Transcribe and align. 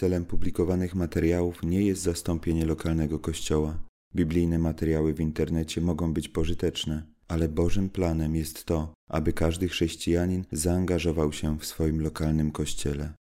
Celem 0.00 0.24
publikowanych 0.24 0.94
materiałów 0.94 1.62
nie 1.62 1.82
jest 1.82 2.02
zastąpienie 2.02 2.64
lokalnego 2.66 3.18
kościoła. 3.18 3.78
Biblijne 4.14 4.58
materiały 4.58 5.14
w 5.14 5.20
internecie 5.20 5.80
mogą 5.80 6.12
być 6.12 6.28
pożyteczne, 6.28 7.02
ale 7.28 7.48
Bożym 7.48 7.90
planem 7.90 8.36
jest 8.36 8.64
to, 8.64 8.94
aby 9.08 9.32
każdy 9.32 9.68
chrześcijanin 9.68 10.44
zaangażował 10.52 11.32
się 11.32 11.58
w 11.58 11.64
swoim 11.66 12.02
lokalnym 12.02 12.52
kościele. 12.52 13.14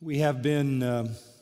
We 0.00 0.18
have 0.18 0.42
been 0.42 0.82
uh, 0.82 1.33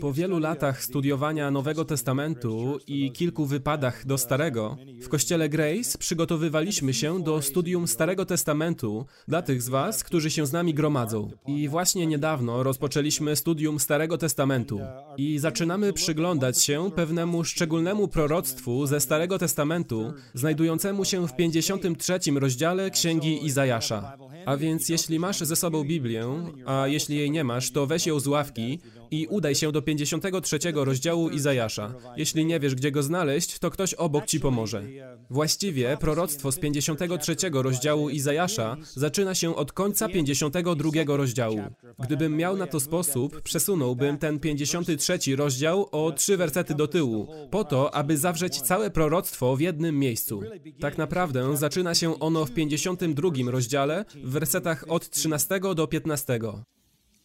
Po 0.00 0.12
wielu 0.12 0.38
latach 0.38 0.82
studiowania 0.82 1.50
Nowego 1.50 1.84
Testamentu 1.84 2.78
i 2.86 3.12
kilku 3.12 3.46
wypadach 3.46 4.06
do 4.06 4.18
Starego, 4.18 4.76
w 5.02 5.08
Kościele 5.08 5.48
Grace 5.48 5.98
przygotowywaliśmy 5.98 6.94
się 6.94 7.22
do 7.22 7.42
studium 7.42 7.88
Starego 7.88 8.26
Testamentu 8.26 9.06
dla 9.28 9.42
tych 9.42 9.62
z 9.62 9.68
Was, 9.68 10.04
którzy 10.04 10.30
się 10.30 10.46
z 10.46 10.52
nami 10.52 10.74
gromadzą. 10.74 11.30
I 11.46 11.68
właśnie 11.68 12.06
niedawno 12.06 12.62
rozpoczęliśmy 12.62 13.36
studium 13.36 13.80
Starego 13.80 14.18
Testamentu. 14.18 14.80
I 15.16 15.38
zaczynamy 15.38 15.92
przyglądać 15.92 16.62
się 16.62 16.90
pewnemu 16.90 17.44
szczególnemu 17.44 18.08
proroctwu 18.08 18.86
ze 18.86 19.00
Starego 19.00 19.38
Testamentu, 19.38 20.12
znajdującemu 20.34 21.04
się 21.04 21.28
w 21.28 21.36
53 21.36 22.18
rozdziale 22.34 22.90
Księgi 22.90 23.46
Izajasza. 23.46 24.16
A 24.46 24.56
więc 24.56 24.88
jeśli 24.88 25.18
masz 25.18 25.40
ze 25.40 25.56
sobą 25.56 25.84
Biblię, 25.84 26.26
a 26.66 26.88
jeśli 26.88 27.16
jej 27.16 27.30
nie 27.30 27.44
masz, 27.44 27.70
to 27.70 27.86
weź 27.86 28.06
ją 28.06 28.20
z 28.20 28.26
ławki 28.26 28.78
i 29.10 29.26
udaj 29.26 29.54
się 29.54 29.72
do 29.72 29.82
53 29.82 30.58
rozdziału 30.74 31.28
Izajasza. 31.30 31.94
Jeśli 32.16 32.46
nie 32.46 32.60
wiesz, 32.60 32.74
gdzie 32.74 32.90
go 32.90 33.02
znaleźć, 33.02 33.58
to 33.58 33.70
ktoś 33.70 33.94
obok 33.94 34.26
ci 34.26 34.40
pomoże. 34.40 34.82
Właściwie 35.30 35.96
proroctwo 36.00 36.52
z 36.52 36.58
53 36.58 37.36
rozdziału 37.52 38.10
Izajasza 38.10 38.76
zaczyna 38.94 39.34
się 39.34 39.56
od 39.56 39.72
końca 39.72 40.08
52 40.08 41.16
rozdziału. 41.16 41.60
Gdybym 41.98 42.36
miał 42.36 42.56
na 42.56 42.66
to 42.66 42.80
sposób, 42.80 43.40
przesunąłbym 43.40 44.18
ten 44.18 44.40
53 44.40 45.18
rozdział 45.36 45.88
o 45.92 46.12
trzy 46.12 46.36
wersety 46.36 46.74
do 46.74 46.88
tyłu, 46.88 47.28
po 47.50 47.64
to, 47.64 47.94
aby 47.94 48.16
zawrzeć 48.18 48.60
całe 48.60 48.90
proroctwo 48.90 49.56
w 49.56 49.60
jednym 49.60 49.98
miejscu. 49.98 50.40
Tak 50.80 50.98
naprawdę 50.98 51.56
zaczyna 51.56 51.94
się 51.94 52.20
ono 52.20 52.44
w 52.44 52.50
52 52.50 53.30
rozdziale, 53.50 54.04
w 54.24 54.35
wersetach 54.36 54.84
od 54.88 55.10
13 55.10 55.60
do 55.74 55.86
15. 55.86 56.40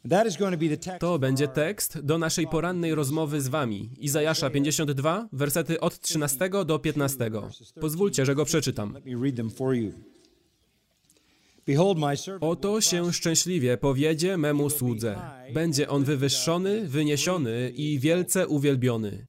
That 0.09 0.27
is 0.27 0.37
going 0.37 0.55
to 0.99 1.19
będzie 1.19 1.47
tekst 1.47 1.99
do 1.99 2.17
naszej 2.17 2.47
porannej 2.47 2.95
rozmowy 2.95 3.41
z 3.41 3.47
wami. 3.47 3.89
Izajasza 3.99 4.49
52, 4.49 5.29
wersety 5.33 5.79
od 5.79 5.99
13 5.99 6.49
do 6.65 6.79
15. 6.79 7.31
Pozwólcie, 7.81 8.25
że 8.25 8.35
go 8.35 8.45
przeczytam. 8.45 8.97
Oto 12.41 12.81
się 12.81 13.13
szczęśliwie 13.13 13.77
powiedzie 13.77 14.37
memu 14.37 14.69
słudze. 14.69 15.19
Będzie 15.53 15.89
on 15.89 16.03
wywyższony, 16.03 16.87
wyniesiony 16.87 17.71
i 17.75 17.99
wielce 17.99 18.47
uwielbiony. 18.47 19.27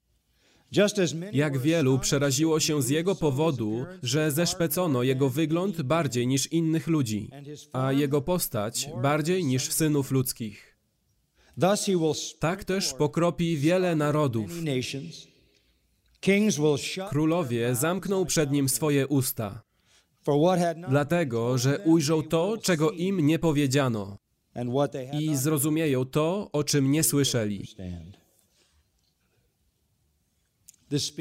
Jak 1.32 1.58
wielu 1.58 1.98
przeraziło 1.98 2.60
się 2.60 2.82
z 2.82 2.88
jego 2.88 3.14
powodu, 3.14 3.86
że 4.02 4.30
zeszpecono 4.30 5.02
jego 5.02 5.28
wygląd 5.28 5.82
bardziej 5.82 6.26
niż 6.26 6.52
innych 6.52 6.86
ludzi, 6.86 7.30
a 7.72 7.92
jego 7.92 8.20
postać 8.22 8.88
bardziej 9.02 9.44
niż 9.44 9.72
synów 9.72 10.10
ludzkich. 10.10 10.76
Tak 12.38 12.64
też 12.64 12.94
pokropi 12.94 13.56
wiele 13.56 13.96
narodów. 13.96 14.50
Królowie 17.10 17.74
zamkną 17.74 18.26
przed 18.26 18.50
nim 18.50 18.68
swoje 18.68 19.06
usta, 19.06 19.62
dlatego 20.88 21.58
że 21.58 21.78
ujrzą 21.78 22.22
to, 22.22 22.58
czego 22.62 22.90
im 22.90 23.26
nie 23.26 23.38
powiedziano 23.38 24.18
i 25.12 25.36
zrozumieją 25.36 26.04
to, 26.04 26.48
o 26.52 26.64
czym 26.64 26.90
nie 26.90 27.02
słyszeli. 27.02 27.66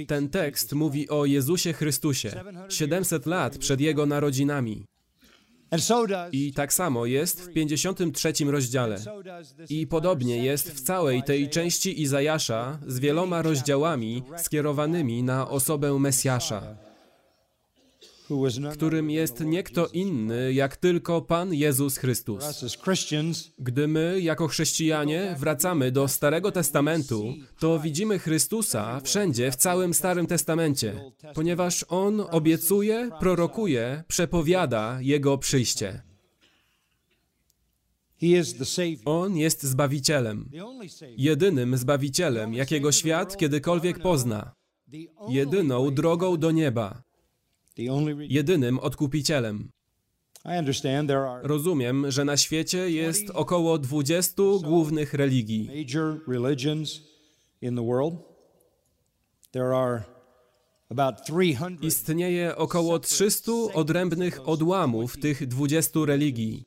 Ten 0.08 0.30
tekst 0.30 0.74
mówi 0.74 1.09
o 1.09 1.26
Jezusie 1.26 1.74
Chrystusie 1.74 2.44
700 2.70 3.26
lat 3.26 3.58
przed 3.58 3.82
Jego 3.82 4.06
narodzinami. 4.06 4.86
I 6.32 6.54
tak 6.54 6.74
samo 6.74 7.06
jest 7.06 7.42
w 7.42 7.54
53 7.54 8.34
rozdziale. 8.46 8.98
I 9.70 9.88
podobnie 9.88 10.44
jest 10.44 10.72
w 10.72 10.81
całej 10.81 11.24
tej 11.24 11.50
części 11.50 12.02
Izajasza 12.02 12.80
z 12.88 13.00
wieloma 13.00 13.42
rozdziałami 13.42 14.24
skierowanymi 14.38 15.24
na 15.24 15.50
osobę 15.50 16.00
Mesjasza, 16.00 16.78
którym 18.74 19.09
jest 19.09 19.40
nie 19.40 19.64
kto 19.64 19.88
inny 19.88 20.53
jak 20.53 20.78
tylko 20.78 21.22
Pan 21.22 21.53
Jezus 21.53 21.97
Chrystus. 21.97 22.44
Gdy 23.59 23.88
my, 23.88 24.22
jako 24.22 24.47
chrześcijanie, 24.47 25.36
wracamy 25.40 25.92
do 25.92 26.08
Starego 26.08 26.52
Testamentu, 26.52 27.34
to 27.59 27.80
widzimy 27.80 28.19
Chrystusa 28.19 29.00
wszędzie 29.00 29.52
w 29.52 29.56
całym 29.56 29.94
Starym 29.94 30.28
Testamencie, 30.28 31.12
ponieważ 31.34 31.86
On 31.90 32.22
obiecuje, 32.31 33.09
prorokuje, 33.19 34.03
przepowiada 34.08 34.98
Jego 35.02 35.38
przyjście. 35.38 36.02
On 39.06 39.38
jest 39.38 39.63
Zbawicielem, 39.63 40.50
jedynym 41.18 41.78
Zbawicielem, 41.78 42.53
jakiego 42.53 42.92
świat 42.92 43.38
kiedykolwiek 43.38 44.00
pozna, 44.00 44.56
jedyną 45.30 45.92
drogą 45.92 46.38
do 46.38 46.52
nieba, 46.52 47.03
jedynym 48.30 48.80
Odkupicielem. 48.80 49.69
Rozumiem, 51.44 52.12
że 52.12 52.25
na 52.25 52.38
świecie 52.38 52.92
jest 52.92 53.30
około 53.30 53.78
20 53.78 54.34
głównych 54.64 55.14
religii. 55.14 55.68
major 55.68 56.19
religions 56.28 57.02
in 57.62 57.75
the 57.75 57.86
world 57.86 58.31
there 59.52 59.75
are 59.75 60.03
about 60.90 61.25
300 61.25 61.78
Istnieje 61.81 62.56
około 62.56 63.00
300 63.00 63.52
odrębnych 63.74 64.50
odłamów 64.50 65.18
tych 65.18 65.48
20 65.48 66.00
religii. 66.06 66.66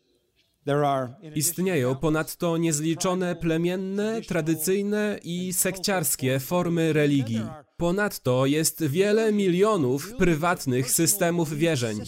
Istnieją 1.35 1.95
ponadto 1.97 2.57
niezliczone 2.57 3.37
plemienne, 3.37 4.23
tradycyjne 4.23 5.19
i 5.23 5.53
sekciarskie 5.53 6.41
formy 6.41 6.93
religii. 6.93 7.43
Ponadto 7.77 8.47
jest 8.47 8.85
wiele 8.85 9.33
milionów 9.33 10.15
prywatnych 10.17 10.91
systemów 10.91 11.53
wierzeń. 11.57 12.01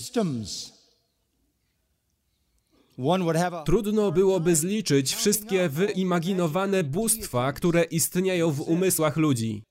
Trudno 3.64 4.12
byłoby 4.12 4.56
zliczyć 4.56 5.14
wszystkie 5.14 5.68
wyimaginowane 5.68 6.84
bóstwa, 6.84 7.52
które 7.52 7.84
istnieją 7.84 8.50
w 8.50 8.60
umysłach 8.60 9.16
ludzi. 9.16 9.62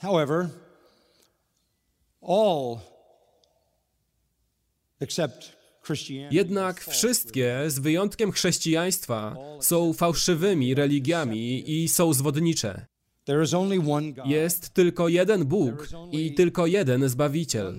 however 0.00 0.50
all 2.22 2.80
except 5.00 5.55
Jednak 6.30 6.80
wszystkie, 6.80 7.58
z 7.66 7.78
wyjątkiem 7.78 8.32
chrześcijaństwa, 8.32 9.36
są 9.60 9.92
fałszywymi 9.92 10.74
religiami 10.74 11.70
i 11.70 11.88
są 11.88 12.12
zwodnicze. 12.12 12.86
Jest 14.26 14.70
tylko 14.70 15.08
jeden 15.08 15.44
Bóg 15.44 15.88
i 16.12 16.34
tylko 16.34 16.66
jeden 16.66 17.08
Zbawiciel. 17.08 17.78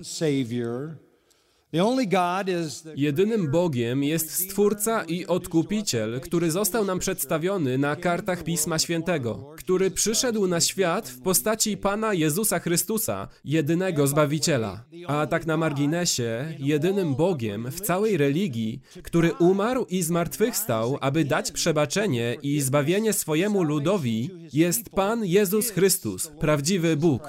Jedynym 2.96 3.50
Bogiem 3.50 4.04
jest 4.04 4.30
Stwórca 4.30 5.04
i 5.04 5.26
Odkupiciel, 5.26 6.20
który 6.20 6.50
został 6.50 6.84
nam 6.84 6.98
przedstawiony 6.98 7.78
na 7.78 7.96
kartach 7.96 8.44
Pisma 8.44 8.78
Świętego, 8.78 9.54
który 9.56 9.90
przyszedł 9.90 10.46
na 10.46 10.60
świat 10.60 11.08
w 11.08 11.20
postaci 11.20 11.76
Pana 11.76 12.14
Jezusa 12.14 12.58
Chrystusa, 12.58 13.28
jedynego 13.44 14.06
Zbawiciela. 14.06 14.84
A 15.06 15.26
tak 15.26 15.46
na 15.46 15.56
marginesie, 15.56 16.54
jedynym 16.58 17.14
Bogiem 17.14 17.70
w 17.70 17.80
całej 17.80 18.16
religii, 18.16 18.80
który 19.02 19.32
umarł 19.32 19.86
i 19.88 20.02
zmartwychwstał, 20.02 20.98
aby 21.00 21.24
dać 21.24 21.52
przebaczenie 21.52 22.36
i 22.42 22.60
zbawienie 22.60 23.12
swojemu 23.12 23.62
ludowi, 23.62 24.30
jest 24.52 24.90
Pan 24.90 25.24
Jezus 25.24 25.70
Chrystus, 25.70 26.26
prawdziwy 26.40 26.96
Bóg. 26.96 27.22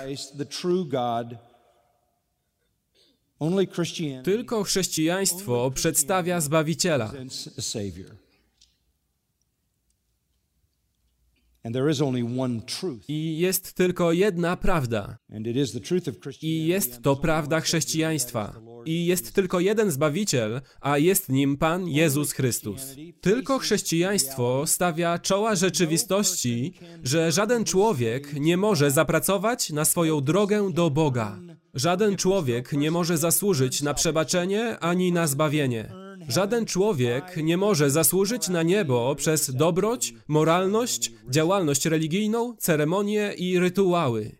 Tylko 4.23 4.63
chrześcijaństwo 4.63 5.71
przedstawia 5.75 6.41
Zbawiciela. 6.41 7.13
I 13.07 13.37
jest 13.37 13.73
tylko 13.73 14.11
jedna 14.11 14.57
prawda. 14.57 15.17
I 16.41 16.67
jest 16.67 17.01
to 17.01 17.15
prawda 17.15 17.59
chrześcijaństwa. 17.59 18.61
I 18.85 19.05
jest 19.05 19.33
tylko 19.33 19.59
jeden 19.59 19.91
Zbawiciel, 19.91 20.61
a 20.81 20.97
jest 20.97 21.29
nim 21.29 21.57
Pan 21.57 21.87
Jezus 21.87 22.31
Chrystus. 22.31 22.95
Tylko 23.21 23.59
chrześcijaństwo 23.59 24.67
stawia 24.67 25.19
czoła 25.19 25.55
rzeczywistości, 25.55 26.73
że 27.03 27.31
żaden 27.31 27.65
człowiek 27.65 28.33
nie 28.33 28.57
może 28.57 28.91
zapracować 28.91 29.69
na 29.69 29.85
swoją 29.85 30.21
drogę 30.21 30.71
do 30.73 30.89
Boga. 30.89 31.39
Żaden 31.79 32.17
człowiek 32.17 32.73
nie 32.73 32.91
może 32.91 33.17
zasłużyć 33.17 33.81
na 33.81 33.93
przebaczenie 33.93 34.79
ani 34.79 35.11
na 35.11 35.27
zbawienie. 35.27 35.91
Żaden 36.27 36.65
człowiek 36.65 37.37
nie 37.43 37.57
może 37.57 37.89
zasłużyć 37.89 38.49
na 38.49 38.63
niebo 38.63 39.15
przez 39.15 39.55
dobroć, 39.55 40.13
moralność, 40.27 41.11
działalność 41.29 41.85
religijną, 41.85 42.55
ceremonie 42.57 43.33
i 43.37 43.59
rytuały. 43.59 44.35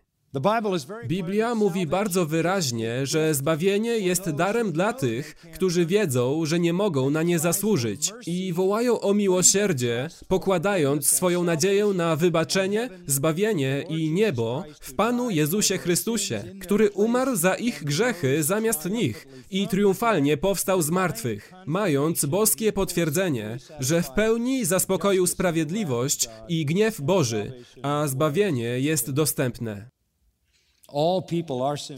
Biblia 1.06 1.54
mówi 1.54 1.86
bardzo 1.86 2.26
wyraźnie, 2.26 3.06
że 3.06 3.34
zbawienie 3.34 3.98
jest 3.98 4.30
darem 4.30 4.72
dla 4.72 4.92
tych, 4.92 5.34
którzy 5.34 5.86
wiedzą, 5.86 6.46
że 6.46 6.60
nie 6.60 6.72
mogą 6.72 7.10
na 7.10 7.22
nie 7.22 7.38
zasłużyć 7.38 8.12
i 8.26 8.52
wołają 8.52 9.00
o 9.00 9.14
miłosierdzie, 9.14 10.08
pokładając 10.28 11.06
swoją 11.06 11.44
nadzieję 11.44 11.86
na 11.86 12.16
wybaczenie, 12.16 12.90
zbawienie 13.06 13.84
i 13.88 14.10
niebo 14.10 14.64
w 14.80 14.94
Panu 14.94 15.30
Jezusie 15.30 15.78
Chrystusie, 15.78 16.44
który 16.60 16.90
umarł 16.90 17.36
za 17.36 17.54
ich 17.54 17.84
grzechy 17.84 18.42
zamiast 18.42 18.90
nich 18.90 19.28
i 19.50 19.68
triumfalnie 19.68 20.36
powstał 20.36 20.82
z 20.82 20.90
martwych, 20.90 21.52
mając 21.66 22.24
boskie 22.24 22.72
potwierdzenie, 22.72 23.58
że 23.80 24.02
w 24.02 24.10
pełni 24.10 24.64
zaspokoił 24.64 25.26
sprawiedliwość 25.26 26.28
i 26.48 26.66
gniew 26.66 27.00
Boży, 27.00 27.52
a 27.82 28.06
zbawienie 28.06 28.80
jest 28.80 29.10
dostępne. 29.10 29.90
All 29.90 29.98
people 29.98 29.98
are 29.98 29.98
sinners. 30.00 30.78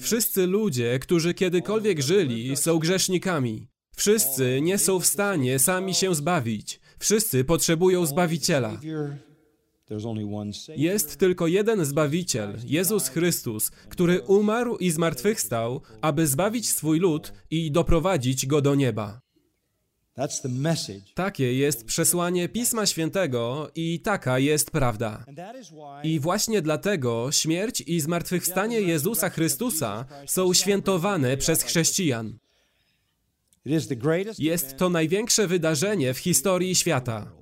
Wszyscy 0.01 0.47
ludzie, 0.47 0.99
którzy 0.99 1.35
kiedykolwiek 1.35 2.03
żyli, 2.03 2.57
są 2.57 2.79
grzesznikami. 2.79 3.69
Wszyscy 3.97 4.61
nie 4.63 4.79
są 4.79 5.01
w 5.01 5.07
stanie 5.07 5.59
sami 5.59 5.95
się 5.95 6.15
zbawić. 6.15 6.81
Wszyscy 6.99 7.45
potrzebują 7.45 8.07
Zbawiciela. 8.07 8.81
Jest 10.77 11.17
tylko 11.17 11.47
jeden 11.47 11.85
Zbawiciel, 11.85 12.59
Jezus 12.67 13.09
Chrystus, 13.09 13.71
który 13.71 14.21
umarł 14.21 14.77
i 14.77 14.91
zmartwychwstał, 14.91 15.81
aby 16.01 16.27
zbawić 16.27 16.69
swój 16.69 16.99
lud 16.99 17.33
i 17.51 17.71
doprowadzić 17.73 18.47
go 18.47 18.61
do 18.61 18.75
nieba. 18.75 19.21
Takie 21.15 21.55
jest 21.55 21.85
przesłanie 21.85 22.49
Pisma 22.49 22.87
Świętego 22.87 23.71
i 23.75 24.01
taka 24.01 24.39
jest 24.39 24.71
prawda. 24.71 25.25
I 26.03 26.21
właśnie 26.21 26.63
dlatego 26.63 27.33
śmierć 27.33 27.81
i 27.81 28.01
zmartwychwstanie 28.01 28.81
Jezusa 28.81 29.31
Chrystusa 29.31 30.05
są 30.27 30.55
świętowane 30.55 31.37
przez 31.37 31.63
chrześcijan. 31.63 32.39
Jest 34.39 34.77
to 34.77 34.89
największe 34.89 35.47
wydarzenie 35.47 36.15
w 36.15 36.19
historii 36.19 36.75
świata. 36.75 37.42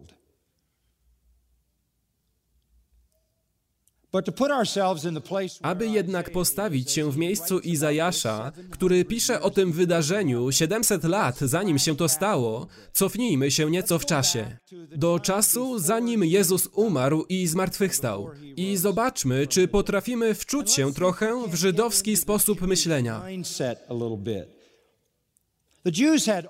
Aby 5.62 5.88
jednak 5.88 6.30
postawić 6.30 6.90
się 6.90 7.10
w 7.10 7.16
miejscu 7.16 7.58
Izajasza, 7.58 8.52
który 8.70 9.04
pisze 9.04 9.40
o 9.40 9.50
tym 9.50 9.72
wydarzeniu 9.72 10.52
700 10.52 11.04
lat 11.04 11.38
zanim 11.38 11.78
się 11.78 11.96
to 11.96 12.08
stało, 12.08 12.66
cofnijmy 12.92 13.50
się 13.50 13.70
nieco 13.70 13.98
w 13.98 14.06
czasie. 14.06 14.56
Do 14.96 15.20
czasu, 15.20 15.78
zanim 15.78 16.24
Jezus 16.24 16.68
umarł 16.74 17.24
i 17.28 17.46
zmartwychwstał. 17.46 18.30
I 18.56 18.76
zobaczmy, 18.76 19.46
czy 19.46 19.68
potrafimy 19.68 20.34
wczuć 20.34 20.72
się 20.72 20.92
trochę 20.94 21.48
w 21.48 21.54
żydowski 21.54 22.16
sposób 22.16 22.60
myślenia. 22.60 23.22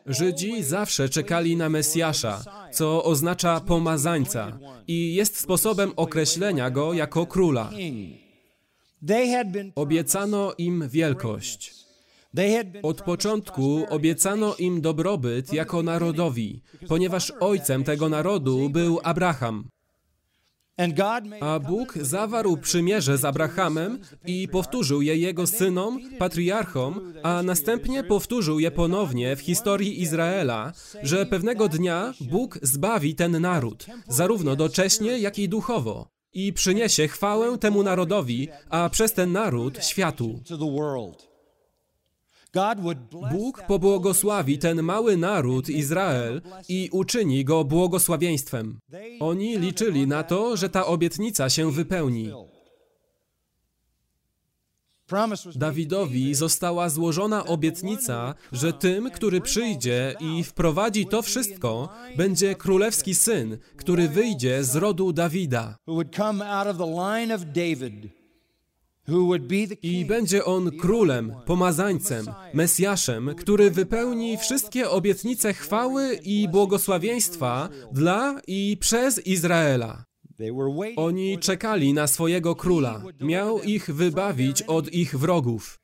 Żydzi 0.06 0.62
zawsze 0.62 1.08
czekali 1.08 1.56
na 1.56 1.68
Mesjasza, 1.68 2.44
co 2.72 3.04
oznacza 3.04 3.60
pomazańca 3.60 4.58
i 4.88 5.14
jest 5.14 5.36
sposobem 5.36 5.92
określenia 5.96 6.70
go 6.70 6.92
jako 6.92 7.26
króla. 7.26 7.70
Obiecano 9.74 10.54
im 10.58 10.88
wielkość. 10.88 11.74
Od 12.82 13.02
początku 13.02 13.86
obiecano 13.88 14.56
im 14.56 14.80
dobrobyt 14.80 15.52
jako 15.52 15.82
narodowi, 15.82 16.62
ponieważ 16.88 17.32
ojcem 17.40 17.84
tego 17.84 18.08
narodu 18.08 18.70
był 18.70 19.00
Abraham. 19.02 19.68
A 21.40 21.58
Bóg 21.58 21.98
zawarł 22.00 22.56
przymierze 22.56 23.18
z 23.18 23.24
Abrahamem 23.24 23.98
i 24.26 24.48
powtórzył 24.48 25.02
je 25.02 25.16
jego 25.16 25.46
synom, 25.46 26.00
patriarchom, 26.18 27.12
a 27.22 27.42
następnie 27.42 28.04
powtórzył 28.04 28.60
je 28.60 28.70
ponownie 28.70 29.36
w 29.36 29.40
historii 29.40 30.02
Izraela, 30.02 30.72
że 31.02 31.26
pewnego 31.26 31.68
dnia 31.68 32.14
Bóg 32.20 32.58
zbawi 32.62 33.14
ten 33.14 33.40
naród, 33.40 33.86
zarówno 34.08 34.56
docześnie, 34.56 35.18
jak 35.18 35.38
i 35.38 35.48
duchowo, 35.48 36.08
i 36.32 36.52
przyniesie 36.52 37.08
chwałę 37.08 37.58
temu 37.58 37.82
narodowi, 37.82 38.48
a 38.70 38.88
przez 38.90 39.12
ten 39.12 39.32
naród 39.32 39.84
światu. 39.84 40.40
to 40.48 40.58
the 40.58 40.72
world. 40.76 41.16
God 41.18 41.28
would 41.28 41.28
bless 41.28 42.39
Bóg 43.32 43.62
pobłogosławi 43.66 44.58
ten 44.58 44.82
mały 44.82 45.16
naród 45.16 45.68
Izrael 45.68 46.42
i 46.68 46.88
uczyni 46.92 47.44
go 47.44 47.64
błogosławieństwem. 47.64 48.78
Oni 49.20 49.58
liczyli 49.58 50.06
na 50.06 50.22
to, 50.22 50.56
że 50.56 50.68
ta 50.68 50.86
obietnica 50.86 51.50
się 51.50 51.72
wypełni. 51.72 52.30
Dawidowi 55.56 56.34
została 56.34 56.88
złożona 56.88 57.46
obietnica, 57.46 58.34
że 58.52 58.72
tym, 58.72 59.10
który 59.10 59.40
przyjdzie 59.40 60.14
i 60.20 60.44
wprowadzi 60.44 61.06
to 61.06 61.22
wszystko, 61.22 61.88
będzie 62.16 62.54
królewski 62.54 63.14
syn, 63.14 63.58
który 63.76 64.08
wyjdzie 64.08 64.64
z 64.64 64.76
rodu 64.76 65.12
Dawida. 65.12 65.76
I 69.82 70.04
będzie 70.04 70.44
on 70.44 70.70
królem, 70.70 71.32
pomazańcem, 71.46 72.26
Mesjaszem, 72.54 73.34
który 73.36 73.70
wypełni 73.70 74.38
wszystkie 74.38 74.90
obietnice 74.90 75.54
chwały 75.54 76.14
i 76.14 76.48
błogosławieństwa 76.48 77.68
dla 77.92 78.40
i 78.46 78.76
przez 78.80 79.26
Izraela. 79.26 80.04
Oni 80.96 81.38
czekali 81.38 81.94
na 81.94 82.06
swojego 82.06 82.54
króla. 82.54 83.02
Miał 83.20 83.62
ich 83.62 83.94
wybawić 83.94 84.62
od 84.62 84.92
ich 84.92 85.18
wrogów, 85.18 85.79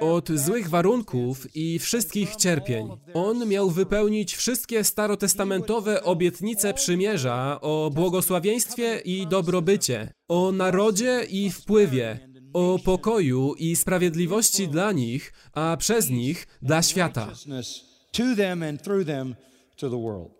od 0.00 0.28
złych 0.28 0.68
warunków 0.68 1.56
i 1.56 1.78
wszystkich 1.78 2.36
cierpień. 2.36 2.88
On 3.14 3.48
miał 3.48 3.70
wypełnić 3.70 4.36
wszystkie 4.36 4.84
starotestamentowe 4.84 6.02
obietnice 6.02 6.74
przymierza 6.74 7.58
o 7.60 7.90
błogosławieństwie 7.94 9.00
i 9.04 9.26
dobrobycie, 9.26 10.12
o 10.28 10.52
narodzie 10.52 11.26
i 11.30 11.50
wpływie, 11.50 12.28
o 12.52 12.78
pokoju 12.84 13.54
i 13.54 13.76
sprawiedliwości 13.76 14.68
dla 14.68 14.92
nich, 14.92 15.32
a 15.52 15.76
przez 15.78 16.10
nich 16.10 16.46
dla 16.62 16.82
świata. 16.82 17.32
to 18.12 18.36
them 18.36 18.62
and 18.62 18.82
through 18.82 19.06
them 19.06 19.34
to 19.76 19.90
the 19.90 20.02
world. 20.02 20.39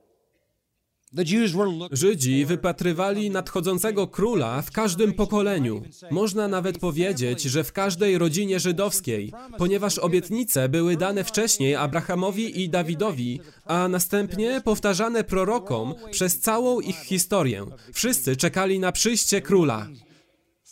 Żydzi 1.93 2.47
wypatrywali 2.47 3.31
nadchodzącego 3.31 4.07
króla 4.07 4.63
w 4.63 4.71
każdym 4.71 5.13
pokoleniu. 5.13 5.83
Można 6.11 6.49
nawet 6.49 6.79
powiedzieć, 6.79 7.43
że 7.43 7.65
w 7.65 7.73
każdej 7.73 8.19
rodzinie 8.19 8.61
żydowskiej, 8.61 9.33
ponieważ 9.59 9.99
obietnice 9.99 10.69
były 10.69 10.97
dane 10.97 11.25
wcześniej 11.25 11.75
Abrahamowi 11.75 12.63
i 12.63 12.69
Dawidowi, 12.69 13.41
a 13.65 13.89
następnie 13.89 14.61
powtarzane 14.65 15.25
prorokom 15.25 15.95
przez 16.11 16.41
całą 16.41 16.81
ich 16.81 16.97
historię. 16.97 17.67
Wszyscy 17.93 18.37
czekali 18.37 18.79
na 18.79 18.93
przyjście 18.93 19.43
króla. 19.43 19.89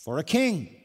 for 0.04 0.18
a 0.18 0.22
king. 0.22 0.77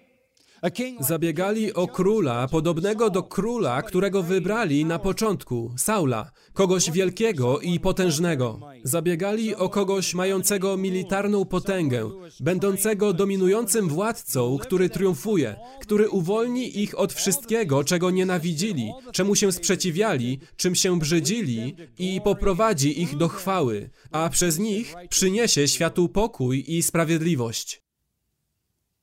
Zabiegali 1.00 1.74
o 1.74 1.88
króla 1.88 2.48
podobnego 2.48 3.10
do 3.10 3.24
króla, 3.24 3.82
którego 3.82 4.24
wybrali 4.24 4.86
na 4.86 5.00
początku, 5.00 5.74
Saula, 5.78 6.32
kogoś 6.54 6.92
wielkiego 6.92 7.60
i 7.60 7.80
potężnego. 7.80 8.60
Zabiegali 8.84 9.56
o 9.56 9.70
kogoś 9.70 10.14
mającego 10.14 10.78
militarną 10.78 11.46
potęgę, 11.46 12.12
będącego 12.40 13.14
dominującym 13.14 13.90
władcą, 13.90 14.58
który 14.58 14.90
triumfuje, 14.90 15.56
który 15.82 16.10
uwolni 16.10 16.80
ich 16.80 17.00
od 17.00 17.14
wszystkiego, 17.14 17.84
czego 17.84 18.12
nienawidzili, 18.12 18.92
czemu 19.12 19.36
się 19.36 19.52
sprzeciwiali, 19.52 20.40
czym 20.56 20.76
się 20.76 21.00
brzydzili 21.00 21.76
i 22.00 22.22
poprowadzi 22.24 23.02
ich 23.02 23.18
do 23.18 23.28
chwały, 23.28 23.90
a 24.12 24.30
przez 24.30 24.60
nich 24.60 24.96
przyniesie 25.10 25.68
światu 25.68 26.10
pokój 26.10 26.64
i 26.68 26.84
sprawiedliwość. 26.84 27.84
and 27.84 29.03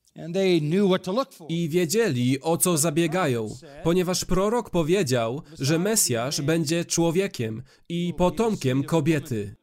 I 1.49 1.69
wiedzieli, 1.69 2.41
o 2.41 2.57
co 2.57 2.77
zabiegają, 2.77 3.49
ponieważ 3.83 4.25
prorok 4.25 4.69
powiedział, 4.69 5.41
że 5.59 5.79
Mesjasz 5.79 6.41
będzie 6.41 6.85
człowiekiem 6.85 7.63
i 7.89 8.13
potomkiem 8.17 8.83
kobiety. 8.83 9.55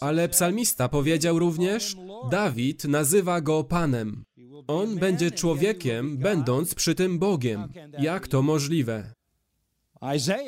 Ale 0.00 0.28
psalmista 0.28 0.88
powiedział 0.88 1.38
również, 1.38 1.96
Dawid 2.30 2.84
nazywa 2.84 3.40
go 3.40 3.64
Panem. 3.64 4.24
On 4.66 4.96
będzie 4.96 5.30
człowiekiem, 5.30 6.18
będąc 6.18 6.74
przy 6.74 6.94
tym 6.94 7.18
Bogiem. 7.18 7.72
Jak 7.98 8.28
to 8.28 8.42
możliwe? 8.42 9.14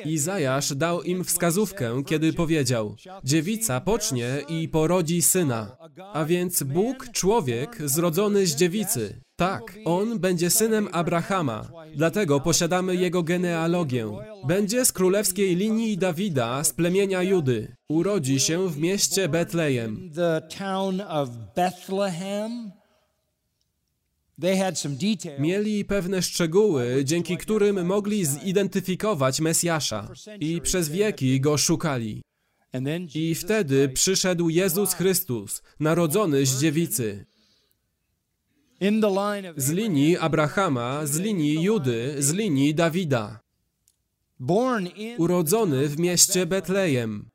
Izajasz 0.05 0.75
dał 0.75 1.03
im 1.03 1.25
wskazówkę, 1.25 2.03
kiedy 2.07 2.33
powiedział: 2.33 2.97
Dziewica 3.25 3.81
pocznie 3.81 4.29
i 4.49 4.69
porodzi 4.69 5.23
syna. 5.23 5.77
A 6.13 6.25
więc 6.25 6.63
Bóg, 6.63 7.09
człowiek 7.13 7.79
zrodzony 7.85 8.47
z 8.47 8.57
dziewicy. 8.57 9.21
Tak, 9.37 9.79
on 9.85 10.19
będzie 10.19 10.51
synem 10.51 10.89
Abrahama, 10.93 11.69
dlatego 11.95 12.41
posiadamy 12.41 12.97
jego 12.97 13.23
genealogię. 13.23 14.09
Będzie 14.47 14.85
z 14.85 14.93
królewskiej 14.93 15.57
linii 15.57 15.99
Dawida 15.99 16.65
z 16.65 16.73
plemienia 16.73 17.23
Judy. 17.23 17.77
Urodzi 17.89 18.41
się 18.41 18.69
w 18.69 18.79
mieście 18.79 19.29
Betlejem. 19.29 20.11
Mieli 25.39 25.85
pewne 25.85 26.23
szczegóły, 26.23 27.05
dzięki 27.05 27.37
którym 27.37 27.87
mogli 27.87 28.25
zidentyfikować 28.25 29.41
Mesjasza 29.41 30.09
i 30.41 30.61
przez 30.61 30.89
wieki 30.89 31.41
go 31.41 31.59
szukali. 31.59 32.23
And 32.73 32.87
then 32.87 33.09
I 33.15 33.35
wtedy 33.35 33.89
przyszedł 33.89 34.49
Jezus 34.49 34.95
Chrystus, 34.95 35.63
narodzony 35.81 36.47
z 36.47 36.61
dziewicy. 36.61 37.27
Z 39.57 39.71
linii 39.71 40.17
Abrahama, 40.17 41.07
z 41.07 41.19
linii 41.19 41.63
Judy, 41.63 42.15
z 42.19 42.33
linii 42.33 42.75
Dawida. 42.75 43.41
Urodzony 45.19 45.89
w 45.89 45.99
mieście 45.99 46.47
Betlejem. 46.47 47.34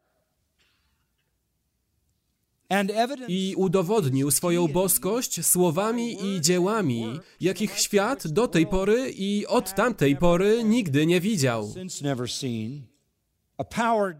I 3.27 3.53
udowodnił 3.57 4.31
swoją 4.31 4.67
boskość 4.67 5.45
słowami 5.45 6.17
i 6.25 6.41
dziełami, 6.41 7.19
jakich 7.41 7.79
świat 7.79 8.27
do 8.27 8.47
tej 8.47 8.67
pory 8.67 9.11
i 9.15 9.45
od 9.47 9.75
tamtej 9.75 10.15
pory 10.15 10.63
nigdy 10.63 11.05
nie 11.05 11.21
widział. 11.21 11.73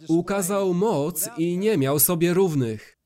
Ukazał 0.08 0.74
moc 0.74 1.30
i 1.38 1.58
nie 1.58 1.78
miał 1.78 2.00
sobie 2.00 2.34
równych. 2.34 2.98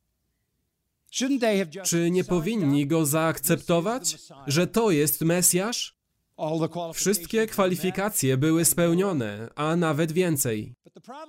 Czy 1.84 2.12
nie 2.12 2.24
powinni 2.24 2.88
go 2.88 3.06
zaakceptować, 3.06 4.18
że 4.48 4.68
to 4.68 4.92
jest 4.92 5.22
Mesjasz? 5.22 6.03
Wszystkie 6.94 7.48
kwalifikacje 7.48 8.38
były 8.38 8.66
spełnione, 8.66 9.50
a 9.56 9.76
nawet 9.76 10.12
więcej. 10.12 10.76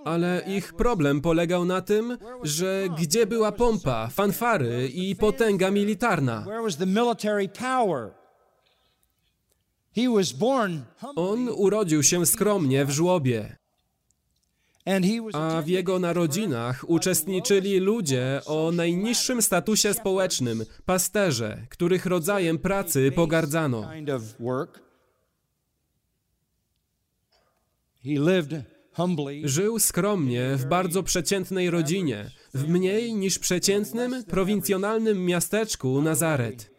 Ale 0.04 0.42
ich 0.46 0.72
problem 0.72 1.20
polegał 1.20 1.64
na 1.64 1.80
tym, 1.80 2.18
że 2.42 2.88
gdzie 2.98 3.26
była 3.26 3.52
pompa, 3.52 4.08
fanfary 4.08 4.88
i 4.88 5.16
potęga 5.16 5.70
militarna? 5.70 6.44
On 11.16 11.48
urodził 11.48 12.02
się 12.02 12.26
skromnie 12.26 12.84
w 12.84 12.90
żłobie, 12.90 13.56
a 15.32 15.62
w 15.62 15.68
jego 15.68 15.98
narodzinach 15.98 16.84
uczestniczyli 16.88 17.78
ludzie 17.78 18.40
o 18.46 18.70
najniższym 18.72 19.42
statusie 19.42 19.94
społecznym, 19.94 20.64
pasterze, 20.84 21.66
których 21.70 22.06
rodzajem 22.06 22.58
pracy 22.58 23.12
pogardzano. 23.12 23.90
Żył 29.44 29.78
skromnie 29.78 30.56
w 30.56 30.66
bardzo 30.66 31.02
przeciętnej 31.02 31.70
rodzinie, 31.70 32.30
w 32.54 32.68
mniej 32.68 33.14
niż 33.14 33.38
przeciętnym, 33.38 34.24
prowincjonalnym 34.24 35.24
miasteczku 35.24 36.02
Nazaret. 36.02 36.70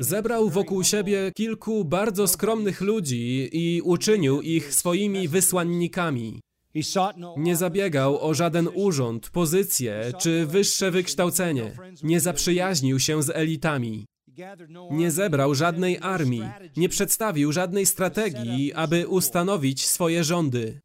Zebrał 0.00 0.50
wokół 0.50 0.84
siebie 0.84 1.32
kilku 1.34 1.84
bardzo 1.84 2.28
skromnych 2.28 2.80
ludzi 2.80 3.48
i 3.52 3.82
uczynił 3.82 4.42
ich 4.42 4.74
swoimi 4.74 5.28
wysłannikami. 5.28 6.40
No 7.16 7.34
Nie 7.36 7.56
zabiegał 7.56 8.20
o 8.20 8.34
żaden 8.34 8.68
urząd, 8.74 9.30
pozycję 9.30 10.12
czy 10.18 10.46
wyższe 10.46 10.90
wykształcenie. 10.90 11.76
Nie 12.02 12.20
zaprzyjaźnił 12.20 13.00
się 13.00 13.22
z 13.22 13.30
elitami. 13.30 14.06
No 14.68 14.88
Nie 14.90 15.10
zebrał 15.10 15.54
żadnej 15.54 15.98
armii. 16.00 16.42
Nie 16.76 16.88
przedstawił 16.88 17.52
żadnej 17.52 17.86
strategii, 17.86 18.72
aby 18.72 19.08
ustanowić 19.08 19.86
swoje 19.86 20.24
rządy. 20.24 20.80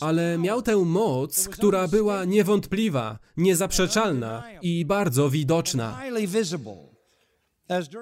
Ale 0.00 0.38
miał 0.38 0.62
tę 0.62 0.76
moc, 0.76 1.48
która 1.48 1.88
była 1.88 2.24
niewątpliwa, 2.24 3.18
niezaprzeczalna 3.36 4.42
i 4.62 4.84
bardzo 4.84 5.30
widoczna. 5.30 6.00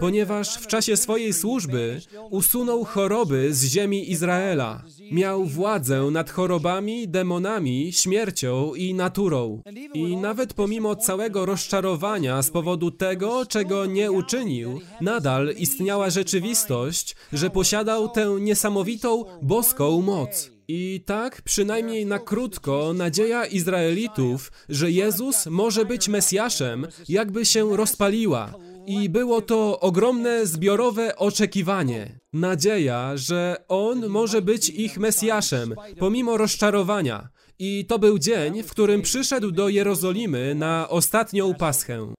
Ponieważ 0.01 0.55
w 0.55 0.67
czasie 0.67 0.97
swojej 0.97 1.33
służby 1.33 2.01
usunął 2.31 2.85
choroby 2.85 3.55
z 3.55 3.65
ziemi 3.65 4.11
Izraela. 4.11 4.83
Miał 5.13 5.45
władzę 5.45 6.09
nad 6.11 6.31
chorobami, 6.31 7.09
demonami, 7.09 7.93
śmiercią 7.93 8.75
i 8.75 8.95
naturą. 8.95 9.63
I 9.95 10.17
nawet 10.17 10.55
pomimo 10.55 10.97
całego 10.97 11.47
rozczarowania 11.47 12.43
z 12.43 12.51
powodu 12.51 12.91
tego, 12.91 13.47
czego 13.47 13.87
nie 13.87 14.13
uczynił, 14.13 14.81
nadal 15.01 15.55
istniała 15.59 16.11
rzeczywistość, 16.11 17.17
że 17.33 17.51
posiadał 17.51 18.09
tę 18.09 18.37
niesamowitą 18.41 19.25
boską 19.43 20.03
moc. 20.03 20.51
I 20.71 21.03
tak, 21.07 21.43
przynajmniej 21.43 22.07
na 22.07 22.19
krótko, 22.19 22.93
nadzieja 22.95 23.47
Izraelitów, 23.47 24.53
że 24.69 24.91
Jezus 24.91 25.47
może 25.47 25.85
być 25.85 26.09
Mesjaszem, 26.09 26.87
jakby 27.09 27.47
się 27.47 27.77
rozpaliła. 27.77 28.55
I 28.89 29.09
było 29.09 29.43
to 29.43 29.81
ogromne 29.81 30.47
zbiorowe 30.47 31.17
oczekiwanie. 31.17 32.21
Nadzieja, 32.33 33.17
że 33.17 33.65
On 33.69 34.09
może 34.09 34.43
być 34.43 34.69
ich 34.69 34.99
Mesjaszem, 34.99 35.75
pomimo 35.99 36.37
rozczarowania. 36.37 37.29
I 37.59 37.87
to 37.87 37.99
był 37.99 38.19
dzień, 38.19 38.63
w 38.63 38.71
którym 38.71 39.03
przyszedł 39.03 39.51
do 39.51 39.69
Jerozolimy 39.69 40.55
na 40.55 40.89
ostatnią 40.89 41.55
paschę. 41.55 42.13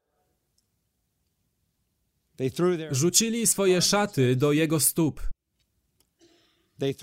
Rzucili 2.92 3.48
swoje 3.48 3.82
szaty 3.82 4.36
do 4.36 4.52
Jego 4.52 4.80
stóp. 4.80 5.22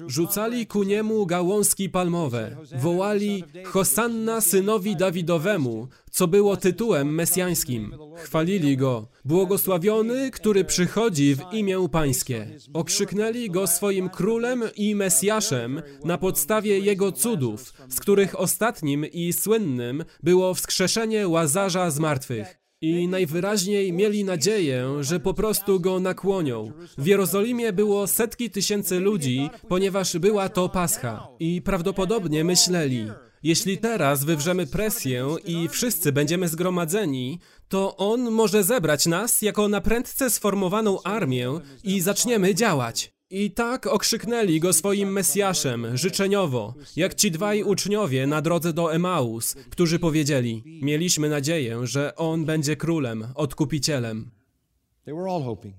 Rzucali 0.07 0.67
ku 0.67 0.83
niemu 0.83 1.27
gałązki 1.27 1.91
palmowe. 1.91 2.57
Wołali 2.83 3.45
Hosanna 3.65 4.41
synowi 4.41 4.97
Dawidowemu, 4.97 5.89
co 6.11 6.29
było 6.29 6.57
tytułem 6.57 7.15
mesjańskim. 7.15 7.95
Chwalili 8.17 8.77
go. 8.77 9.09
Błogosławiony, 9.25 10.31
który 10.31 10.65
przychodzi 10.65 11.35
w 11.35 11.53
imię 11.53 11.89
Pańskie. 11.93 12.47
Okrzyknęli 12.75 13.51
go 13.51 13.67
swoim 13.67 14.09
królem 14.09 14.63
i 14.77 14.95
mesjaszem 14.95 15.83
na 16.05 16.19
podstawie 16.19 16.79
jego 16.79 17.13
cudów, 17.13 17.73
z 17.89 18.01
których 18.01 18.41
ostatnim 18.41 19.07
i 19.07 19.33
słynnym 19.33 20.05
było 20.23 20.55
wskrzeszenie 20.55 21.29
Łazarza 21.29 21.91
z 21.91 21.99
martwych. 21.99 22.66
I 22.81 23.09
najwyraźniej 23.09 23.93
mieli 23.93 24.25
nadzieję, 24.25 24.97
że 25.01 25.21
po 25.21 25.35
prostu 25.35 25.81
go 25.81 26.01
nakłonią. 26.01 26.73
W 26.99 27.07
Jerozolimie 27.07 27.73
było 27.73 28.07
setki 28.07 28.51
tysięcy 28.51 29.01
ludzi, 29.01 29.51
ponieważ 29.69 30.19
była 30.19 30.49
to 30.49 30.69
Pascha. 30.69 31.29
I 31.39 31.63
prawdopodobnie 31.63 32.45
myśleli, 32.45 33.07
jeśli 33.43 33.79
teraz 33.79 34.25
wywrzemy 34.25 34.67
presję 34.67 35.37
i 35.45 35.69
wszyscy 35.69 36.13
będziemy 36.13 36.49
zgromadzeni, 36.49 37.41
to 37.69 37.97
on 37.97 38.31
może 38.31 38.65
zebrać 38.65 39.07
nas 39.07 39.43
jako 39.43 39.69
naprędce 39.69 40.31
sformowaną 40.31 41.03
armię 41.03 41.61
i 41.85 42.01
zaczniemy 42.01 42.55
działać. 42.55 43.16
I 43.31 43.51
tak 43.51 43.87
okrzyknęli 43.87 44.61
go 44.61 44.73
swoim 44.73 45.13
Mesjaszem, 45.13 45.97
życzeniowo, 45.97 46.75
jak 46.97 47.15
ci 47.15 47.31
dwaj 47.31 47.63
uczniowie 47.63 48.27
na 48.27 48.43
drodze 48.43 48.73
do 48.73 48.95
Emaus, 48.95 49.55
którzy 49.71 49.99
powiedzieli: 49.99 50.63
Mieliśmy 50.83 51.29
nadzieję, 51.29 51.87
że 51.87 52.17
on 52.17 52.45
będzie 52.45 52.77
królem, 52.77 53.27
odkupicielem. 53.35 54.31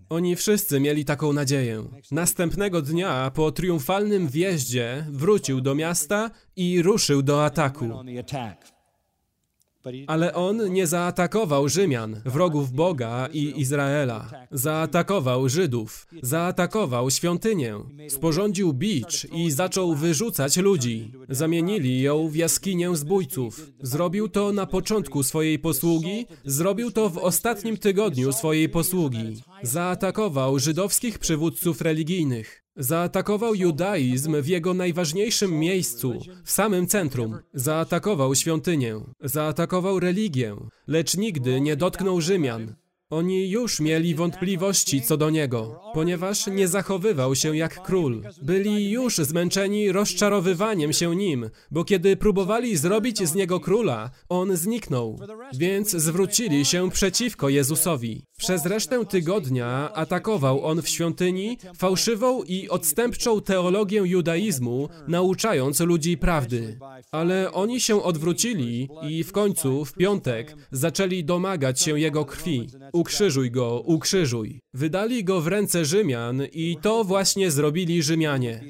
Oni 0.10 0.36
wszyscy 0.36 0.80
mieli 0.80 1.06
taką 1.06 1.34
nadzieję. 1.34 1.84
Następnego 2.12 2.82
dnia, 2.82 3.32
po 3.36 3.52
triumfalnym 3.52 4.28
wjeździe, 4.28 5.06
wrócił 5.10 5.62
do 5.62 5.76
miasta 5.76 6.32
i 6.56 6.82
ruszył 6.82 7.22
do 7.22 7.46
ataku. 7.46 7.86
on 7.94 8.08
the 8.08 8.20
attack. 8.20 8.62
But 8.62 8.74
he 8.74 9.67
Ale 10.08 10.34
on 10.34 10.74
nie 10.74 10.88
zaatakował 10.88 11.70
Rzymian, 11.70 12.22
wrogów 12.26 12.72
Boga 12.72 13.28
i 13.34 13.60
Izraela. 13.60 14.30
Zaatakował 14.52 15.50
Żydów. 15.50 16.08
Zaatakował 16.22 17.12
świątynię. 17.12 17.76
Sporządził 18.10 18.74
bicz 18.74 19.28
i 19.34 19.52
zaczął 19.52 19.96
wyrzucać 19.96 20.58
ludzi. 20.58 21.12
Zamienili 21.30 22.02
ją 22.02 22.28
w 22.28 22.36
jaskinię 22.36 22.96
zbójców. 22.96 23.72
Zrobił 23.82 24.30
to 24.30 24.54
na 24.54 24.66
początku 24.66 25.24
swojej 25.24 25.60
posługi, 25.60 26.26
zrobił 26.46 26.92
to 26.92 27.10
w 27.10 27.18
ostatnim 27.18 27.78
tygodniu 27.78 28.34
swojej 28.34 28.70
posługi. 28.70 29.44
Zaatakował 29.62 30.60
żydowskich 30.60 31.20
przywódców 31.20 31.82
religijnych. 31.82 32.67
Zaatakował 32.78 33.56
judaizm 33.56 34.42
w 34.42 34.48
jego 34.48 34.74
najważniejszym 34.74 35.52
miejscu, 35.60 36.20
w 36.44 36.52
samym 36.52 36.88
centrum. 36.88 37.38
Zaatakował 37.54 38.36
świątynię, 38.36 39.00
zaatakował 39.22 40.00
religię, 40.00 40.56
lecz 40.88 41.18
nigdy 41.18 41.62
nie 41.62 41.76
dotknął 41.76 42.22
Rzymian. 42.22 42.76
Oni 43.10 43.50
już 43.50 43.80
mieli 43.80 44.16
wątpliwości 44.16 45.02
co 45.02 45.18
do 45.18 45.30
niego, 45.30 45.82
ponieważ 45.94 46.48
nie 46.48 46.68
zachowywał 46.68 47.36
się 47.36 47.58
jak 47.58 47.84
król. 47.84 48.24
Byli 48.42 48.92
już 48.92 49.18
zmęczeni 49.18 49.92
rozczarowywaniem 49.92 50.94
się 50.94 51.16
nim, 51.16 51.50
bo 51.72 51.84
kiedy 51.84 52.18
próbowali 52.18 52.78
zrobić 52.78 53.28
z 53.28 53.36
niego 53.36 53.60
króla, 53.60 54.10
on 54.30 54.58
zniknął. 54.58 55.20
Więc 55.54 55.92
zwrócili 55.92 56.66
się 56.66 56.92
przeciwko 56.92 57.50
Jezusowi. 57.50 58.24
Przez 58.38 58.66
resztę 58.66 59.06
tygodnia 59.06 59.94
atakował 59.94 60.66
on 60.66 60.82
w 60.82 60.90
świątyni 60.90 61.58
fałszywą 61.78 62.44
i 62.44 62.70
odstępczą 62.70 63.42
teologię 63.42 64.02
judaizmu, 64.06 64.90
nauczając 65.08 65.80
ludzi 65.80 66.18
prawdy. 66.18 66.80
Ale 67.12 67.52
oni 67.52 67.82
się 67.82 68.04
odwrócili 68.04 68.90
i 69.10 69.24
w 69.24 69.32
końcu, 69.32 69.86
w 69.86 69.94
piątek, 69.94 70.56
zaczęli 70.72 71.24
domagać 71.24 71.82
się 71.82 72.00
jego 72.00 72.26
krwi. 72.26 72.68
Ukrzyżuj 72.98 73.52
go, 73.52 73.82
ukrzyżuj. 73.86 74.60
Wydali 74.74 75.24
go 75.24 75.42
w 75.42 75.48
ręce 75.48 75.86
Rzymian 75.86 76.42
i 76.52 76.78
to 76.82 77.04
właśnie 77.04 77.52
zrobili 77.52 78.04
Rzymianie. 78.04 78.64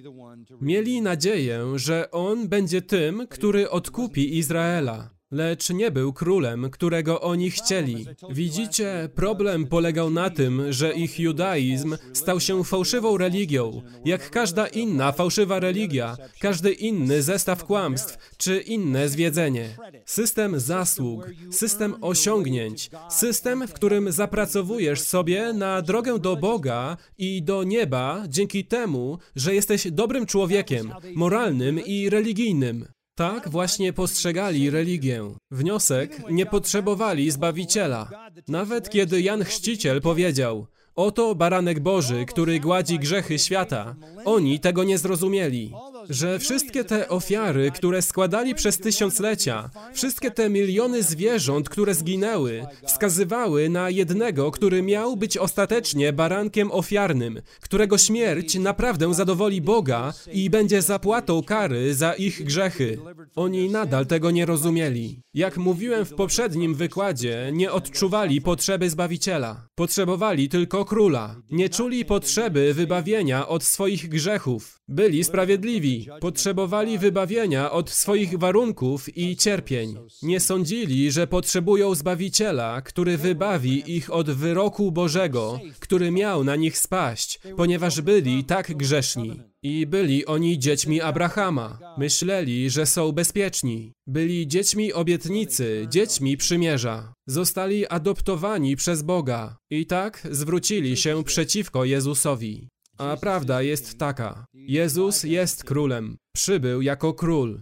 Mieli 0.62 1.01
nadzieję, 1.01 1.65
że 1.75 2.12
on 2.12 2.48
będzie 2.50 2.81
tym, 2.81 3.27
który 3.29 3.69
odkupi 3.69 4.38
Izraela. 4.38 5.16
Lecz 5.31 5.69
nie 5.69 5.91
był 5.91 6.13
królem, 6.13 6.69
którego 6.69 7.22
oni 7.22 7.51
chcieli. 7.51 8.05
Widzicie, 8.29 9.10
problem 9.15 9.67
polegał 9.67 10.10
na 10.10 10.29
tym, 10.29 10.74
że 10.74 10.93
ich 10.93 11.19
judaizm 11.19 11.98
stał 12.13 12.39
się 12.39 12.63
fałszywą 12.63 13.17
religią, 13.17 13.81
jak 14.05 14.29
każda 14.29 14.67
inna 14.67 15.12
fałszywa 15.12 15.60
religia, 15.60 16.17
każdy 16.39 16.72
inny 16.72 17.22
zestaw 17.22 17.65
kłamstw 17.65 18.36
czy 18.38 18.60
inne 18.60 19.10
zwiedzenie. 19.10 19.77
System 20.05 20.60
zasług, 20.60 21.29
system 21.51 21.96
osiągnięć, 22.01 22.89
system, 23.10 23.67
w 23.67 23.74
którym 23.74 24.12
zapracowujesz 24.12 25.01
sobie 25.01 25.53
na 25.53 25.81
drogę 25.81 26.19
do 26.19 26.36
Boga 26.36 26.98
i 27.17 27.43
do 27.43 27.63
nieba 27.63 28.24
dzięki 28.27 28.65
temu, 28.65 29.17
że 29.36 29.55
jesteś 29.55 29.91
dobrym 29.91 30.25
człowiekiem, 30.25 30.93
moralnym 31.15 31.79
i 31.86 32.10
religijnym. 32.10 32.97
Tak 33.17 33.50
właśnie 33.50 33.93
postrzegali 33.93 34.69
religię. 34.69 35.36
Wniosek, 35.51 36.29
nie 36.29 36.45
potrzebowali 36.45 37.31
Zbawiciela. 37.31 38.09
Nawet 38.47 38.89
kiedy 38.89 39.21
Jan 39.21 39.43
Chrzciciel 39.43 40.01
powiedział, 40.01 40.67
Oto 40.95 41.36
baranek 41.36 41.79
Boży, 41.79 42.25
który 42.25 42.59
gładzi 42.59 43.00
grzechy 43.00 43.39
świata. 43.39 43.95
Oni 44.25 44.59
tego 44.59 44.83
nie 44.83 44.97
zrozumieli. 44.97 45.74
Że 46.09 46.39
wszystkie 46.39 46.83
te 46.83 47.09
ofiary, 47.09 47.71
które 47.71 48.01
składali 48.01 48.55
przez 48.55 48.77
tysiąclecia, 48.77 49.69
wszystkie 49.93 50.31
te 50.31 50.49
miliony 50.49 51.03
zwierząt, 51.03 51.69
które 51.69 51.93
zginęły, 51.95 52.65
wskazywały 52.85 53.69
na 53.69 53.89
jednego, 53.89 54.51
który 54.51 54.83
miał 54.83 55.17
być 55.17 55.37
ostatecznie 55.37 56.13
barankiem 56.13 56.71
ofiarnym, 56.71 57.41
którego 57.61 57.97
śmierć 57.97 58.55
naprawdę 58.55 59.13
zadowoli 59.13 59.61
Boga 59.61 60.13
i 60.31 60.49
będzie 60.49 60.81
zapłatą 60.81 61.43
kary 61.43 61.95
za 61.95 62.13
ich 62.13 62.43
grzechy. 62.43 62.97
Oni 63.35 63.69
nadal 63.69 64.05
tego 64.05 64.31
nie 64.31 64.45
rozumieli. 64.45 65.21
Jak 65.33 65.57
mówiłem 65.57 66.05
w 66.05 66.13
poprzednim 66.13 66.75
wykładzie, 66.75 67.49
nie 67.53 67.71
odczuwali 67.71 68.41
potrzeby 68.41 68.89
Zbawiciela. 68.89 69.67
Potrzebowali 69.75 70.49
tylko 70.49 70.85
króla. 70.85 71.35
Nie 71.51 71.69
czuli 71.69 72.05
potrzeby 72.05 72.73
wybawienia 72.73 73.47
od 73.47 73.63
swoich 73.63 74.09
grzechów. 74.09 74.79
Byli 74.87 75.23
sprawiedliwi. 75.23 75.97
Potrzebowali 76.20 76.98
wybawienia 76.98 77.72
od 77.72 77.89
swoich 77.89 78.39
warunków 78.39 79.18
i 79.18 79.36
cierpień. 79.36 79.96
Nie 80.22 80.39
sądzili, 80.39 81.12
że 81.12 81.27
potrzebują 81.27 81.96
Zbawiciela, 81.96 82.82
który 82.82 83.18
wybawi 83.18 83.96
ich 83.96 84.13
od 84.13 84.32
wyroku 84.32 84.92
Bożego, 84.92 85.60
który 85.80 86.12
miał 86.12 86.44
na 86.44 86.56
nich 86.56 86.77
spaść, 86.77 87.39
ponieważ 87.58 88.01
byli 88.01 88.44
tak 88.44 88.77
grzeszni. 88.77 89.42
I 89.63 89.88
byli 89.88 90.25
oni 90.25 90.60
dziećmi 90.60 91.01
Abrahama. 91.01 91.80
Myśleli, 91.98 92.70
że 92.70 92.86
są 92.86 93.12
bezpieczni. 93.12 93.94
Byli 94.07 94.48
dziećmi 94.48 94.94
obietnicy, 94.94 95.88
dziećmi 95.90 96.38
przymierza. 96.38 97.14
Zostali 97.27 97.88
adoptowani 97.88 98.75
przez 98.75 99.01
Boga. 99.01 99.57
I 99.70 99.86
tak 99.86 100.27
zwrócili 100.31 100.98
się 100.98 101.24
przeciwko 101.24 101.86
Jezusowi. 101.86 102.68
A 102.98 103.18
prawda 103.18 103.62
jest 103.62 104.00
taka: 104.00 104.46
Jezus 104.53 105.24
jest 105.24 105.64
królem. 105.64 106.18
Przybył 106.36 106.81
jako 106.81 107.14
król. 107.14 107.60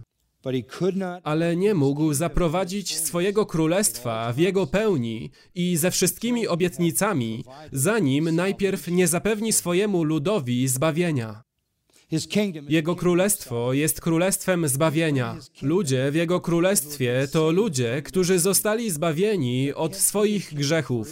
Ale 1.22 1.56
nie 1.56 1.74
mógł 1.74 2.12
zaprowadzić 2.12 2.96
swojego 2.96 3.46
królestwa 3.46 4.32
w 4.32 4.38
jego 4.38 4.66
pełni 4.66 5.30
i 5.54 5.76
ze 5.76 5.90
wszystkimi 5.90 6.48
obietnicami, 6.48 7.44
zanim 7.72 8.34
najpierw 8.34 8.88
nie 8.88 9.08
zapewni 9.08 9.52
swojemu 9.52 10.04
ludowi 10.04 10.68
zbawienia. 10.68 11.45
Jego 12.68 12.96
królestwo 12.96 13.72
jest 13.72 14.00
królestwem 14.00 14.68
zbawienia. 14.68 15.36
Ludzie 15.62 16.10
w 16.10 16.14
Jego 16.14 16.40
królestwie 16.40 17.28
to 17.32 17.50
ludzie, 17.50 18.02
którzy 18.02 18.38
zostali 18.38 18.90
zbawieni 18.90 19.72
od 19.74 19.96
swoich 19.96 20.54
grzechów. 20.54 21.08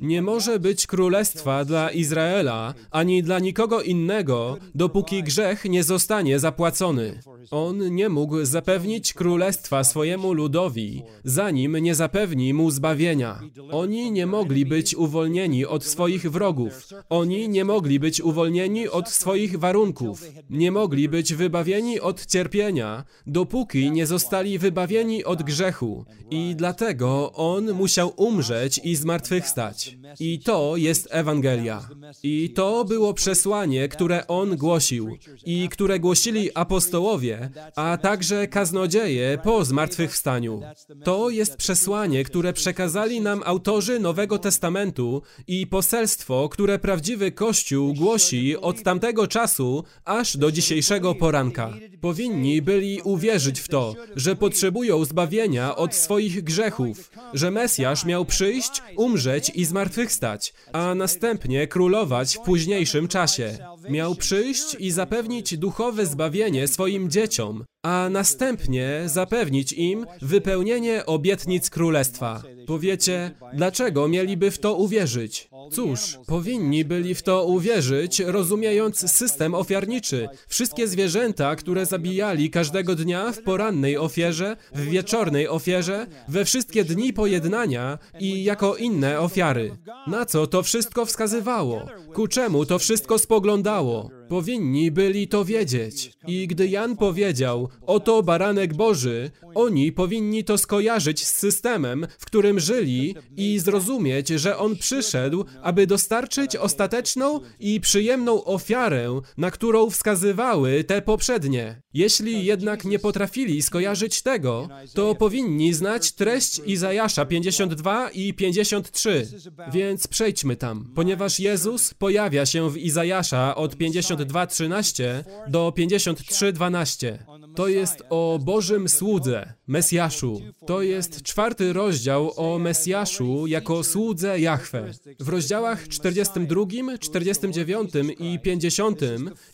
Nie 0.00 0.22
może 0.22 0.58
być 0.58 0.86
królestwa 0.86 1.64
dla 1.64 1.90
Izraela 1.90 2.74
ani 2.90 3.22
dla 3.22 3.38
nikogo 3.38 3.82
innego, 3.82 4.58
dopóki 4.74 5.22
grzech 5.22 5.64
nie 5.64 5.84
zostanie 5.84 6.38
zapłacony. 6.38 7.20
On 7.50 7.94
nie 7.94 8.08
mógł 8.08 8.44
zapewnić 8.44 9.12
królestwa 9.12 9.84
swojemu 9.84 10.32
ludowi, 10.32 11.02
zanim 11.24 11.76
nie 11.76 11.94
zapewni 11.94 12.54
mu 12.54 12.70
zbawienia. 12.70 13.40
Oni 13.70 14.12
nie 14.12 14.26
mogli 14.26 14.66
być 14.66 14.94
uwolnieni 14.94 15.66
od 15.66 15.84
swoich 15.84 16.30
wrogów. 16.30 16.88
Oni 17.08 17.48
nie 17.48 17.64
mogli 17.64 18.00
być 18.00 18.20
uwolnieni 18.20 18.88
od 18.88 19.08
swoich 19.08 19.58
warunków. 19.58 20.33
Nie 20.50 20.72
mogli 20.72 21.08
być 21.08 21.34
wybawieni 21.34 22.00
od 22.00 22.26
cierpienia, 22.26 23.04
dopóki 23.26 23.90
nie 23.90 24.06
zostali 24.06 24.58
wybawieni 24.58 25.24
od 25.24 25.42
grzechu. 25.42 26.04
I 26.30 26.54
dlatego 26.56 27.32
On 27.32 27.72
musiał 27.72 28.12
umrzeć 28.16 28.80
i 28.84 28.96
zmartwychwstać. 28.96 29.96
I 30.20 30.38
to 30.38 30.76
jest 30.76 31.08
Ewangelia. 31.10 31.88
I 32.22 32.50
to 32.50 32.84
było 32.84 33.14
przesłanie, 33.14 33.88
które 33.88 34.26
On 34.26 34.56
głosił 34.56 35.18
i 35.46 35.68
które 35.68 36.00
głosili 36.00 36.50
apostołowie, 36.54 37.50
a 37.76 37.98
także 38.02 38.48
kaznodzieje 38.48 39.38
po 39.44 39.64
zmartwychwstaniu. 39.64 40.60
To 41.04 41.30
jest 41.30 41.56
przesłanie, 41.56 42.24
które 42.24 42.52
przekazali 42.52 43.20
nam 43.20 43.42
autorzy 43.44 44.00
Nowego 44.00 44.38
Testamentu 44.38 45.22
i 45.46 45.66
poselstwo, 45.66 46.48
które 46.48 46.78
prawdziwy 46.78 47.32
Kościół 47.32 47.94
głosi 47.94 48.56
od 48.56 48.82
tamtego 48.82 49.26
czasu 49.26 49.84
aż 50.04 50.23
do 50.32 50.52
dzisiejszego 50.52 51.14
poranka. 51.14 51.74
Powinni 52.00 52.62
byli 52.62 53.00
uwierzyć 53.02 53.60
w 53.60 53.68
to, 53.68 53.94
że 54.16 54.36
potrzebują 54.36 55.04
zbawienia 55.04 55.76
od 55.76 55.94
swoich 55.94 56.42
grzechów, 56.42 57.10
że 57.34 57.50
Mesjasz 57.50 58.04
miał 58.04 58.24
przyjść, 58.24 58.82
umrzeć 58.96 59.52
i 59.54 59.64
zmartwychwstać, 59.64 60.54
a 60.72 60.94
następnie 60.94 61.66
królować 61.66 62.36
w 62.36 62.40
późniejszym 62.40 63.08
czasie. 63.08 63.58
Miał 63.88 64.14
przyjść 64.14 64.76
i 64.78 64.90
zapewnić 64.90 65.58
duchowe 65.58 66.06
zbawienie 66.06 66.68
swoim 66.68 67.10
dzieciom, 67.10 67.64
a 67.82 68.08
następnie 68.10 69.02
zapewnić 69.06 69.72
im 69.72 70.06
wypełnienie 70.22 71.06
obietnic 71.06 71.70
królestwa. 71.70 72.42
Powiecie, 72.66 73.30
dlaczego 73.54 74.08
mieliby 74.08 74.50
w 74.50 74.58
to 74.58 74.74
uwierzyć? 74.74 75.48
Cóż, 75.72 76.18
powinni 76.26 76.84
byli 76.84 77.14
w 77.14 77.22
to 77.22 77.44
uwierzyć, 77.44 78.20
rozumiejąc 78.20 79.10
system 79.12 79.54
ofiarniczy. 79.54 80.28
Wszystkie 80.48 80.88
zwierzęta, 80.88 81.56
które 81.56 81.86
zabijali 81.86 82.50
każdego 82.50 82.94
dnia 82.94 83.32
w 83.32 83.42
porannej 83.42 83.98
ofierze, 83.98 84.56
w 84.74 84.80
wieczornej 84.80 85.48
ofierze, 85.48 86.06
we 86.28 86.44
wszystkie 86.44 86.84
dni 86.84 87.12
pojednania 87.12 87.98
i 88.20 88.44
jako 88.44 88.76
inne 88.76 89.20
ofiary. 89.20 89.76
Na 90.06 90.26
co 90.26 90.46
to 90.46 90.62
wszystko 90.62 91.06
wskazywało? 91.06 91.86
Ku 92.14 92.28
czemu 92.28 92.66
to 92.66 92.78
wszystko 92.78 93.18
spoglądało? 93.18 94.10
Powinni 94.28 94.90
byli 94.90 95.28
to 95.28 95.44
wiedzieć. 95.44 96.12
I 96.26 96.46
gdy 96.48 96.68
Jan 96.68 96.96
powiedział, 96.96 97.68
oto 97.86 98.22
baranek 98.22 98.74
Boży, 98.74 99.30
oni 99.54 99.92
powinni 99.92 100.44
to 100.44 100.58
skojarzyć 100.58 101.26
z 101.26 101.34
systemem, 101.34 102.06
w 102.18 102.26
którym 102.26 102.60
żyli 102.60 103.14
i 103.36 103.58
zrozumieć, 103.58 104.28
że 104.28 104.58
on 104.58 104.76
przyszedł, 104.76 105.44
aby 105.62 105.86
dostarczyć 105.86 106.56
ostateczną 106.56 107.40
i 107.60 107.80
przyjemną 107.80 108.44
ofiarę, 108.44 109.20
na 109.36 109.50
którą 109.50 109.90
wskazywały 109.90 110.84
te 110.84 111.02
poprzednie. 111.02 111.83
Jeśli 111.94 112.44
jednak 112.44 112.84
nie 112.84 112.98
potrafili 112.98 113.62
skojarzyć 113.62 114.22
tego, 114.22 114.68
to 114.94 115.14
powinni 115.14 115.74
znać 115.74 116.12
treść 116.12 116.60
Izajasza 116.66 117.24
52 117.24 118.10
i 118.10 118.34
53. 118.34 119.28
Więc 119.72 120.06
przejdźmy 120.06 120.56
tam, 120.56 120.90
ponieważ 120.94 121.40
Jezus 121.40 121.94
pojawia 121.94 122.46
się 122.46 122.70
w 122.70 122.76
Izajasza 122.76 123.54
od 123.54 123.76
52:13 123.76 125.24
do 125.48 125.72
53:12. 125.76 127.18
To 127.54 127.68
jest 127.68 128.02
o 128.10 128.38
Bożym 128.42 128.88
słudze, 128.88 129.52
Mesjaszu. 129.66 130.40
To 130.66 130.82
jest 130.82 131.22
czwarty 131.22 131.72
rozdział 131.72 132.32
o 132.36 132.58
Mesjaszu 132.58 133.46
jako 133.46 133.84
słudze 133.84 134.40
Jahwe. 134.40 134.90
W 135.20 135.28
rozdziałach 135.28 135.88
42, 135.88 136.64
49 137.00 137.90
i 138.18 138.38
50 138.42 139.00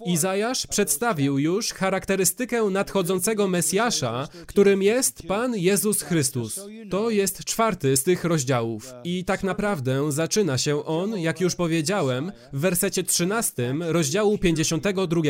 Izajasz 0.06 0.66
przedstawił 0.66 1.38
już 1.38 1.72
charakterystykę 1.72 2.64
nadchodzącego 2.64 3.48
Mesjasza, 3.48 4.28
którym 4.46 4.82
jest 4.82 5.22
Pan 5.28 5.56
Jezus 5.56 6.02
Chrystus. 6.02 6.60
To 6.90 7.10
jest 7.10 7.44
czwarty 7.44 7.96
z 7.96 8.02
tych 8.02 8.24
rozdziałów. 8.24 8.92
I 9.04 9.24
tak 9.24 9.42
naprawdę 9.42 10.12
zaczyna 10.12 10.58
się 10.58 10.84
on, 10.84 11.18
jak 11.18 11.40
już 11.40 11.54
powiedziałem, 11.54 12.32
w 12.52 12.60
wersecie 12.60 13.02
13 13.02 13.74
rozdziału 13.80 14.38
52. 14.38 15.22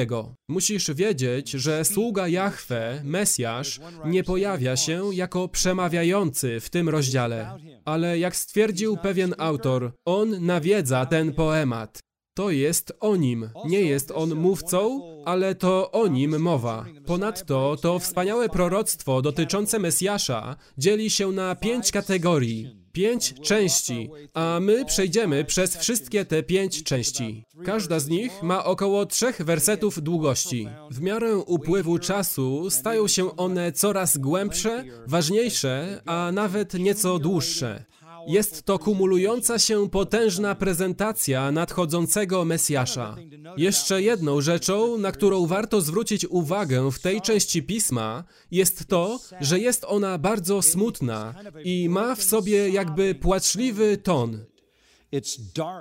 Musisz 0.48 0.90
wiedzieć, 0.90 1.50
że 1.50 1.84
sługa 1.84 2.28
Jahwe, 2.28 2.59
Mesjasz, 3.04 3.80
nie 4.04 4.24
pojawia 4.24 4.76
się 4.76 5.14
jako 5.14 5.48
przemawiający 5.48 6.60
w 6.60 6.70
tym 6.70 6.88
rozdziale. 6.88 7.58
Ale 7.84 8.18
jak 8.18 8.36
stwierdził 8.36 8.96
pewien 8.96 9.34
autor, 9.38 9.92
on 10.04 10.46
nawiedza 10.46 11.06
ten 11.06 11.32
poemat. 11.34 12.00
To 12.40 12.50
jest 12.50 12.92
o 13.00 13.16
nim. 13.16 13.50
Nie 13.64 13.80
jest 13.80 14.10
on 14.10 14.34
mówcą, 14.34 15.02
ale 15.24 15.54
to 15.54 15.90
o 15.90 16.06
nim 16.06 16.40
mowa. 16.42 16.84
Ponadto 17.06 17.76
to 17.82 17.98
wspaniałe 17.98 18.48
proroctwo 18.48 19.22
dotyczące 19.22 19.78
Mesjasza 19.78 20.56
dzieli 20.78 21.10
się 21.10 21.32
na 21.32 21.54
pięć 21.54 21.92
kategorii, 21.92 22.76
pięć 22.92 23.34
części, 23.40 24.10
a 24.34 24.58
my 24.60 24.84
przejdziemy 24.84 25.44
przez 25.44 25.76
wszystkie 25.76 26.24
te 26.24 26.42
pięć 26.42 26.82
części. 26.82 27.44
Każda 27.64 28.00
z 28.00 28.08
nich 28.08 28.42
ma 28.42 28.64
około 28.64 29.06
trzech 29.06 29.42
wersetów 29.42 30.02
długości. 30.02 30.68
W 30.90 31.00
miarę 31.00 31.36
upływu 31.36 31.98
czasu 31.98 32.70
stają 32.70 33.08
się 33.08 33.36
one 33.36 33.72
coraz 33.72 34.18
głębsze, 34.18 34.84
ważniejsze, 35.06 36.02
a 36.06 36.30
nawet 36.32 36.74
nieco 36.74 37.18
dłuższe. 37.18 37.84
Jest 38.26 38.62
to 38.62 38.78
kumulująca 38.78 39.58
się 39.58 39.90
potężna 39.90 40.54
prezentacja 40.54 41.52
nadchodzącego 41.52 42.44
Mesjasza. 42.44 43.16
Jeszcze 43.56 44.02
jedną 44.02 44.40
rzeczą, 44.40 44.98
na 44.98 45.12
którą 45.12 45.46
warto 45.46 45.80
zwrócić 45.80 46.26
uwagę 46.26 46.90
w 46.90 46.98
tej 46.98 47.20
części 47.20 47.62
pisma, 47.62 48.24
jest 48.50 48.86
to, 48.86 49.20
że 49.40 49.58
jest 49.58 49.84
ona 49.88 50.18
bardzo 50.18 50.62
smutna 50.62 51.34
i 51.64 51.88
ma 51.88 52.14
w 52.14 52.22
sobie 52.22 52.68
jakby 52.68 53.14
płaczliwy 53.14 53.96
ton. 53.96 54.44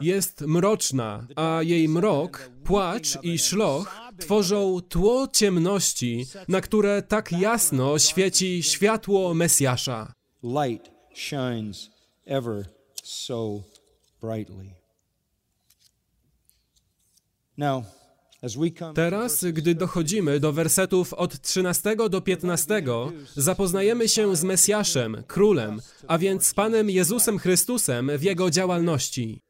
Jest 0.01 0.41
mroczna, 0.41 1.27
a 1.35 1.59
jej 1.63 1.89
mrok, 1.89 2.51
płacz 2.63 3.17
i 3.23 3.39
szloch 3.39 3.97
tworzą 4.19 4.81
tło 4.81 5.27
ciemności, 5.33 6.25
na 6.47 6.61
które 6.61 7.01
tak 7.01 7.31
jasno 7.31 7.99
świeci 7.99 8.63
światło 8.63 9.33
Mesjasza. 9.33 10.13
Ever 12.29 12.65
so 13.03 13.63
brightly. 14.21 14.75
Now, 17.57 17.83
Teraz, 18.95 19.45
gdy 19.53 19.75
dochodzimy 19.75 20.39
do 20.39 20.53
wersetów 20.53 21.13
od 21.13 21.41
13 21.41 21.95
do 22.09 22.21
15, 22.21 22.83
zapoznajemy 23.35 24.09
się 24.09 24.35
z 24.35 24.43
Mesjaszem, 24.43 25.23
Królem, 25.27 25.81
a 26.07 26.17
więc 26.17 26.45
z 26.45 26.53
Panem 26.53 26.89
Jezusem 26.89 27.39
Chrystusem 27.39 28.11
w 28.17 28.23
Jego 28.23 28.49
działalności. 28.49 29.41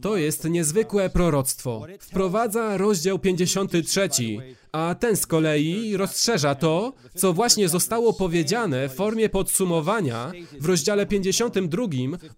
To 0.00 0.16
jest 0.16 0.44
niezwykłe 0.44 1.10
proroctwo. 1.10 1.86
Wprowadza 2.00 2.76
rozdział 2.76 3.18
53, 3.18 4.08
a 4.72 4.94
ten 4.94 5.16
z 5.16 5.26
kolei 5.26 5.96
rozszerza 5.96 6.54
to, 6.54 6.92
co 7.14 7.32
właśnie 7.32 7.68
zostało 7.68 8.12
powiedziane 8.12 8.88
w 8.88 8.94
formie 8.94 9.28
podsumowania 9.28 10.32
w 10.60 10.66
rozdziale 10.66 11.06
52 11.06 11.86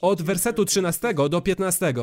od 0.01 0.23
wersetu 0.23 0.65
13 0.65 1.15
do 1.31 1.41
15. 1.41 1.95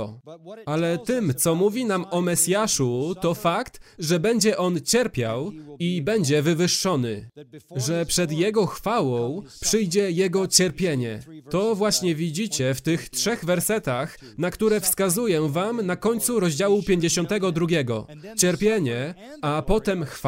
Ale 0.65 0.97
tym, 0.97 1.33
co 1.37 1.55
mówi 1.55 1.85
nam 1.85 2.05
o 2.11 2.21
Mesjaszu, 2.21 3.15
to 3.21 3.33
fakt, 3.33 3.79
że 3.99 4.19
będzie 4.19 4.57
on 4.57 4.81
cierpiał 4.81 5.51
i 5.79 6.01
będzie 6.01 6.41
wywyższony, 6.41 7.29
że 7.75 8.05
przed 8.05 8.31
jego 8.31 8.65
chwałą 8.65 9.41
przyjdzie 9.61 10.11
jego 10.11 10.47
cierpienie. 10.47 11.19
To 11.49 11.75
właśnie 11.75 12.15
widzicie 12.15 12.73
w 12.73 12.81
tych 12.81 13.09
trzech 13.09 13.45
wersetach, 13.45 14.17
na 14.37 14.51
które 14.51 14.81
wskazuję 14.81 15.49
wam 15.49 15.85
na 15.85 15.95
końcu 15.95 16.39
rozdziału 16.39 16.83
52. 16.83 17.67
Cierpienie, 18.37 19.15
a 19.41 19.61
potem 19.61 20.05
chwała. 20.05 20.20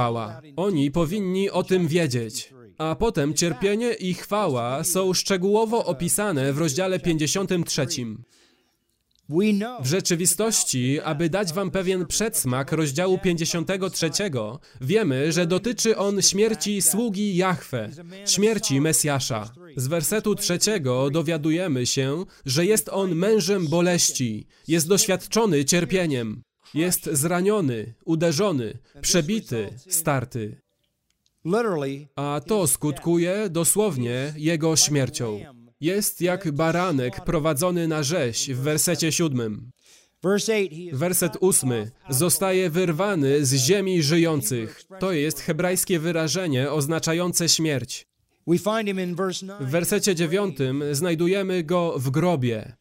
Oni 0.56 0.92
powinni 0.92 1.50
o 1.50 1.64
tym 1.64 1.88
wiedzieć. 1.88 2.54
A 2.78 2.96
potem 2.96 3.34
cierpienie 3.34 3.94
i 3.94 4.14
chwała 4.14 4.84
są 4.84 5.14
szczegółowo 5.14 5.86
opisane 5.86 6.54
w 6.54 6.58
rozdziale 6.58 7.00
53. 7.00 7.88
we 9.30 9.54
know 9.54 9.82
W 9.82 9.86
rzeczywistości, 9.86 11.02
aby 11.02 11.30
dać 11.30 11.54
wam 11.54 11.72
pewien 11.72 12.06
przedsmak 12.06 12.72
rozdziału 12.72 13.18
53, 13.18 14.10
wiemy, 14.82 15.32
że 15.32 15.46
dotyczy 15.48 15.98
on 15.98 16.22
śmierci 16.22 16.82
sługi 16.82 17.36
Jahwe, 17.36 17.90
śmierci 18.26 18.82
Mesjasza. 18.82 19.54
Z 19.76 19.88
wersetu 19.88 20.36
trzeciego 20.36 21.10
dowiadujemy 21.10 21.86
się, 21.86 22.26
że 22.46 22.66
jest 22.66 22.90
on 22.90 23.16
mężem 23.16 23.68
boleści, 23.68 24.48
jest 24.68 24.88
doświadczony 24.88 25.66
cierpieniem, 25.66 26.44
jest 26.74 27.06
zraniony, 27.06 27.94
uderzony, 28.06 28.78
przebity, 29.02 29.70
starty. 29.90 30.62
A 32.16 32.42
to 32.48 32.68
skutkuje 32.68 33.50
dosłownie 33.50 34.34
jego 34.38 34.76
śmiercią. 34.76 35.40
Jest 35.82 36.22
jak 36.22 36.52
baranek 36.52 37.24
prowadzony 37.24 37.88
na 37.88 38.04
rzeź 38.04 38.52
w 38.52 38.58
wersecie 38.58 39.12
siódmym. 39.12 39.72
verse 40.24 40.54
8 40.54 40.70
he 40.70 40.76
is 40.76 40.98
Werset 40.98 41.38
ósmy. 41.40 41.92
Zostaje 42.10 42.70
wyrwany 42.70 43.46
z 43.46 43.54
ziemi 43.54 44.04
żyjących. 44.04 44.84
To 45.00 45.12
jest 45.12 45.40
hebrajskie 45.40 46.00
wyrażenie 46.00 46.72
oznaczające 46.72 47.50
śmierć. 47.50 48.08
We 48.48 48.58
find 48.58 48.88
him 48.88 49.00
in 49.00 49.16
verse 49.16 49.46
9 49.46 49.62
W 49.62 49.70
wersecie 49.70 50.16
dziewiątym 50.16 50.84
znajdujemy 50.92 51.64
go 51.64 52.00
w 52.00 52.10
grobie. 52.10 52.76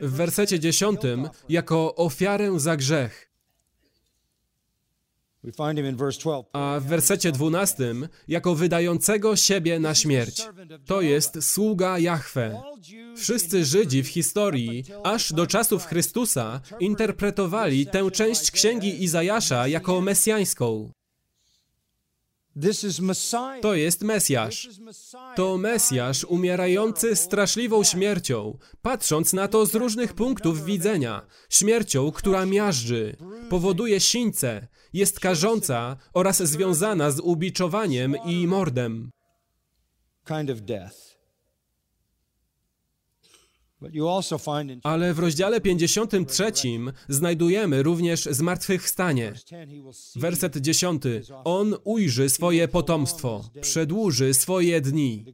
W 0.00 0.12
wersecie 0.12 0.60
10 0.60 0.74
dziesiątym 0.74 1.28
jako 1.48 1.94
ofiarę 1.94 2.60
za 2.60 2.76
grzech. 2.76 3.30
we 5.44 5.52
find 5.52 5.78
him 5.78 5.86
in 5.86 5.96
verse 5.96 6.18
12 6.20 6.50
A 6.52 6.80
w 6.80 6.84
wersecie 6.84 7.32
dwunastym 7.32 8.08
jako 8.28 8.54
wydającego 8.54 9.36
siebie 9.36 9.80
na 9.80 9.94
śmierć. 9.94 10.48
To 10.86 11.00
jest 11.00 11.50
sługa 11.52 11.98
Jahwe. 11.98 12.62
Wszyscy 13.16 13.64
Żydzi 13.64 14.02
w 14.02 14.08
historii, 14.08 14.84
aż 15.04 15.32
do 15.32 15.46
czasów 15.46 15.86
Chrystusa, 15.86 16.60
interpretowali 16.80 17.86
tę 17.86 18.10
część 18.10 18.50
księgi 18.50 19.02
Izajasza 19.04 19.68
jako 19.68 20.00
mesjańską. 20.00 20.92
To 23.62 23.74
jest 23.74 24.02
Mesjasz. 24.02 24.68
To 25.36 25.58
Mesjasz 25.58 26.24
umierający 26.24 27.16
straszliwą 27.16 27.84
śmiercią, 27.84 28.58
patrząc 28.82 29.32
na 29.32 29.48
to 29.48 29.66
z 29.66 29.74
różnych 29.74 30.14
punktów 30.14 30.64
widzenia. 30.64 31.26
Śmiercią, 31.50 32.12
która 32.12 32.46
miażdży, 32.46 33.16
powoduje 33.50 34.00
sińce, 34.00 34.68
jest 34.92 35.20
karząca 35.20 35.96
oraz 36.12 36.42
związana 36.42 37.10
z 37.10 37.20
ubiczowaniem 37.20 38.16
i 38.26 38.46
mordem. 38.46 39.10
kind 40.26 40.50
of 40.50 40.60
death 40.60 41.13
Ale 44.82 45.14
w 45.14 45.18
rozdziale 45.18 45.60
53 45.60 46.52
znajdujemy 47.08 47.82
również 47.82 48.24
zmartwychwstanie. 48.24 49.32
verse 49.32 49.50
10 49.50 49.70
he 49.70 49.82
will 49.82 49.92
see 49.92 50.20
Werset 50.20 50.56
10. 50.56 51.02
On 51.44 51.74
ujrzy 51.84 52.28
swoje 52.28 52.68
potomstwo, 52.68 53.50
przedłuży 53.60 54.34
swoje 54.34 54.80
dni. 54.80 55.24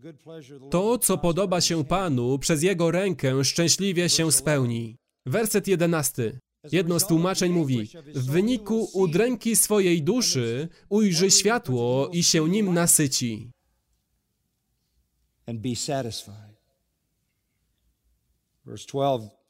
To, 0.71 0.99
co 0.99 1.19
podoba 1.19 1.61
się 1.61 1.85
Panu, 1.85 2.39
przez 2.39 2.63
Jego 2.63 2.91
rękę 2.91 3.45
szczęśliwie 3.45 4.09
się 4.09 4.33
spełni. 4.33 4.97
Werset 5.27 5.69
11. 5.69 6.41
Jedno 6.73 7.01
z 7.01 7.07
tłumaczeń 7.07 7.53
mówi: 7.53 7.89
W 8.15 8.31
wyniku 8.31 8.89
udręki 8.93 9.57
swojej 9.57 10.03
duszy 10.03 10.69
ujrzy 10.89 11.31
światło 11.31 12.09
i 12.13 12.23
się 12.23 12.49
nim 12.49 12.75
nasyci. 12.75 13.51
and 15.51 15.61
be 15.61 15.75
satisfied 15.75 16.35
verse 16.35 16.55
12 16.55 16.60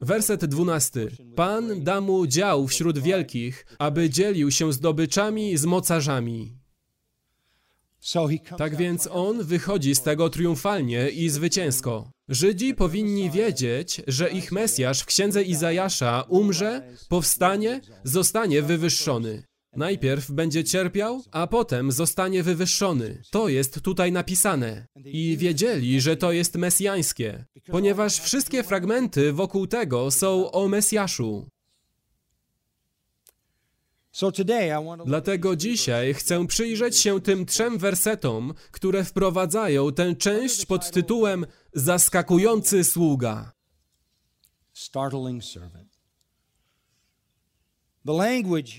Werset 0.00 0.44
12. 0.44 1.08
Pan 1.36 1.84
da 1.84 2.00
mu 2.00 2.26
dział 2.26 2.66
wśród 2.66 2.98
wielkich, 2.98 3.66
aby 3.78 4.10
dzielił 4.10 4.50
się 4.50 4.72
zdobyczami 4.72 5.56
z 5.56 5.64
mocarzami. 5.64 6.60
Tak 8.58 8.76
więc 8.76 9.08
on 9.12 9.44
wychodzi 9.44 9.94
z 9.94 10.02
tego 10.02 10.30
triumfalnie 10.30 11.08
i 11.08 11.28
zwycięsko. 11.28 12.10
Żydzi 12.28 12.74
powinni 12.74 13.30
wiedzieć, 13.30 14.02
że 14.06 14.30
ich 14.30 14.52
Mesjasz 14.52 15.00
w 15.00 15.06
księdze 15.06 15.42
Izajasza 15.42 16.24
umrze, 16.28 16.82
powstanie, 17.08 17.80
zostanie 18.04 18.62
wywyższony. 18.62 19.42
Najpierw 19.76 20.30
będzie 20.30 20.64
cierpiał, 20.64 21.22
a 21.30 21.46
potem 21.46 21.92
zostanie 21.92 22.42
wywyższony. 22.42 23.22
To 23.30 23.48
jest 23.48 23.80
tutaj 23.80 24.12
napisane. 24.12 24.86
I 25.04 25.36
wiedzieli, 25.36 26.00
że 26.00 26.16
to 26.16 26.32
jest 26.32 26.54
mesjańskie, 26.56 27.44
ponieważ 27.66 28.20
wszystkie 28.20 28.62
fragmenty 28.62 29.32
wokół 29.32 29.66
tego 29.66 30.10
są 30.10 30.50
o 30.50 30.68
Mesjaszu. 30.68 31.48
Dlatego 35.06 35.56
dzisiaj 35.56 36.14
chcę 36.14 36.46
przyjrzeć 36.46 36.98
się 36.98 37.20
tym 37.20 37.46
trzem 37.46 37.78
wersetom, 37.78 38.54
które 38.70 39.04
wprowadzają 39.04 39.92
tę 39.92 40.16
część 40.16 40.66
pod 40.66 40.90
tytułem 40.90 41.46
Zaskakujący 41.72 42.84
sługa. 42.84 43.52
startling 44.72 45.44
servant. 45.44 45.89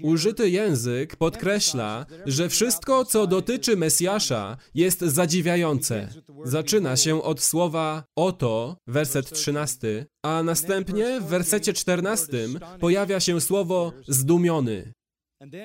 Użyty 0.04 0.50
język 0.50 1.16
podkreśla, 1.16 2.06
że 2.26 2.50
wszystko, 2.50 3.06
co 3.06 3.28
dotyczy 3.28 3.78
Mesjasza, 3.78 4.58
jest 4.76 5.00
zadziwiające. 5.00 6.08
Zaczyna 6.44 6.98
się 6.98 7.24
od 7.24 7.42
słowa 7.42 8.04
oto, 8.16 8.78
werset 8.88 9.32
13, 9.32 10.06
a 10.24 10.44
następnie 10.44 11.22
w 11.22 11.26
wersecie 11.26 11.74
14 11.74 12.48
pojawia 12.80 13.20
się 13.20 13.42
słowo 13.42 13.94
zdumiony. 14.08 14.94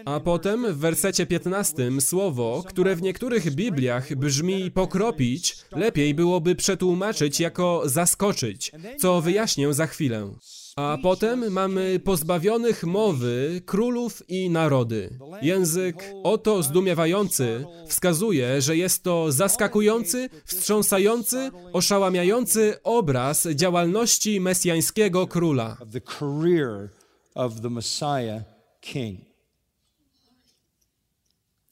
A 0.04 0.20
potem 0.20 0.72
w 0.72 0.78
wersecie 0.78 1.26
15 1.26 2.00
słowo, 2.00 2.64
które 2.68 2.96
w 2.96 3.02
niektórych 3.02 3.54
Bibliach 3.54 4.14
brzmi 4.14 4.70
pokropić, 4.70 5.56
lepiej 5.72 6.14
byłoby 6.14 6.54
przetłumaczyć 6.54 7.40
jako 7.40 7.82
zaskoczyć, 7.84 8.72
co 8.98 9.20
wyjaśnię 9.20 9.74
za 9.74 9.86
chwilę. 9.86 10.34
A 10.76 10.98
potem 11.02 11.52
mamy 11.52 12.00
pozbawionych 12.00 12.84
mowy 12.84 13.62
królów 13.66 14.22
i 14.28 14.50
narody. 14.50 15.18
Język 15.42 16.04
oto 16.22 16.62
zdumiewający 16.62 17.66
wskazuje, 17.86 18.62
że 18.62 18.76
jest 18.76 19.02
to 19.02 19.32
zaskakujący, 19.32 20.28
wstrząsający, 20.44 21.50
oszałamiający 21.72 22.82
obraz 22.82 23.48
działalności 23.54 24.40
mesjańskiego 24.40 25.26
króla. 25.26 25.76
of 25.80 25.88
the 25.92 26.00
career 26.00 26.88
of 27.34 27.60
the 27.60 27.70
Messiah 27.70 28.42
King. 28.80 29.20
We'll 29.20 30.34
just 30.34 30.34
break 30.34 30.40
it 30.40 30.54
down. 30.54 31.65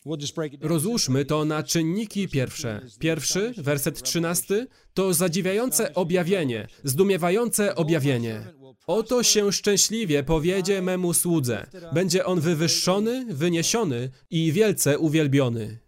Rozłóżmy 0.61 1.25
to 1.25 1.45
na 1.45 1.63
czynniki 1.63 2.29
pierwsze. 2.29 2.81
Pierwszy, 2.99 3.55
werset 3.57 4.03
trzynasty, 4.03 4.67
to 4.95 5.15
zadziwiające 5.15 5.95
objawienie, 5.95 6.69
zdumiewające 6.85 7.75
objawienie. 7.75 8.43
Oto 8.87 9.23
się 9.23 9.53
szczęśliwie 9.53 10.23
powiedzie 10.23 10.83
memu 10.83 11.15
słudze. 11.15 11.67
Będzie 11.95 12.25
on 12.27 12.41
wywyższony, 12.41 13.27
wyniesiony 13.29 14.11
i 14.31 14.53
wielce 14.53 14.99
uwielbiony. 14.99 15.79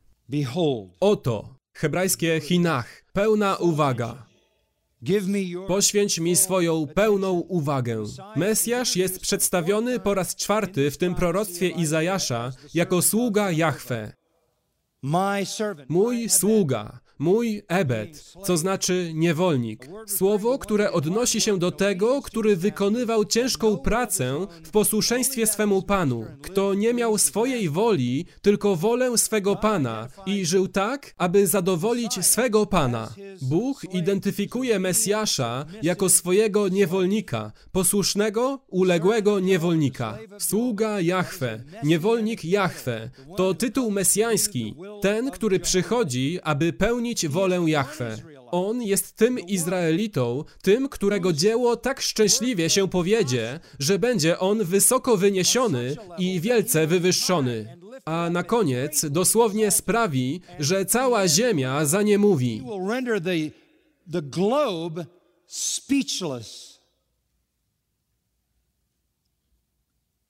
Oto, 1.00 1.54
hebrajskie 1.74 2.40
chinach, 2.40 3.04
pełna 3.12 3.56
uwaga. 3.56 4.25
Poświęć 5.66 6.18
mi 6.18 6.36
swoją 6.36 6.86
pełną 6.86 7.32
uwagę. 7.32 8.04
Mesjasz 8.36 8.96
jest 8.96 9.20
przedstawiony 9.20 10.00
po 10.00 10.14
raz 10.14 10.36
czwarty 10.36 10.90
w 10.90 10.98
tym 10.98 11.14
proroctwie 11.14 11.68
Izajasza 11.68 12.52
jako 12.74 13.02
sługa 13.02 13.50
Jahwe. 13.50 14.12
Mój 15.88 16.28
sługa, 16.28 17.00
mój 17.18 17.62
ebed, 17.68 18.24
co 18.44 18.56
znaczy 18.56 19.12
niewolnik. 19.14 19.88
Słowo, 20.06 20.58
które 20.58 20.92
odnosi 20.92 21.40
się 21.40 21.58
do 21.58 21.70
tego, 21.70 22.22
który 22.22 22.56
wykonywał 22.56 23.24
ciężką 23.24 23.78
pracę 23.78 24.46
w 24.64 24.70
posłuszeństwie 24.70 25.46
swemu 25.46 25.82
Panu, 25.82 26.26
kto 26.42 26.74
nie 26.74 26.94
miał 26.94 27.18
swojej 27.18 27.68
woli, 27.68 28.26
tylko 28.42 28.76
wolę 28.76 29.18
swego 29.18 29.56
Pana 29.56 30.08
i 30.26 30.46
żył 30.46 30.68
tak, 30.68 31.14
aby 31.18 31.46
zadowolić 31.46 32.26
swego 32.26 32.66
Pana. 32.66 33.14
Bóg 33.42 33.94
identyfikuje 33.94 34.78
Mesjasza 34.78 35.66
jako 35.82 36.08
swojego 36.08 36.68
niewolnika, 36.68 37.52
posłusznego, 37.72 38.60
uległego 38.68 39.40
niewolnika. 39.40 40.18
Sługa 40.38 41.00
Jahwe, 41.00 41.64
niewolnik 41.84 42.44
Jahwe, 42.44 43.10
to 43.36 43.54
tytuł 43.54 43.90
mesjański, 43.90 44.74
ten, 45.02 45.30
który 45.30 45.60
przychodzi, 45.60 46.38
aby 46.42 46.72
pełnić 46.72 47.05
wolę 47.28 47.64
Jahwe. 47.66 48.16
On 48.50 48.82
jest 48.82 49.16
tym 49.16 49.38
Izraelitą, 49.38 50.44
tym, 50.62 50.88
którego 50.88 51.32
dzieło 51.32 51.76
tak 51.76 52.00
szczęśliwie 52.00 52.70
się 52.70 52.88
powiedzie, 52.88 53.60
że 53.78 53.98
będzie 53.98 54.38
on 54.38 54.64
wysoko 54.64 55.16
wyniesiony 55.16 55.96
i 56.18 56.40
wielce 56.40 56.86
wywyższony. 56.86 57.78
A 58.04 58.30
na 58.30 58.42
koniec 58.42 59.06
dosłownie 59.10 59.70
sprawi, 59.70 60.40
że 60.58 60.86
cała 60.86 61.28
ziemia 61.28 61.84
za 61.84 62.02
nie 62.02 62.18
mówi. 62.18 62.62
will 62.64 62.88
render 62.88 63.20
the, 63.20 63.50
the 64.12 64.22
globe 64.22 65.06
speechless. 65.46 65.46
God 65.54 65.54
had 65.76 66.24
been 66.26 66.34
disappointed. 66.46 66.76
in 70.06 70.22
the 70.22 70.25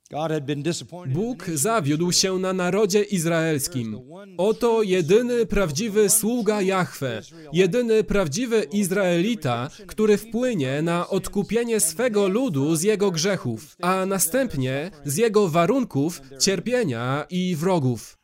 Bóg 1.07 1.51
zawiódł 1.55 2.13
się 2.13 2.39
na 2.39 2.53
narodzie 2.53 3.03
izraelskim. 3.03 4.01
Oto 4.39 4.83
jedyny 4.83 5.47
prawdziwy 5.47 6.11
sługa 6.11 6.63
Jahwe, 6.63 7.23
jedyny 7.53 8.05
prawdziwy 8.05 8.63
Izraelita, 8.73 9.71
który 9.87 10.17
wpłynie 10.17 10.83
na 10.83 11.09
odkupienie 11.09 11.81
swego 11.81 12.29
ludu 12.29 12.77
z 12.77 12.83
jego 12.83 13.11
grzechów, 13.11 13.77
a 13.83 14.07
następnie 14.07 14.91
z 15.05 15.17
jego 15.17 15.49
warunków, 15.49 16.21
cierpienia 16.41 17.27
i 17.31 17.57
wrogów. 17.57 18.19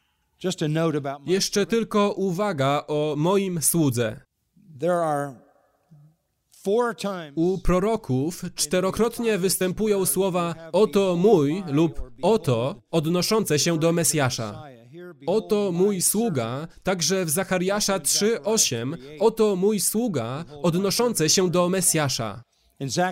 Jeszcze 1.26 1.66
tylko 1.66 2.12
uwaga 2.12 2.84
o 2.88 3.14
moim 3.16 3.62
słudze. 3.62 4.20
there 4.78 5.04
are 5.04 5.41
U 7.34 7.58
proroków 7.58 8.42
czterokrotnie 8.54 9.38
występują 9.38 10.06
słowa 10.06 10.54
oto 10.72 11.16
mój 11.16 11.62
lub 11.66 12.10
oto 12.22 12.82
odnoszące 12.90 13.58
się 13.58 13.78
do 13.78 13.92
Mesjasza. 13.92 14.62
Oto 15.26 15.72
mój 15.72 16.02
sługa, 16.02 16.68
także 16.82 17.24
w 17.24 17.30
Zachariasza 17.30 17.98
3:8, 17.98 18.96
oto 19.20 19.56
mój 19.56 19.80
sługa 19.80 20.44
odnoszące 20.62 21.28
się 21.28 21.50
do 21.50 21.68
Mesjasza. 21.68 22.42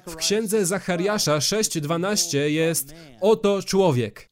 W 0.07 0.17
księdze 0.17 0.67
Zachariasza 0.67 1.41
6:12 1.41 2.39
jest 2.39 2.95
oto 3.21 3.63
człowiek. 3.63 4.30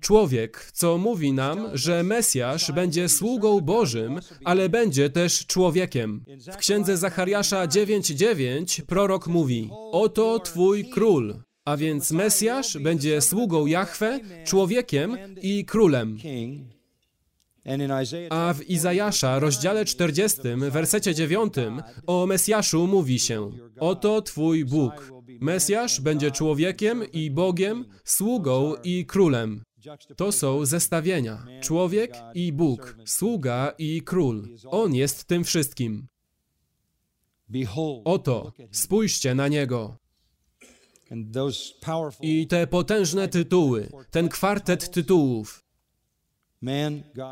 Człowiek, 0.00 0.70
co 0.72 0.98
mówi 0.98 1.32
nam, 1.32 1.68
że 1.74 2.02
Mesjasz 2.02 2.72
będzie 2.72 3.08
sługą 3.08 3.60
Bożym, 3.60 4.20
ale 4.44 4.68
będzie 4.68 5.10
też 5.10 5.46
człowiekiem. 5.46 6.24
W 6.52 6.56
księdze 6.56 6.96
Zachariasza 6.96 7.66
9:9 7.66 8.82
prorok 8.82 9.26
mówi: 9.26 9.70
Oto 9.92 10.38
twój 10.38 10.90
król. 10.90 11.34
A 11.64 11.76
więc 11.76 12.10
Mesjasz 12.10 12.78
będzie 12.78 13.20
sługą 13.20 13.66
Jahwe, 13.66 14.20
człowiekiem 14.44 15.16
i 15.42 15.64
królem. 15.64 16.18
A 18.30 18.54
w 18.54 18.70
Izajasza, 18.70 19.38
rozdziale 19.38 19.84
40, 19.84 20.40
wersecie 20.56 21.14
9, 21.14 21.54
o 22.06 22.26
Mesjaszu 22.26 22.86
mówi 22.86 23.18
się: 23.18 23.50
Oto 23.80 24.22
Twój 24.22 24.64
Bóg. 24.64 25.11
Mesjasz 25.42 26.00
będzie 26.00 26.30
człowiekiem 26.30 27.12
i 27.12 27.30
Bogiem, 27.30 27.84
sługą 28.04 28.74
i 28.84 29.06
królem. 29.06 29.62
To 30.16 30.32
są 30.32 30.66
zestawienia. 30.66 31.46
Człowiek 31.60 32.14
i 32.34 32.52
Bóg, 32.52 32.96
sługa 33.06 33.74
i 33.78 34.02
król. 34.02 34.48
On 34.66 34.94
jest 34.94 35.24
tym 35.24 35.44
wszystkim. 35.44 36.06
Oto, 38.04 38.52
spójrzcie 38.70 39.34
na 39.34 39.48
niego. 39.48 39.96
I 42.20 42.46
te 42.46 42.66
potężne 42.66 43.28
tytuły, 43.28 43.88
ten 44.10 44.28
kwartet 44.28 44.90
tytułów. 44.90 45.64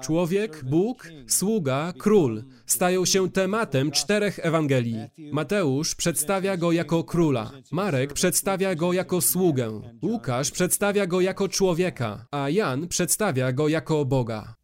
Człowiek, 0.03 0.64
Bóg, 0.64 1.09
sługa, 1.27 1.93
król 1.99 2.45
stają 2.66 3.05
się 3.05 3.31
tematem 3.31 3.90
czterech 3.90 4.38
Ewangelii. 4.43 4.99
Mateusz 5.33 5.95
przedstawia 5.95 6.57
go 6.57 6.73
jako 6.73 7.05
króla, 7.05 7.51
Marek 7.73 8.12
przedstawia 8.12 8.75
go 8.75 8.93
jako 8.93 9.21
sługę, 9.21 9.81
Łukasz 10.03 10.51
przedstawia 10.51 11.07
go 11.07 11.21
jako 11.21 11.49
człowieka, 11.49 12.27
a 12.31 12.49
Jan 12.49 12.88
przedstawia 12.88 13.53
go 13.53 13.69
jako 13.69 14.05
Boga. 14.05 14.55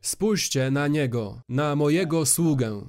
Spójrzcie 0.00 0.70
na 0.70 0.88
niego, 0.88 1.40
na 1.48 1.76
mojego 1.76 2.26
sługę, 2.26 2.82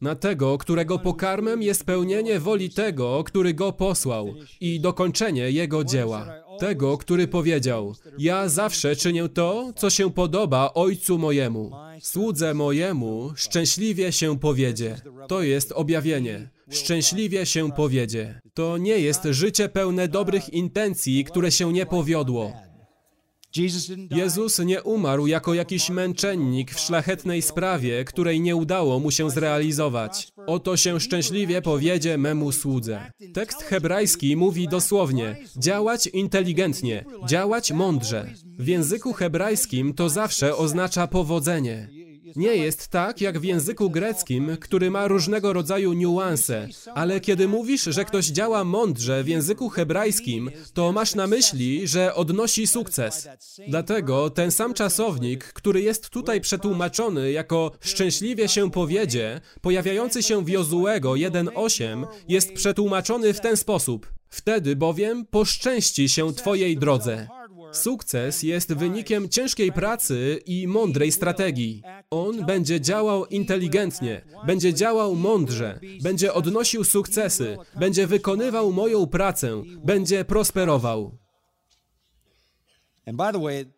na 0.00 0.14
tego, 0.14 0.58
którego 0.58 0.98
pokarmem 0.98 1.62
jest 1.62 1.84
pełnienie 1.84 2.40
woli 2.40 2.70
tego, 2.70 3.24
który 3.24 3.54
go 3.54 3.72
posłał 3.72 4.34
i 4.60 4.80
dokończenie 4.80 5.50
jego 5.50 5.84
dzieła. 5.84 6.47
Tego, 6.58 6.98
który 6.98 7.28
powiedział: 7.28 7.94
Ja 8.18 8.48
zawsze 8.48 8.96
czynię 8.96 9.28
to, 9.28 9.72
co 9.76 9.90
się 9.90 10.10
podoba 10.10 10.74
Ojcu 10.74 11.18
mojemu. 11.18 11.70
Słudze 12.00 12.54
mojemu 12.54 13.32
szczęśliwie 13.36 14.12
się 14.12 14.38
powiedzie. 14.38 15.00
To 15.28 15.42
jest 15.42 15.72
objawienie. 15.72 16.50
Szczęśliwie 16.70 17.46
się 17.46 17.72
powiedzie. 17.72 18.40
To 18.54 18.78
nie 18.78 18.98
jest 18.98 19.24
życie 19.30 19.68
pełne 19.68 20.08
dobrych 20.08 20.48
intencji, 20.48 21.24
które 21.24 21.50
się 21.50 21.72
nie 21.72 21.86
powiodło. 21.86 22.52
Jezus 24.10 24.58
nie 24.58 24.82
umarł 24.82 25.26
jako 25.26 25.54
jakiś 25.54 25.90
męczennik 25.90 26.74
w 26.74 26.80
szlachetnej 26.80 27.42
sprawie, 27.42 28.04
której 28.04 28.40
nie 28.40 28.56
udało 28.56 29.00
mu 29.00 29.10
się 29.10 29.30
zrealizować. 29.30 30.28
Oto 30.46 30.76
się 30.76 31.00
szczęśliwie 31.00 31.62
powiedzie 31.62 32.18
memu 32.18 32.52
słudze. 32.52 33.12
Tekst 33.34 33.62
hebrajski 33.62 34.36
mówi 34.36 34.68
dosłownie: 34.68 35.36
działać 35.56 36.06
inteligentnie, 36.06 37.04
działać 37.26 37.72
mądrze. 37.72 38.34
W 38.58 38.66
języku 38.66 39.12
hebrajskim 39.12 39.94
to 39.94 40.08
zawsze 40.08 40.56
oznacza 40.56 41.06
powodzenie. 41.06 41.97
Nie 42.36 42.56
jest 42.56 42.88
tak 42.88 43.20
jak 43.20 43.38
w 43.38 43.44
języku 43.44 43.90
greckim, 43.90 44.56
który 44.60 44.90
ma 44.90 45.08
różnego 45.08 45.52
rodzaju 45.52 45.92
niuanse, 45.92 46.68
ale 46.94 47.20
kiedy 47.20 47.48
mówisz, 47.48 47.82
że 47.82 48.04
ktoś 48.04 48.26
działa 48.26 48.64
mądrze 48.64 49.24
w 49.24 49.28
języku 49.28 49.68
hebrajskim, 49.68 50.50
to 50.74 50.92
masz 50.92 51.14
na 51.14 51.26
myśli, 51.26 51.88
że 51.88 52.14
odnosi 52.14 52.66
sukces. 52.66 53.28
Dlatego 53.68 54.30
ten 54.30 54.50
sam 54.50 54.74
czasownik, 54.74 55.44
który 55.44 55.82
jest 55.82 56.10
tutaj 56.10 56.40
przetłumaczony 56.40 57.32
jako 57.32 57.72
szczęśliwie 57.80 58.48
się 58.48 58.70
powiedzie, 58.70 59.40
pojawiający 59.60 60.22
się 60.22 60.44
w 60.44 60.48
Jozuego 60.48 61.12
1.8, 61.12 62.06
jest 62.28 62.52
przetłumaczony 62.52 63.34
w 63.34 63.40
ten 63.40 63.56
sposób. 63.56 64.12
Wtedy 64.28 64.76
bowiem 64.76 65.26
poszczęści 65.26 66.08
się 66.08 66.34
Twojej 66.34 66.76
drodze. 66.76 67.28
Sukces 67.72 68.42
jest 68.42 68.74
wynikiem 68.74 69.28
ciężkiej 69.28 69.72
pracy 69.72 70.40
i 70.46 70.68
mądrej 70.68 71.12
strategii. 71.12 71.82
On 72.10 72.46
będzie 72.46 72.80
działał 72.80 73.26
inteligentnie, 73.26 74.24
będzie 74.46 74.74
działał 74.74 75.16
mądrze, 75.16 75.80
będzie 76.02 76.32
odnosił 76.32 76.84
sukcesy, 76.84 77.56
będzie 77.80 78.06
wykonywał 78.06 78.72
moją 78.72 79.06
pracę, 79.06 79.62
będzie 79.84 80.24
prosperował. 80.24 81.18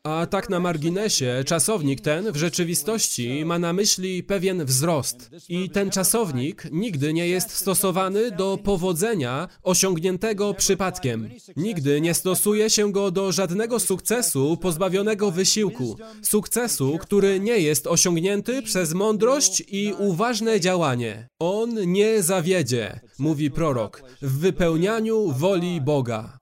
A 0.02 0.26
tak 0.26 0.50
na 0.50 0.60
marginesie, 0.60 1.44
czasownik 1.46 2.00
ten 2.00 2.32
w 2.32 2.36
rzeczywistości 2.36 3.44
ma 3.44 3.58
na 3.58 3.72
myśli 3.72 4.22
pewien 4.22 4.64
wzrost. 4.64 5.30
I 5.48 5.70
ten 5.70 5.90
czasownik 5.90 6.64
nigdy 6.72 7.12
nie 7.12 7.28
jest 7.28 7.50
stosowany 7.50 8.30
do 8.30 8.58
powodzenia 8.64 9.48
osiągniętego 9.62 10.54
przypadkiem. 10.54 11.30
Nigdy 11.56 12.00
nie 12.00 12.14
stosuje 12.14 12.70
się 12.70 12.92
go 12.92 13.10
do 13.10 13.32
żadnego 13.32 13.80
sukcesu 13.80 14.56
pozbawionego 14.56 15.30
wysiłku. 15.30 15.96
Sukcesu, 16.22 16.98
który 17.00 17.40
nie 17.40 17.58
jest 17.58 17.86
osiągnięty 17.86 18.62
przez 18.62 18.94
mądrość 18.94 19.62
i 19.68 19.94
uważne 19.98 20.60
działanie. 20.60 21.28
On 21.38 21.92
nie 21.92 22.22
zawiedzie, 22.22 23.00
mówi 23.18 23.50
prorok, 23.50 24.02
w 24.22 24.38
wypełnianiu 24.38 25.32
woli 25.32 25.80
Boga. 25.80 26.39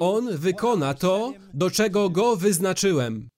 On 0.00 0.36
wykona 0.36 0.94
to, 0.94 1.32
do 1.54 1.70
czego 1.70 2.10
go 2.10 2.36
wyznaczyłem. 2.36 3.28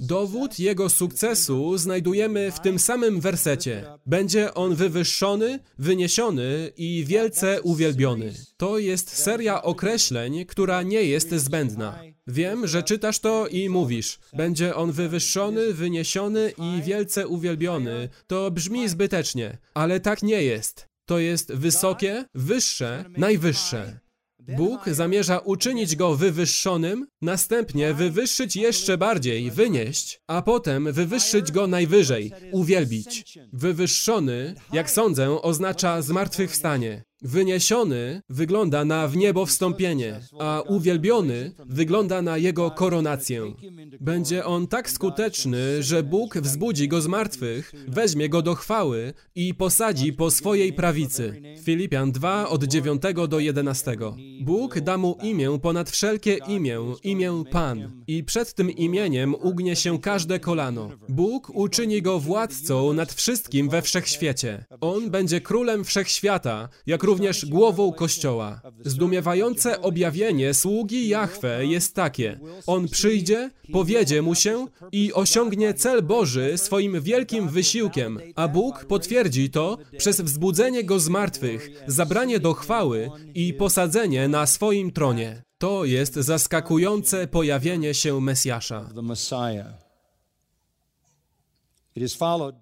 Dowód 0.00 0.58
jego 0.58 0.88
sukcesu 0.88 1.78
znajdujemy 1.78 2.52
w 2.52 2.60
tym 2.60 2.78
samym 2.78 3.20
wersecie. 3.20 3.84
Będzie 4.06 4.54
on 4.54 4.74
wywyższony, 4.74 5.58
wyniesiony 5.78 6.72
i 6.76 7.04
wielce 7.06 7.62
uwielbiony. 7.62 8.32
To 8.56 8.78
jest 8.78 9.16
seria 9.16 9.62
określeń, 9.62 10.44
która 10.46 10.82
nie 10.82 11.02
jest 11.02 11.34
zbędna. 11.34 11.98
Wiem, 12.26 12.66
że 12.66 12.82
czytasz 12.82 13.18
to 13.18 13.46
i 13.46 13.68
mówisz. 13.68 14.18
Będzie 14.32 14.74
on 14.74 14.92
wywyższony, 14.92 15.74
wyniesiony 15.74 16.52
i 16.58 16.82
wielce 16.82 17.28
uwielbiony. 17.28 18.08
To 18.26 18.50
brzmi 18.50 18.88
zbytecznie, 18.88 19.58
ale 19.74 20.00
tak 20.00 20.22
nie 20.22 20.42
jest. 20.42 20.93
To 21.06 21.18
jest 21.18 21.52
wysokie, 21.52 22.24
wyższe, 22.34 23.04
najwyższe. 23.16 24.00
Bóg 24.48 24.80
zamierza 24.86 25.38
uczynić 25.38 25.96
go 25.96 26.14
wywyższonym, 26.14 27.06
następnie 27.22 27.94
wywyższyć 27.94 28.56
jeszcze 28.56 28.98
bardziej, 28.98 29.50
wynieść, 29.50 30.20
a 30.26 30.42
potem 30.42 30.92
wywyższyć 30.92 31.52
go 31.52 31.66
najwyżej, 31.66 32.32
uwielbić. 32.52 33.38
Wywyższony, 33.52 34.54
jak 34.72 34.90
sądzę, 34.90 35.42
oznacza 35.42 36.02
zmartwychwstanie. 36.02 37.04
Wyniesiony 37.22 38.22
wygląda 38.28 38.84
na 38.84 39.08
w 39.08 39.16
niebo 39.16 39.46
wstąpienie, 39.46 40.20
a 40.40 40.62
uwielbiony 40.68 41.52
wygląda 41.66 42.22
na 42.22 42.38
jego 42.38 42.70
koronację. 42.70 43.54
Będzie 44.00 44.44
on 44.44 44.66
tak 44.66 44.90
skuteczny, 44.90 45.82
że 45.82 46.02
Bóg 46.02 46.38
wzbudzi 46.38 46.88
go 46.88 47.00
z 47.00 47.06
martwych, 47.06 47.72
weźmie 47.88 48.28
go 48.28 48.42
do 48.42 48.54
chwały 48.54 49.12
i 49.34 49.54
posadzi 49.54 50.12
po 50.12 50.30
swojej 50.30 50.72
prawicy. 50.72 51.42
Filipian 51.62 52.12
2 52.12 52.48
od 52.48 52.64
9 52.64 53.02
do 53.28 53.38
11. 53.38 53.96
Bóg 54.40 54.80
da 54.80 54.98
mu 54.98 55.18
imię 55.22 55.58
ponad 55.62 55.90
wszelkie 55.90 56.38
imię, 56.48 56.78
imię 57.02 57.44
Pan. 57.50 58.02
I 58.06 58.24
przed 58.24 58.54
tym 58.54 58.70
imieniem 58.70 59.34
ugnie 59.34 59.76
się 59.76 60.00
każde 60.00 60.40
kolano. 60.40 60.90
Bóg 61.08 61.50
uczyni 61.54 62.02
go 62.02 62.20
władcą 62.20 62.92
nad 62.92 63.12
wszystkim 63.12 63.68
we 63.68 63.82
wszechświecie. 63.82 64.64
On 64.80 65.10
będzie 65.10 65.40
królem 65.40 65.84
wszechświata, 65.84 66.68
jak 66.86 67.03
również 67.04 67.46
głową 67.46 67.92
Kościoła. 67.92 68.60
Zdumiewające 68.84 69.82
objawienie 69.82 70.54
sługi 70.54 71.08
Jahwe 71.08 71.66
jest 71.66 71.94
takie. 71.94 72.40
On 72.66 72.88
przyjdzie, 72.88 73.50
powiedzie 73.72 74.22
mu 74.22 74.34
się 74.34 74.66
i 74.92 75.12
osiągnie 75.12 75.74
cel 75.74 76.02
Boży 76.02 76.58
swoim 76.58 77.02
wielkim 77.02 77.48
wysiłkiem, 77.48 78.20
a 78.36 78.48
Bóg 78.48 78.84
potwierdzi 78.84 79.50
to 79.50 79.78
przez 79.98 80.20
wzbudzenie 80.20 80.84
go 80.84 81.00
z 81.00 81.08
martwych, 81.08 81.70
zabranie 81.86 82.40
do 82.40 82.52
chwały 82.54 83.10
i 83.34 83.54
posadzenie 83.54 84.28
na 84.28 84.46
swoim 84.46 84.92
tronie. 84.92 85.42
To 85.58 85.84
jest 85.84 86.14
zaskakujące 86.14 87.26
pojawienie 87.26 87.94
się 87.94 88.20
Mesjasza. 88.20 88.90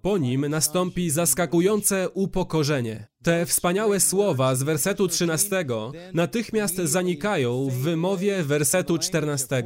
Po 0.01 0.17
nim 0.17 0.47
nastąpi 0.47 1.09
zaskakujące 1.09 2.09
upokorzenie. 2.09 3.07
Te 3.23 3.45
wspaniałe 3.45 3.99
słowa 3.99 4.55
z 4.55 4.63
wersetu 4.63 5.07
13 5.07 5.65
natychmiast 6.13 6.75
zanikają 6.75 7.69
w 7.69 7.73
wymowie 7.73 8.43
wersetu 8.43 8.97
14. 8.97 9.63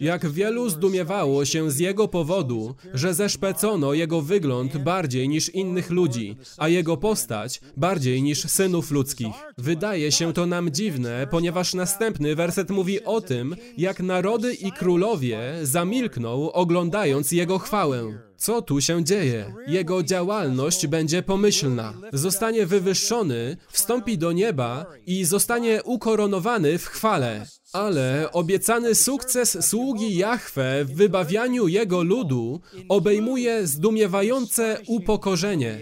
Jak 0.00 0.30
wielu 0.30 0.68
zdumiewało 0.70 1.44
się 1.44 1.70
z 1.70 1.78
jego 1.78 2.08
powodu, 2.08 2.74
że 2.94 3.14
zeszpecono 3.14 3.94
jego 3.94 4.20
wygląd 4.22 4.78
bardziej 4.78 5.28
niż 5.28 5.48
innych 5.48 5.90
ludzi, 5.90 6.36
a 6.56 6.68
jego 6.68 6.96
postać 6.96 7.60
bardziej 7.76 8.22
niż 8.22 8.42
synów 8.42 8.90
ludzkich. 8.90 9.34
Wydaje 9.58 10.12
się 10.12 10.32
to 10.32 10.46
nam 10.46 10.70
dziwne, 10.70 11.26
ponieważ 11.30 11.74
następny 11.74 12.34
werset 12.34 12.70
mówi 12.70 13.04
o 13.04 13.20
tym, 13.20 13.56
jak 13.78 14.00
narody 14.00 14.54
i 14.54 14.72
królowie 14.72 15.40
zamilkną, 15.62 16.52
oglądając 16.52 17.32
jego 17.32 17.58
chwałę. 17.58 18.27
Co 18.38 18.62
tu 18.62 18.80
się 18.80 19.04
dzieje? 19.04 19.54
Jego 19.66 20.02
działalność 20.02 20.86
będzie 20.86 21.22
pomyślna. 21.22 21.94
Zostanie 22.12 22.66
wywyższony, 22.66 23.56
wstąpi 23.68 24.18
do 24.18 24.32
nieba 24.32 24.86
i 25.06 25.24
zostanie 25.24 25.82
ukoronowany 25.82 26.78
w 26.78 26.86
chwale. 26.86 27.46
Ale 27.72 28.28
obiecany 28.32 28.94
sukces 28.94 29.66
sługi 29.66 30.16
Jahwe 30.16 30.84
w 30.84 30.94
wybawianiu 30.94 31.68
jego 31.68 32.02
ludu 32.02 32.60
obejmuje 32.88 33.66
zdumiewające 33.66 34.80
upokorzenie. 34.86 35.78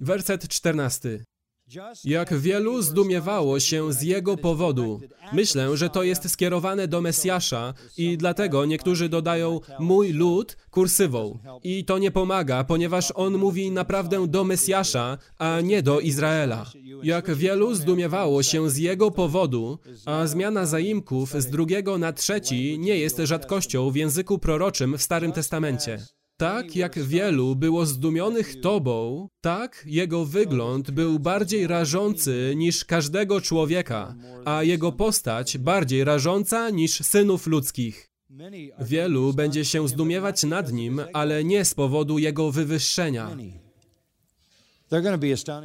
Werset 0.00 0.48
14. 0.48 1.24
Jak 2.04 2.34
wielu 2.34 2.82
zdumiewało 2.82 3.60
się 3.60 3.92
z 3.92 4.02
jego 4.02 4.36
powodu. 4.36 5.00
Myślę, 5.32 5.76
że 5.76 5.90
to 5.90 6.02
jest 6.02 6.30
skierowane 6.30 6.88
do 6.88 7.00
Mesjasza 7.00 7.74
i 7.96 8.16
dlatego 8.16 8.64
niektórzy 8.64 9.08
dodają 9.08 9.60
mój 9.78 10.12
lud 10.12 10.56
kursywą. 10.70 11.38
I 11.64 11.84
to 11.84 11.98
nie 11.98 12.10
pomaga, 12.10 12.64
ponieważ 12.64 13.12
on 13.14 13.38
mówi 13.38 13.70
naprawdę 13.70 14.26
do 14.26 14.44
Mesjasza, 14.44 15.18
a 15.38 15.60
nie 15.60 15.82
do 15.82 16.00
Izraela. 16.00 16.70
Jak 17.02 17.34
wielu 17.34 17.74
zdumiewało 17.74 18.42
się 18.42 18.70
z 18.70 18.76
jego 18.76 19.10
powodu, 19.10 19.78
a 20.06 20.26
zmiana 20.26 20.66
zaimków 20.66 21.32
z 21.32 21.46
drugiego 21.46 21.98
na 21.98 22.12
trzeci 22.12 22.78
nie 22.78 22.98
jest 22.98 23.18
rzadkością 23.18 23.90
w 23.90 23.96
języku 23.96 24.38
proroczym 24.38 24.98
w 24.98 25.02
Starym 25.02 25.32
Testamencie. 25.32 25.98
Tak 26.38 26.76
jak 26.76 26.98
wielu 26.98 27.56
było 27.56 27.86
zdumionych 27.86 28.60
Tobą, 28.60 29.28
tak 29.40 29.84
jego 29.86 30.24
wygląd 30.24 30.90
był 30.90 31.18
bardziej 31.18 31.66
rażący 31.66 32.54
niż 32.56 32.84
każdego 32.84 33.40
człowieka, 33.40 34.14
a 34.44 34.62
jego 34.62 34.92
postać 34.92 35.58
bardziej 35.58 36.04
rażąca 36.04 36.70
niż 36.70 36.92
synów 36.92 37.46
ludzkich. 37.46 38.10
Wielu 38.80 39.32
będzie 39.32 39.64
się 39.64 39.88
zdumiewać 39.88 40.42
nad 40.44 40.72
nim, 40.72 41.00
ale 41.12 41.44
nie 41.44 41.64
z 41.64 41.74
powodu 41.74 42.18
jego 42.18 42.52
wywyższenia. 42.52 43.36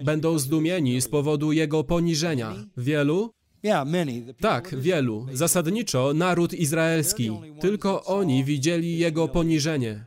Będą 0.05 0.39
zdumieni 0.39 1.01
z 1.01 1.07
powodu 1.07 1.51
jego 1.51 1.83
poniżenia. 1.83 2.55
Wielu? 2.77 3.33
Tak, 4.41 4.75
wielu. 4.79 5.27
Zasadniczo 5.33 6.13
naród 6.13 6.53
izraelski. 6.53 7.31
Tylko 7.59 8.03
oni 8.03 8.43
widzieli 8.43 8.97
jego 8.97 9.27
poniżenie. 9.27 10.05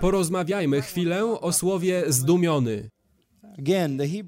Porozmawiajmy 0.00 0.82
chwilę 0.82 1.24
o 1.24 1.52
słowie 1.52 2.04
zdumiony. 2.08 2.90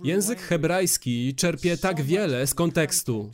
Język 0.05 0.41
hebrajski 0.41 1.35
czerpie 1.35 1.77
tak 1.77 2.03
wiele 2.03 2.47
z 2.47 2.55
kontekstu. 2.55 3.31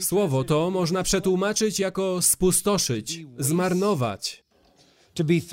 Słowo 0.00 0.44
to 0.44 0.70
można 0.70 1.02
przetłumaczyć 1.02 1.80
jako 1.80 2.22
spustoszyć, 2.22 3.26
zmarnować, 3.38 4.44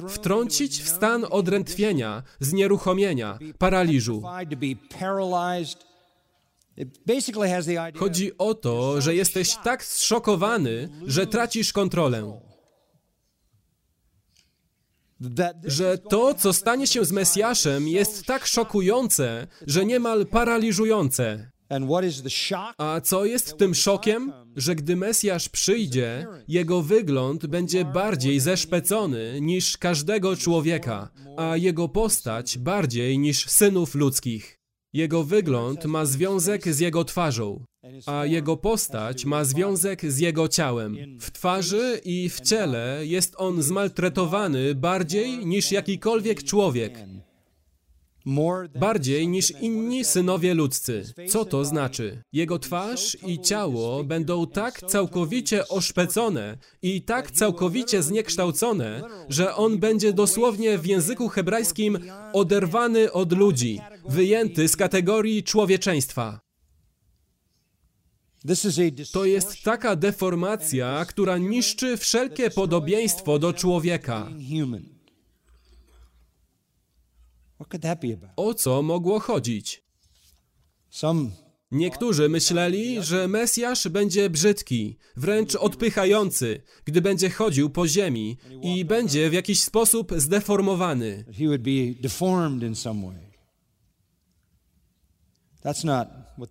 wtrącić 0.08 0.82
w 0.82 0.88
stan 0.88 1.26
odrętwienia, 1.30 2.24
znieruchomienia, 2.39 3.39
paraliżu. 3.58 4.24
Chodzi 7.95 8.38
o 8.38 8.53
to, 8.53 9.01
że 9.01 9.16
jesteś 9.16 9.55
tak 9.64 9.84
zszokowany, 9.84 10.89
że 11.05 11.28
tracisz 11.28 11.74
kontrolę. 11.74 12.47
Że 15.63 15.97
to, 15.97 16.34
co 16.34 16.53
stanie 16.53 16.88
się 16.88 17.05
z 17.05 17.11
Mesjaszem, 17.11 17.88
jest 17.88 18.26
tak 18.26 18.45
szokujące, 18.45 19.47
że 19.68 19.86
niemal 19.86 20.26
paraliżujące. 20.26 21.51
A 22.78 23.01
co 23.01 23.26
jest 23.26 23.57
tym 23.57 23.76
szokiem? 23.76 24.34
Że 24.55 24.76
gdy 24.76 24.95
Mesjasz 24.95 25.49
przyjdzie, 25.49 26.28
jego 26.47 26.82
wygląd 26.82 27.45
będzie 27.45 27.86
bardziej 27.86 28.39
zeszpecony 28.39 29.41
niż 29.41 29.78
każdego 29.78 30.36
człowieka, 30.36 31.09
a 31.38 31.57
jego 31.57 31.89
postać 31.89 32.57
bardziej 32.57 33.20
niż 33.20 33.49
synów 33.49 33.95
ludzkich. 33.95 34.57
Jego 34.98 35.24
wygląd 35.24 35.86
ma 35.86 36.06
związek 36.06 36.74
z 36.74 36.80
jego 36.80 37.04
twarzą, 37.04 37.64
a 38.06 38.26
jego 38.26 38.58
postać 38.58 39.26
ma 39.26 39.43
związek 39.43 40.12
z 40.12 40.20
jego 40.20 40.48
ciałem. 40.48 40.98
W 41.20 41.32
twarzy 41.32 42.02
i 42.06 42.30
w 42.30 42.41
ciele 42.41 43.02
jest 43.04 43.34
on 43.38 43.64
zmaltretowany 43.64 44.76
bardziej 44.76 45.45
niż 45.45 45.72
jakikolwiek 45.72 46.43
człowiek. 46.43 47.00
Bardziej 48.80 49.28
niż 49.28 49.52
inni 49.62 50.06
synowie 50.06 50.54
ludzcy. 50.54 51.04
Co 51.30 51.45
to 51.45 51.66
znaczy? 51.66 52.22
Jego 52.34 52.60
twarz 52.60 53.18
i 53.28 53.39
ciało 53.39 54.04
będą 54.04 54.48
tak 54.48 54.82
całkowicie 54.88 55.68
oszpecone 55.68 56.58
i 56.82 57.02
tak 57.02 57.32
całkowicie 57.32 58.04
zniekształcone, 58.04 59.02
że 59.30 59.56
on 59.56 59.78
będzie 59.78 60.14
dosłownie 60.14 60.78
w 60.78 60.86
języku 60.86 61.30
hebrajskim 61.30 62.00
oderwany 62.34 63.12
od 63.12 63.34
ludzi, 63.34 63.80
wyjęty 64.10 64.68
z 64.68 64.76
kategorii 64.76 65.43
człowieczeństwa. 65.43 66.39
To 69.12 69.26
jest 69.26 69.64
taka 69.64 69.95
deformacja, 69.95 71.05
która 71.05 71.38
niszczy 71.38 71.97
wszelkie 71.97 72.49
podobieństwo 72.49 73.39
do 73.39 73.53
człowieka. 73.53 74.30
O 78.36 78.53
co 78.53 78.82
mogło 78.82 79.20
chodzić? 79.20 79.84
Niektórzy 81.72 82.30
myśleli, 82.30 83.03
że 83.03 83.28
Mesjasz 83.28 83.88
będzie 83.88 84.30
brzydki, 84.30 84.97
wręcz 85.18 85.55
odpychający, 85.55 86.62
gdy 86.86 87.01
będzie 87.01 87.30
chodził 87.30 87.70
po 87.70 87.88
ziemi 87.88 88.38
i 88.62 88.86
będzie 88.86 89.30
w 89.30 89.34
jakiś 89.34 89.62
sposób 89.62 90.14
zdeformowany. 90.18 91.26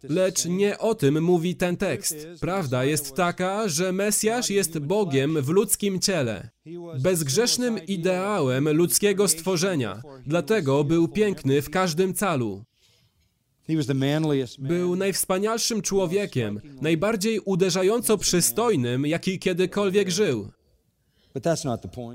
Lecz 0.09 0.45
nie 0.45 0.79
o 0.79 0.95
tym 0.95 1.23
mówi 1.23 1.57
ten 1.57 1.77
tekst. 1.77 2.17
Prawda 2.41 2.85
jest 2.85 3.15
taka, 3.15 3.69
że 3.69 3.93
Mesjasz 3.93 4.51
jest 4.51 4.79
Bogiem 4.79 5.43
w 5.43 5.49
ludzkim 5.49 6.01
ciele, 6.01 6.51
bezgrzesznym 7.01 7.87
ideałem 7.87 8.69
ludzkiego 8.69 9.29
stworzenia, 9.29 10.03
dlatego 10.27 10.85
był 10.85 11.09
piękny 11.09 11.63
w 11.63 11.71
każdym 11.71 12.15
calu. 12.15 12.65
Był 14.59 14.97
najwspanialszym 14.97 15.83
człowiekiem, 15.83 16.61
najbardziej 16.83 17.41
uderzająco 17.41 18.19
przystojnym, 18.19 19.07
jaki 19.07 19.39
kiedykolwiek 19.39 20.11
żył. 20.11 20.51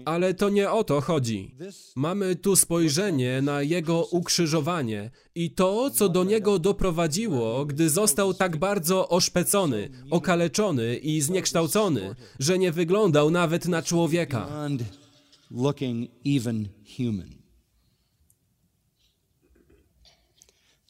Ale 0.05 0.33
to 0.33 0.49
nie 0.49 0.71
o 0.71 0.83
to 0.83 1.01
chodzi. 1.01 1.55
Mamy 1.95 2.35
tu 2.35 2.55
spojrzenie 2.55 3.41
na 3.41 3.61
jego 3.61 4.05
ukrzyżowanie 4.05 5.11
i 5.35 5.51
to, 5.51 5.89
co 5.89 6.09
do 6.09 6.23
niego 6.23 6.59
doprowadziło, 6.59 7.65
gdy 7.65 7.89
został 7.89 8.33
tak 8.33 8.57
bardzo 8.57 9.09
oszpecony, 9.09 9.89
okaleczony 10.11 10.95
i 10.95 11.21
zniekształcony, 11.21 12.15
że 12.39 12.57
nie 12.59 12.71
wyglądał 12.71 13.31
nawet 13.31 13.67
na 13.67 13.81
człowieka. 13.81 14.47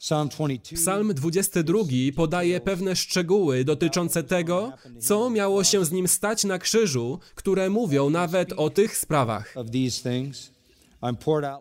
Psalm 0.02 0.30
22 0.30 0.76
Psalm 0.76 1.14
22 1.14 1.84
podaje 2.16 2.62
pewne 2.62 2.96
szczegóły 2.96 3.66
dotyczące 3.66 4.24
tego, 4.24 4.74
co 5.00 5.30
miało 5.30 5.64
się 5.64 5.86
z 5.86 5.92
nim 5.92 6.08
stać 6.08 6.44
na 6.44 6.60
krzyżu, 6.60 7.20
które 7.36 7.70
mówią 7.70 8.10
nawet 8.10 8.54
o 8.54 8.70
tych 8.70 8.98
sprawach. 8.98 9.56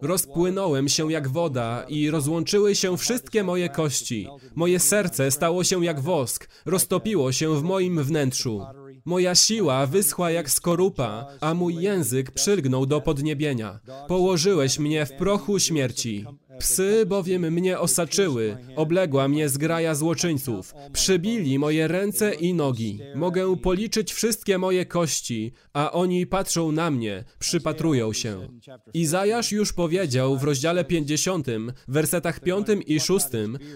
Rozpłynąłem 0.00 0.88
się 0.88 1.12
jak 1.12 1.28
woda 1.28 1.84
i 1.88 2.10
rozłączyły 2.10 2.74
się 2.74 2.96
wszystkie 2.96 3.44
moje 3.44 3.68
kości. 3.68 4.28
Moje 4.54 4.78
serce 4.80 5.30
stało 5.30 5.64
się 5.64 5.84
jak 5.84 6.00
wosk, 6.00 6.48
roztopiło 6.66 7.32
się 7.32 7.56
w 7.56 7.62
moim 7.62 8.04
wnętrzu. 8.04 8.66
Moja 9.04 9.34
siła 9.34 9.86
wyschła 9.86 10.30
jak 10.30 10.50
skorupa, 10.50 11.26
a 11.40 11.54
mój 11.54 11.74
język 11.74 12.30
przylgnął 12.30 12.86
do 12.86 13.00
podniebienia. 13.00 13.80
Położyłeś 14.08 14.78
mnie 14.78 15.06
w 15.06 15.12
prochu 15.12 15.58
śmierci. 15.58 16.24
Psy 16.58 17.06
bowiem 17.06 17.52
mnie 17.52 17.78
osaczyły, 17.78 18.56
obległa 18.76 19.28
mnie 19.28 19.48
zgraja 19.48 19.94
złoczyńców. 19.94 20.74
Przybili 20.92 21.58
moje 21.58 21.88
ręce 21.88 22.34
i 22.34 22.54
nogi. 22.54 22.98
Mogę 23.14 23.56
policzyć 23.56 24.12
wszystkie 24.12 24.58
moje 24.58 24.86
kości, 24.86 25.52
a 25.72 25.92
oni 25.92 26.26
patrzą 26.26 26.72
na 26.72 26.90
mnie, 26.90 27.24
przypatrują 27.38 28.12
się. 28.12 28.48
Izajasz 28.94 29.52
już 29.52 29.72
powiedział 29.72 30.38
w 30.38 30.44
rozdziale 30.44 30.84
50, 30.84 31.46
wersetach 31.88 32.40
5 32.40 32.66
i 32.86 33.00
6, 33.00 33.26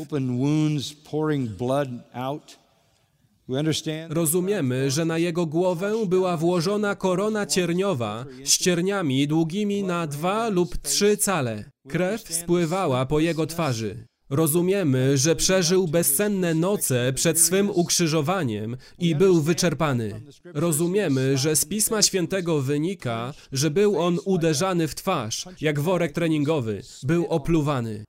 Rozumiemy, 4.10 4.92
że 4.92 5.06
na 5.06 5.18
jego 5.18 5.46
głowę 5.46 5.94
była 6.08 6.38
włożona 6.38 6.96
korona 6.96 7.46
cierniowa 7.46 8.26
z 8.44 8.58
cierniami 8.58 9.28
długimi 9.28 9.84
na 9.84 10.08
dwa 10.08 10.50
lub 10.50 10.78
trzy 10.78 11.18
cale. 11.18 11.64
Krew 11.88 12.22
spływała 12.22 13.06
po 13.06 13.20
jego 13.20 13.46
twarzy. 13.46 14.06
Rozumiemy, 14.30 15.18
że 15.18 15.36
przeżył 15.36 15.88
bezsenne 15.88 16.54
noce 16.54 17.14
przed 17.14 17.40
swym 17.40 17.70
ukrzyżowaniem 17.70 18.78
i 19.00 19.16
był 19.16 19.42
wyczerpany. 19.42 20.22
Rozumiemy, 20.54 21.38
że 21.38 21.56
z 21.56 21.66
Pisma 21.66 22.02
Świętego 22.02 22.62
wynika, 22.62 23.34
że 23.52 23.72
był 23.72 24.00
on 24.02 24.18
uderzany 24.26 24.88
w 24.88 24.96
twarz, 24.96 25.46
jak 25.62 25.80
worek 25.80 26.12
treningowy, 26.12 26.82
był 27.04 27.26
opluwany. 27.26 28.06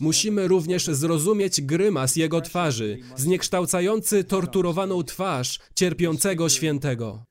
Musimy 0.00 0.48
również 0.48 0.84
zrozumieć 0.86 1.60
grymas 1.60 2.16
jego 2.16 2.40
twarzy, 2.40 2.98
zniekształcający 3.16 4.24
torturowaną 4.24 5.02
twarz 5.02 5.58
cierpiącego 5.74 6.48
świętego. 6.48 7.22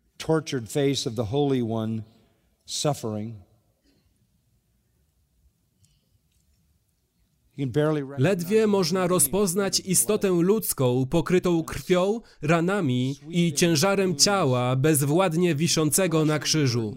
Ledwie 8.17 8.67
można 8.67 9.07
rozpoznać 9.07 9.79
istotę 9.79 10.29
ludzką 10.29 11.05
pokrytą 11.09 11.63
krwią, 11.63 12.21
ranami 12.41 13.15
i 13.29 13.53
ciężarem 13.53 14.15
ciała 14.15 14.75
bezwładnie 14.75 15.55
wiszącego 15.55 16.25
na 16.25 16.39
krzyżu. 16.39 16.95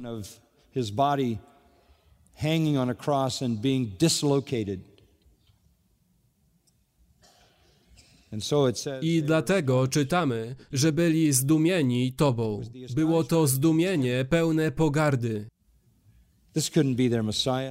I 9.03 9.23
dlatego 9.23 9.89
czytamy, 9.89 10.57
że 10.73 10.93
byli 10.93 11.33
zdumieni 11.33 12.13
Tobą. 12.13 12.61
Było 12.95 13.25
to 13.25 13.47
zdumienie 13.47 14.25
pełne 14.31 14.73
pogardy. 14.73 15.52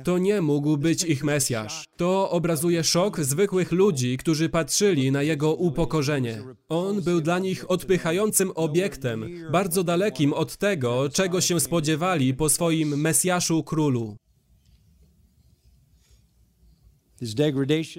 To 0.04 0.18
nie 0.18 0.42
mógł 0.42 0.78
być 0.78 1.04
ich 1.04 1.24
Mesjasz. 1.24 1.86
To 1.98 2.30
obrazuje 2.30 2.84
szok 2.84 3.20
zwykłych 3.20 3.72
ludzi, 3.72 4.18
którzy 4.18 4.50
patrzyli 4.50 5.12
na 5.12 5.22
jego 5.24 5.54
upokorzenie. 5.54 6.44
On 6.70 7.02
był 7.02 7.22
dla 7.22 7.40
nich 7.40 7.72
odpychającym 7.72 8.52
obiektem, 8.56 9.30
bardzo 9.52 9.84
dalekim 9.84 10.34
od 10.34 10.58
tego, 10.58 11.10
czego 11.10 11.42
się 11.42 11.60
spodziewali 11.60 12.34
po 12.34 12.50
swoim 12.50 13.02
Mesjaszu 13.02 13.64
królu. 13.64 14.16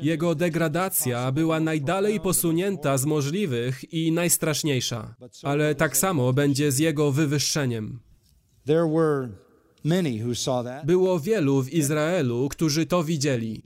Jego 0.03 0.35
degradacja 0.35 1.33
była 1.33 1.61
najdalej 1.61 2.21
posunięta 2.21 2.99
z 2.99 3.05
możliwych 3.05 3.93
i 3.93 4.13
najstraszniejsza. 4.13 5.15
Ale 5.43 5.75
tak 5.75 5.97
samo 5.97 6.33
będzie 6.33 6.73
z 6.73 6.79
jego 6.79 7.13
wywyższeniem. 7.13 8.01
Było 10.85 11.21
wielu 11.21 11.63
w 11.63 11.73
Izraelu, 11.73 12.49
którzy 12.49 12.87
to 12.87 13.05
widzieli. 13.05 13.63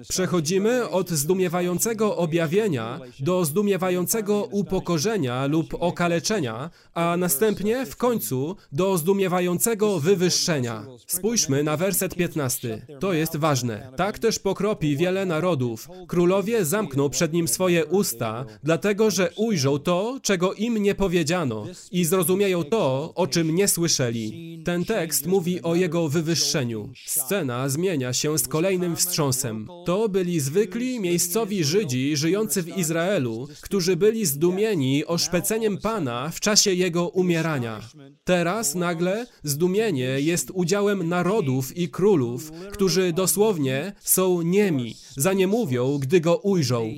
Przechodzimy 0.10 0.90
od 0.90 1.10
zdumiewającego 1.10 2.18
objawienia 2.18 3.00
do 3.20 3.46
zdumiewającego 3.46 4.44
upokorzenia 4.44 5.46
lub 5.46 5.74
okaleczenia, 5.80 6.70
a 6.94 7.18
następnie 7.18 7.86
w 7.86 7.96
końcu 7.96 8.56
do 8.72 8.98
zdumiewającego 8.98 10.00
wywyższenia. 10.00 10.86
Spójrzmy 11.08 11.64
na 11.64 11.78
werset 11.78 12.16
15. 12.16 12.86
To 13.00 13.14
jest 13.14 13.36
ważne. 13.38 13.92
Tak 13.98 14.20
też 14.20 14.40
pokropi 14.40 14.98
wiele 14.98 15.26
narodów. 15.26 15.90
Królowie 16.08 16.66
zamkną 16.66 17.10
przed 17.10 17.34
nim 17.34 17.48
swoje 17.48 17.86
usta, 17.86 18.46
dlatego 18.64 19.12
że 19.12 19.30
ujrzą 19.36 19.80
to, 19.80 20.20
czego 20.22 20.54
im 20.54 20.78
nie 20.78 20.96
powiedziano 20.96 21.66
i 21.92 22.06
zrozumieją 22.06 22.64
to, 22.64 23.12
o 23.16 23.28
czym 23.28 23.56
nie 23.56 23.68
słyszeli. 23.68 24.62
Ten 24.66 24.86
tekst 24.86 25.26
mówi 25.26 25.62
o 25.62 25.76
jego 25.76 26.10
wywyższeniu. 26.10 26.90
Scena 27.06 27.70
zmienia 27.70 28.14
się 28.14 28.38
z 28.38 28.48
kolejnym 28.48 28.96
wstrząsem. 28.96 29.25
To 29.86 30.10
byli 30.10 30.40
zwykli 30.40 31.00
miejscowi 31.00 31.64
Żydzi 31.64 32.18
żyjący 32.18 32.64
w 32.64 32.78
Izraelu, 32.78 33.48
którzy 33.62 33.96
byli 33.96 34.26
zdumieni 34.26 35.06
oszpeceniem 35.06 35.78
Pana 35.78 36.30
w 36.30 36.40
czasie 36.40 36.74
jego 36.74 37.10
umierania. 37.10 37.82
Teraz 38.24 38.76
nagle 38.76 39.26
zdumienie 39.44 40.20
jest 40.20 40.52
udziałem 40.54 41.10
narodów 41.10 41.78
i 41.78 41.90
królów, 41.90 42.52
którzy 42.72 43.14
dosłownie 43.14 43.94
są 44.00 44.42
niemi, 44.42 44.96
zaniemówią, 45.18 45.98
gdy 45.98 46.22
go 46.22 46.38
ujrzą. 46.38 46.90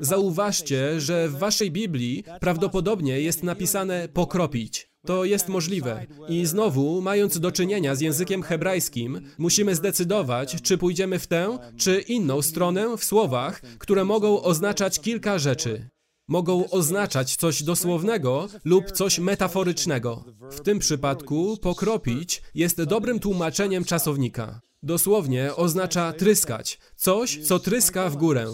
Zauważcie, 0.00 1.00
że 1.00 1.28
w 1.28 1.38
waszej 1.38 1.70
Biblii 1.70 2.24
prawdopodobnie 2.40 3.20
jest 3.20 3.42
napisane 3.42 4.08
pokropić. 4.08 4.89
To 5.06 5.24
jest 5.24 5.48
możliwe. 5.48 6.06
I 6.28 6.46
znowu, 6.46 7.00
mając 7.02 7.40
do 7.40 7.52
czynienia 7.52 7.94
z 7.94 8.00
językiem 8.00 8.42
hebrajskim, 8.42 9.20
musimy 9.38 9.74
zdecydować, 9.74 10.62
czy 10.62 10.78
pójdziemy 10.78 11.18
w 11.18 11.26
tę, 11.26 11.58
czy 11.76 12.00
inną 12.00 12.42
stronę 12.42 12.96
w 12.96 13.04
słowach, 13.04 13.60
które 13.78 14.04
mogą 14.04 14.42
oznaczać 14.42 15.00
kilka 15.00 15.38
rzeczy. 15.38 15.88
Mogą 16.28 16.70
oznaczać 16.70 17.36
coś 17.36 17.62
dosłownego 17.62 18.48
lub 18.64 18.90
coś 18.90 19.18
metaforycznego. 19.18 20.24
W 20.50 20.60
tym 20.60 20.78
przypadku 20.78 21.56
pokropić 21.56 22.42
jest 22.54 22.82
dobrym 22.82 23.20
tłumaczeniem 23.20 23.84
czasownika. 23.84 24.60
Dosłownie 24.82 25.56
oznacza 25.56 26.12
tryskać, 26.12 26.78
coś, 26.96 27.38
co 27.38 27.58
tryska 27.58 28.10
w 28.10 28.16
górę. 28.16 28.46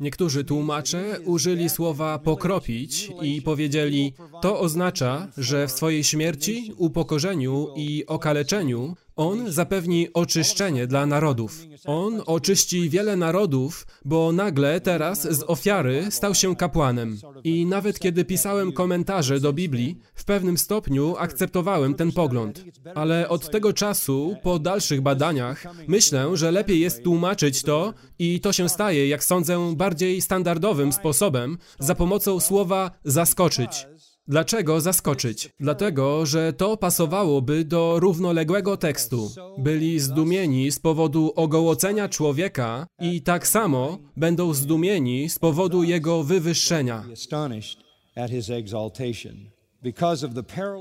Niektórzy 0.00 0.44
tłumacze 0.44 1.20
użyli 1.24 1.68
słowa 1.68 2.18
pokropić 2.18 3.10
i 3.22 3.42
powiedzieli, 3.42 4.14
to 4.42 4.60
oznacza, 4.60 5.28
że 5.36 5.66
w 5.66 5.72
swojej 5.72 6.04
śmierci, 6.04 6.72
upokorzeniu 6.76 7.68
i 7.76 8.06
okaleczeniu 8.06 8.96
on 9.20 9.52
zapewni 9.52 10.08
oczyszczenie 10.12 10.86
dla 10.86 11.06
narodów. 11.06 11.62
On 11.86 12.22
oczyści 12.26 12.90
wiele 12.90 13.16
narodów, 13.16 13.86
bo 14.04 14.32
nagle 14.32 14.80
teraz 14.80 15.22
z 15.22 15.44
ofiary 15.46 16.06
stał 16.10 16.34
się 16.34 16.56
kapłanem. 16.56 17.18
I 17.44 17.66
nawet 17.66 17.98
kiedy 17.98 18.24
pisałem 18.24 18.72
komentarze 18.72 19.40
do 19.40 19.52
Biblii, 19.52 19.98
w 20.14 20.24
pewnym 20.24 20.58
stopniu 20.58 21.16
akceptowałem 21.18 21.94
ten 21.94 22.12
pogląd. 22.12 22.64
Ale 22.94 23.28
od 23.28 23.50
tego 23.50 23.72
czasu, 23.72 24.36
po 24.42 24.58
dalszych 24.58 25.00
badaniach, 25.00 25.64
myślę, 25.88 26.36
że 26.36 26.50
lepiej 26.50 26.80
jest 26.80 27.02
tłumaczyć 27.02 27.62
to 27.62 27.94
i 28.18 28.40
to 28.40 28.52
się 28.52 28.68
staje, 28.68 29.08
jak 29.08 29.24
sądzę, 29.24 29.74
bardziej 29.76 30.20
standardowym 30.20 30.92
sposobem 30.92 31.58
za 31.78 31.94
pomocą 31.94 32.40
słowa 32.40 32.90
zaskoczyć. 33.04 33.86
Dlaczego 34.30 34.80
zaskoczyć? 34.80 35.50
Dlatego, 35.60 36.26
że 36.26 36.52
to 36.52 36.76
pasowałoby 36.76 37.64
do 37.64 38.00
równoległego 38.00 38.76
tekstu. 38.76 39.30
Byli 39.58 40.00
zdumieni 40.00 40.70
z 40.70 40.78
powodu 40.78 41.32
ogołocenia 41.36 42.08
człowieka 42.08 42.86
i 43.00 43.22
tak 43.22 43.46
samo 43.46 43.98
będą 44.16 44.54
zdumieni 44.54 45.28
z 45.28 45.38
powodu 45.38 45.82
jego 45.82 46.22
wywyższenia. 46.22 47.04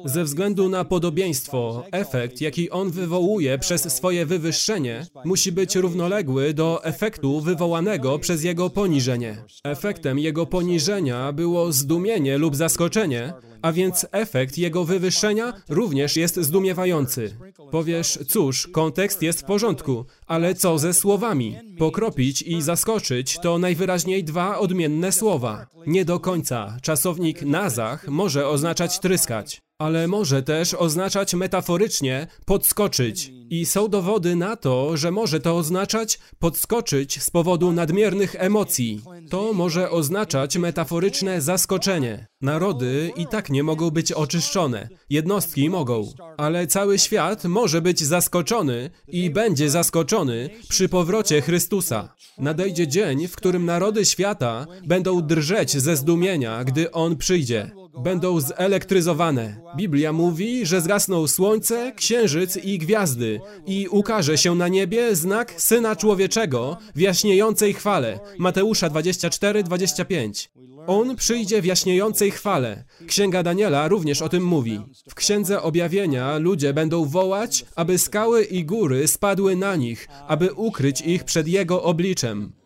Ze 0.06 0.24
względu 0.24 0.70
na 0.70 0.86
podobieństwo, 0.86 1.84
efekt, 1.92 2.42
jaki 2.42 2.70
on 2.70 2.92
wywołuje 2.92 3.58
przez 3.58 3.94
swoje 3.94 4.26
wywyższenie, 4.26 5.06
musi 5.26 5.52
być 5.52 5.76
równoległy 5.76 6.54
do 6.54 6.84
efektu 6.84 7.42
wywołanego 7.42 8.20
przez 8.20 8.44
jego 8.44 8.70
poniżenie. 8.70 9.38
Efektem 9.64 10.20
jego 10.20 10.46
poniżenia 10.46 11.32
było 11.32 11.72
zdumienie 11.72 12.38
lub 12.38 12.56
zaskoczenie, 12.56 13.34
a 13.62 13.72
więc 13.72 14.06
efekt 14.12 14.58
jego 14.58 14.86
wywyższenia 14.86 15.54
również 15.70 16.16
jest 16.16 16.36
zdumiewający. 16.36 17.36
Powiesz, 17.72 18.20
cóż, 18.28 18.68
kontekst 18.68 19.22
jest 19.22 19.42
w 19.42 19.46
porządku, 19.46 20.06
ale 20.28 20.56
co 20.56 20.80
ze 20.80 20.94
słowami? 20.94 21.58
Pokropić 21.78 22.42
i 22.42 22.62
zaskoczyć 22.62 23.40
to 23.42 23.60
najwyraźniej 23.60 24.24
dwa 24.24 24.60
odmienne 24.60 25.12
słowa. 25.12 25.66
Nie 25.88 26.06
do 26.06 26.20
końca. 26.20 26.78
Czasownik 26.82 27.42
nazach 27.42 28.08
może 28.08 28.48
oznaczać 28.48 29.00
tryskać 29.00 29.62
ale 29.80 30.08
może 30.08 30.44
też 30.44 30.74
oznaczać 30.74 31.34
metaforycznie 31.34 32.28
podskoczyć. 32.46 33.32
I 33.50 33.66
są 33.66 33.88
dowody 33.88 34.36
na 34.36 34.56
to, 34.56 34.98
że 34.98 35.12
może 35.12 35.40
to 35.40 35.58
oznaczać 35.58 36.20
podskoczyć 36.40 37.24
z 37.24 37.30
powodu 37.30 37.72
nadmiernych 37.72 38.36
emocji. 38.38 39.02
To 39.30 39.54
może 39.54 39.92
oznaczać 39.92 40.58
metaforyczne 40.58 41.42
zaskoczenie. 41.42 42.28
Narody 42.42 43.12
i 43.16 43.28
tak 43.28 43.50
nie 43.50 43.64
mogą 43.64 43.92
być 43.92 44.12
oczyszczone. 44.12 44.90
Jednostki 45.10 45.70
mogą, 45.70 46.14
ale 46.38 46.68
cały 46.68 47.00
świat 47.00 47.46
może 47.46 47.82
być 47.82 48.00
zaskoczony 48.00 48.90
i 49.08 49.30
będzie 49.30 49.70
zaskoczony 49.70 50.50
przy 50.70 50.90
powrocie 50.90 51.42
Chrystusa. 51.42 52.16
Nadejdzie 52.38 52.88
dzień, 52.88 53.28
w 53.28 53.36
którym 53.36 53.66
narody 53.66 54.06
świata 54.06 54.66
będą 54.88 55.22
drżeć 55.22 55.78
ze 55.78 55.96
zdumienia, 55.96 56.64
gdy 56.64 56.92
On 56.92 57.18
przyjdzie 57.18 57.72
będą 58.04 58.40
zelektryzowane. 58.42 59.62
Biblia 59.78 60.14
mówi, 60.14 60.66
że 60.66 60.82
zgasną 60.82 61.28
słońce, 61.28 61.92
księżyc 61.96 62.58
i 62.58 62.78
gwiazdy 62.78 63.40
i 63.66 63.88
ukaże 63.88 64.38
się 64.38 64.56
na 64.56 64.68
niebie 64.68 65.16
znak 65.16 65.54
Syna 65.58 65.96
Człowieczego 65.96 66.78
w 66.96 67.00
jaśniejącej 67.00 67.74
chwale. 67.74 68.20
Mateusza 68.38 68.90
24-25. 68.90 70.50
On 70.88 71.16
przyjdzie 71.16 71.62
w 71.62 71.66
jaśniejącej 71.66 72.32
chwale. 72.32 72.84
Księga 73.08 73.44
Daniela 73.44 73.88
również 73.88 74.22
o 74.22 74.30
tym 74.30 74.44
mówi. 74.44 74.80
W 75.10 75.16
Księdze 75.16 75.62
Objawienia 75.62 76.38
ludzie 76.38 76.74
będą 76.74 77.06
wołać, 77.06 77.66
aby 77.76 77.98
skały 77.98 78.44
i 78.44 78.66
góry 78.66 79.08
spadły 79.08 79.56
na 79.56 79.76
nich, 79.76 80.08
aby 80.28 80.54
ukryć 80.54 81.02
ich 81.02 81.24
przed 81.24 81.48
Jego 81.48 81.84
obliczem. 81.84 82.59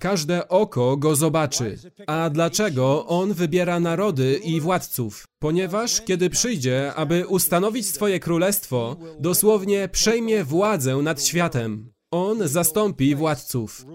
Każde 0.00 0.48
oko 0.48 0.96
go 0.96 1.16
zobaczy. 1.16 1.78
A 2.06 2.30
dlaczego 2.30 3.06
on 3.06 3.32
wybiera 3.34 3.80
narody 3.80 4.40
i 4.44 4.60
władców? 4.60 5.26
Ponieważ 5.38 6.00
kiedy 6.00 6.30
przyjdzie, 6.30 6.94
aby 6.94 7.26
ustanowić 7.26 7.86
swoje 7.86 8.20
królestwo, 8.20 8.96
dosłownie 9.20 9.88
przejmie 9.88 10.44
władzę 10.44 10.96
nad 10.96 11.24
światem. 11.24 11.92
On 12.10 12.48
zastąpi 12.48 13.14
władców. 13.14 13.86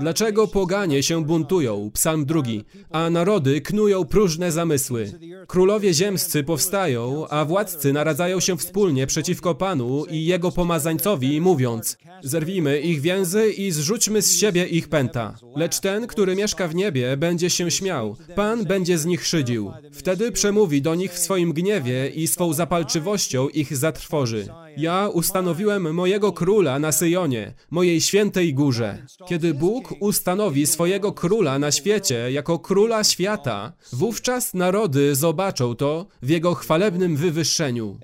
Dlaczego 0.00 0.46
poganie 0.46 1.02
się 1.02 1.24
buntują? 1.24 1.90
Psalm 1.94 2.24
drugi. 2.26 2.64
A 2.90 3.10
narody 3.10 3.60
knują 3.60 4.04
próżne 4.04 4.52
zamysły. 4.52 5.12
Królowie 5.46 5.94
ziemscy 5.94 6.44
powstają, 6.44 7.28
a 7.28 7.44
władcy 7.44 7.92
naradzają 7.92 8.40
się 8.40 8.56
wspólnie 8.56 9.06
przeciwko 9.06 9.54
Panu 9.54 10.04
i 10.04 10.24
Jego 10.24 10.52
pomazańcowi, 10.52 11.40
mówiąc 11.40 11.96
Zerwijmy 12.22 12.80
ich 12.80 13.00
więzy 13.00 13.52
i 13.52 13.70
zrzućmy 13.70 14.22
z 14.22 14.38
siebie 14.38 14.66
ich 14.66 14.88
pęta. 14.88 15.34
Lecz 15.56 15.80
ten, 15.80 16.06
który 16.06 16.36
mieszka 16.36 16.68
w 16.68 16.74
niebie, 16.74 17.16
będzie 17.16 17.50
się 17.50 17.70
śmiał. 17.70 18.16
Pan 18.34 18.64
będzie 18.64 18.98
z 18.98 19.06
nich 19.06 19.26
szydził. 19.26 19.72
Wtedy 19.92 20.32
przemówi 20.32 20.82
do 20.82 20.94
nich 20.94 21.12
w 21.12 21.18
swoim 21.18 21.52
gniewie 21.52 22.08
i 22.08 22.26
swą 22.26 22.52
zapalczywością 22.52 23.48
ich 23.48 23.76
zatrwoży. 23.76 24.48
Ja 24.76 25.08
ustanowiłem 25.08 25.94
mojego 25.94 26.32
króla 26.32 26.78
na 26.78 26.92
Syjonie, 26.92 27.54
mojej 27.70 28.00
świętej 28.00 28.54
górze. 28.54 29.06
Kiedy 29.28 29.54
Bóg 29.54 29.94
ustanowi 30.00 30.66
swojego 30.66 31.12
króla 31.12 31.58
na 31.58 31.72
świecie 31.72 32.32
jako 32.32 32.58
króla 32.58 33.04
świata, 33.04 33.72
wówczas 33.92 34.54
narody 34.54 35.14
zobaczą 35.14 35.74
to 35.74 36.06
w 36.22 36.28
jego 36.28 36.54
chwalebnym 36.54 37.16
wywyższeniu. 37.16 37.98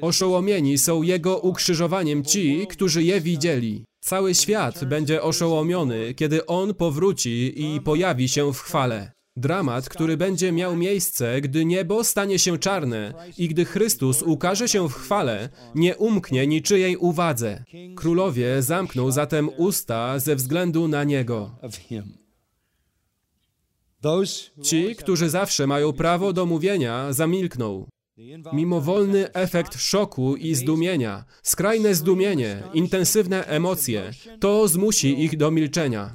Oszołomieni 0.00 0.78
są 0.78 1.02
jego 1.02 1.38
ukrzyżowaniem 1.38 2.24
ci, 2.24 2.66
którzy 2.66 3.02
je 3.02 3.20
widzieli. 3.20 3.84
Cały 4.00 4.34
świat 4.34 4.84
będzie 4.84 5.22
oszołomiony, 5.22 6.14
kiedy 6.14 6.46
on 6.46 6.74
powróci 6.74 7.52
i 7.56 7.80
pojawi 7.80 8.28
się 8.28 8.52
w 8.52 8.58
chwale. 8.58 9.12
Dramat, 9.36 9.88
który 9.88 10.16
będzie 10.16 10.52
miał 10.52 10.76
miejsce, 10.76 11.40
gdy 11.40 11.64
niebo 11.64 12.04
stanie 12.04 12.38
się 12.38 12.58
czarne 12.58 13.14
i 13.38 13.48
gdy 13.48 13.64
Chrystus 13.64 14.22
ukaże 14.22 14.68
się 14.68 14.88
w 14.88 14.92
chwale, 14.92 15.48
nie 15.74 15.96
umknie 15.96 16.46
niczyjej 16.46 16.96
uwadze. 16.96 17.64
Królowie 17.96 18.62
zamkną 18.62 19.10
zatem 19.10 19.50
usta 19.56 20.18
ze 20.18 20.36
względu 20.36 20.88
na 20.88 21.04
Niego. 21.04 21.50
Ci, 24.62 24.96
którzy 24.96 25.30
zawsze 25.30 25.66
mają 25.66 25.92
prawo 25.92 26.32
do 26.32 26.46
mówienia, 26.46 27.12
zamilkną. 27.12 27.86
Mimowolny 28.52 29.32
efekt 29.32 29.80
szoku 29.80 30.36
i 30.36 30.54
zdumienia, 30.54 31.24
skrajne 31.42 31.94
zdumienie, 31.94 32.62
intensywne 32.74 33.46
emocje, 33.46 34.10
to 34.40 34.68
zmusi 34.68 35.24
ich 35.24 35.36
do 35.36 35.50
milczenia. 35.50 36.14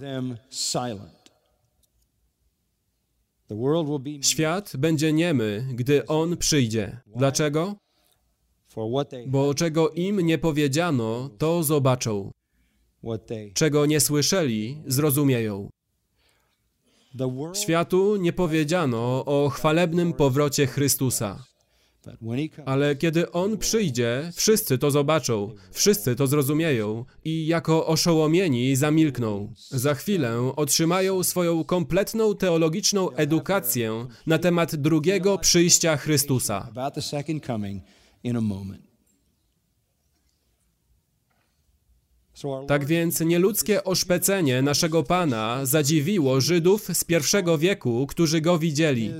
Świat 4.24 4.78
będzie 4.78 5.14
niemy, 5.14 5.68
gdy 5.74 6.06
On 6.08 6.38
przyjdzie. 6.38 7.00
Dlaczego? 7.16 7.76
Bo 9.28 9.54
czego 9.54 9.90
im 9.90 10.20
nie 10.20 10.38
powiedziano, 10.38 11.30
to 11.38 11.64
zobaczą. 11.64 12.32
Czego 13.54 13.86
nie 13.86 14.00
słyszeli, 14.00 14.82
zrozumieją. 14.86 15.70
Światu 17.54 18.16
nie 18.16 18.34
powiedziano 18.34 19.26
o 19.26 19.50
chwalebnym 19.50 20.14
powrocie 20.14 20.68
Chrystusa. 20.68 21.44
Ale 22.66 22.96
kiedy 22.96 23.32
On 23.32 23.58
przyjdzie, 23.58 24.32
wszyscy 24.36 24.78
to 24.78 24.92
zobaczą, 24.92 25.56
wszyscy 25.72 26.16
to 26.16 26.28
zrozumieją 26.28 27.06
i 27.26 27.48
jako 27.48 27.88
oszołomieni 27.88 28.76
zamilkną. 28.76 29.54
Za 29.70 29.96
chwilę 29.96 30.52
otrzymają 30.56 31.24
swoją 31.24 31.64
kompletną 31.64 32.36
teologiczną 32.36 33.12
edukację 33.12 34.08
na 34.28 34.38
temat 34.38 34.76
drugiego 34.76 35.38
przyjścia 35.38 35.98
Chrystusa. 35.98 36.72
Tak 42.68 42.86
więc 42.86 43.20
nieludzkie 43.20 43.84
oszpecenie 43.84 44.62
naszego 44.62 45.04
Pana 45.04 45.66
zadziwiło 45.66 46.42
Żydów 46.42 46.88
z 46.94 47.04
pierwszego 47.04 47.58
wieku, 47.58 48.08
którzy 48.08 48.42
Go 48.42 48.60
widzieli. 48.60 49.12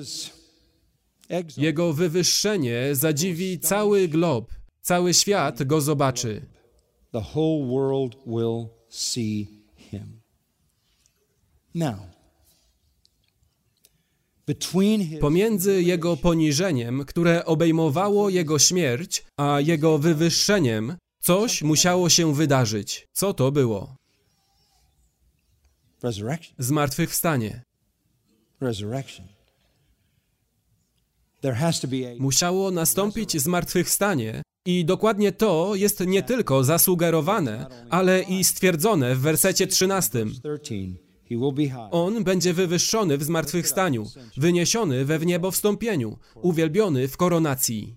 Jego 1.58 1.94
wywyższenie 1.94 2.96
zadziwi 2.96 3.60
cały 3.60 4.08
glob, 4.08 4.54
cały 4.82 5.14
świat 5.14 5.64
go 5.64 5.82
zobaczy. 5.82 6.46
The 7.12 7.24
whole 7.36 7.68
world 7.68 8.16
will 8.26 8.68
see 8.90 9.48
him. 9.78 10.22
Now, 11.76 12.16
Pomiędzy 15.20 15.84
jego 15.84 16.18
poniżeniem, 16.18 17.06
które 17.06 17.46
obejmowało 17.46 18.30
jego 18.30 18.60
śmierć, 18.60 19.24
a 19.38 19.60
jego 19.60 19.98
wywyższeniem, 19.98 20.98
coś 21.20 21.62
musiało 21.62 22.10
się 22.10 22.34
wydarzyć. 22.34 23.08
Co 23.14 23.34
to 23.34 23.52
było? 23.52 23.96
Zmartwychwstanie. 26.58 27.64
Musiało 32.20 32.72
nastąpić 32.72 33.42
zmartwychwstanie 33.42 34.42
i 34.66 34.86
dokładnie 34.86 35.32
to 35.32 35.76
jest 35.76 36.08
nie 36.08 36.24
tylko 36.24 36.64
zasugerowane, 36.64 37.68
ale 37.90 38.24
i 38.24 38.44
stwierdzone 38.44 39.16
w 39.16 39.20
wersecie 39.20 39.68
13. 39.68 40.26
On 41.92 42.24
będzie 42.24 42.54
wywyższony 42.54 43.18
w 43.18 43.24
zmartwychwstaniu, 43.24 44.06
wyniesiony 44.38 45.06
we 45.06 45.20
wniebowstąpieniu, 45.20 46.18
uwielbiony 46.36 47.08
w 47.08 47.18
koronacji. 47.18 47.96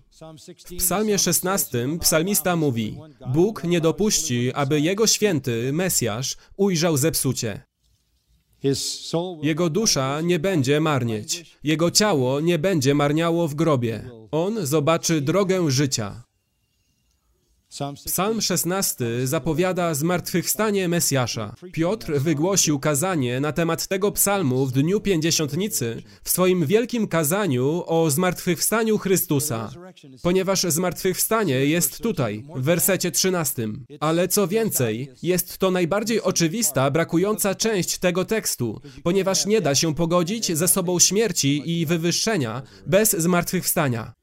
W 0.69 0.75
psalmie 0.77 1.19
16 1.19 1.87
psalmista 1.99 2.55
mówi, 2.55 2.97
Bóg 3.33 3.63
nie 3.63 3.81
dopuści, 3.81 4.53
aby 4.53 4.81
Jego 4.81 5.07
święty, 5.07 5.73
Mesjasz, 5.73 6.37
ujrzał 6.57 6.97
zepsucie. 6.97 7.68
Jego 9.41 9.69
dusza 9.69 10.21
nie 10.21 10.39
będzie 10.39 10.79
marnieć, 10.79 11.57
jego 11.63 11.91
ciało 11.91 12.39
nie 12.39 12.59
będzie 12.59 12.95
marniało 12.95 13.47
w 13.47 13.55
grobie. 13.55 14.09
On 14.31 14.65
zobaczy 14.65 15.21
drogę 15.21 15.71
życia. 15.71 16.28
Psalm 18.05 18.41
16 18.41 19.27
zapowiada 19.27 19.93
zmartwychwstanie 19.93 20.87
Mesjasza. 20.87 21.55
Piotr 21.71 22.13
wygłosił 22.19 22.79
kazanie 22.79 23.39
na 23.39 23.51
temat 23.51 23.87
tego 23.87 24.11
psalmu 24.11 24.65
w 24.65 24.71
dniu 24.71 25.01
pięćdziesiątnicy 25.01 26.03
w 26.23 26.29
swoim 26.29 26.65
wielkim 26.65 27.07
kazaniu 27.07 27.83
o 27.85 28.09
zmartwychwstaniu 28.09 28.97
Chrystusa. 28.97 29.69
Ponieważ 30.21 30.61
zmartwychwstanie 30.61 31.65
jest 31.65 32.01
tutaj, 32.01 32.43
w 32.55 32.61
wersecie 32.63 33.11
13. 33.11 33.67
Ale 33.99 34.27
co 34.27 34.47
więcej, 34.47 35.09
jest 35.23 35.57
to 35.57 35.71
najbardziej 35.71 36.21
oczywista, 36.21 36.91
brakująca 36.91 37.55
część 37.55 37.97
tego 37.97 38.25
tekstu, 38.25 38.81
ponieważ 39.03 39.45
nie 39.45 39.61
da 39.61 39.75
się 39.75 39.95
pogodzić 39.95 40.57
ze 40.57 40.67
sobą 40.67 40.99
śmierci 40.99 41.79
i 41.79 41.85
wywyższenia 41.85 42.61
bez 42.87 43.11
zmartwychwstania. 43.11 44.18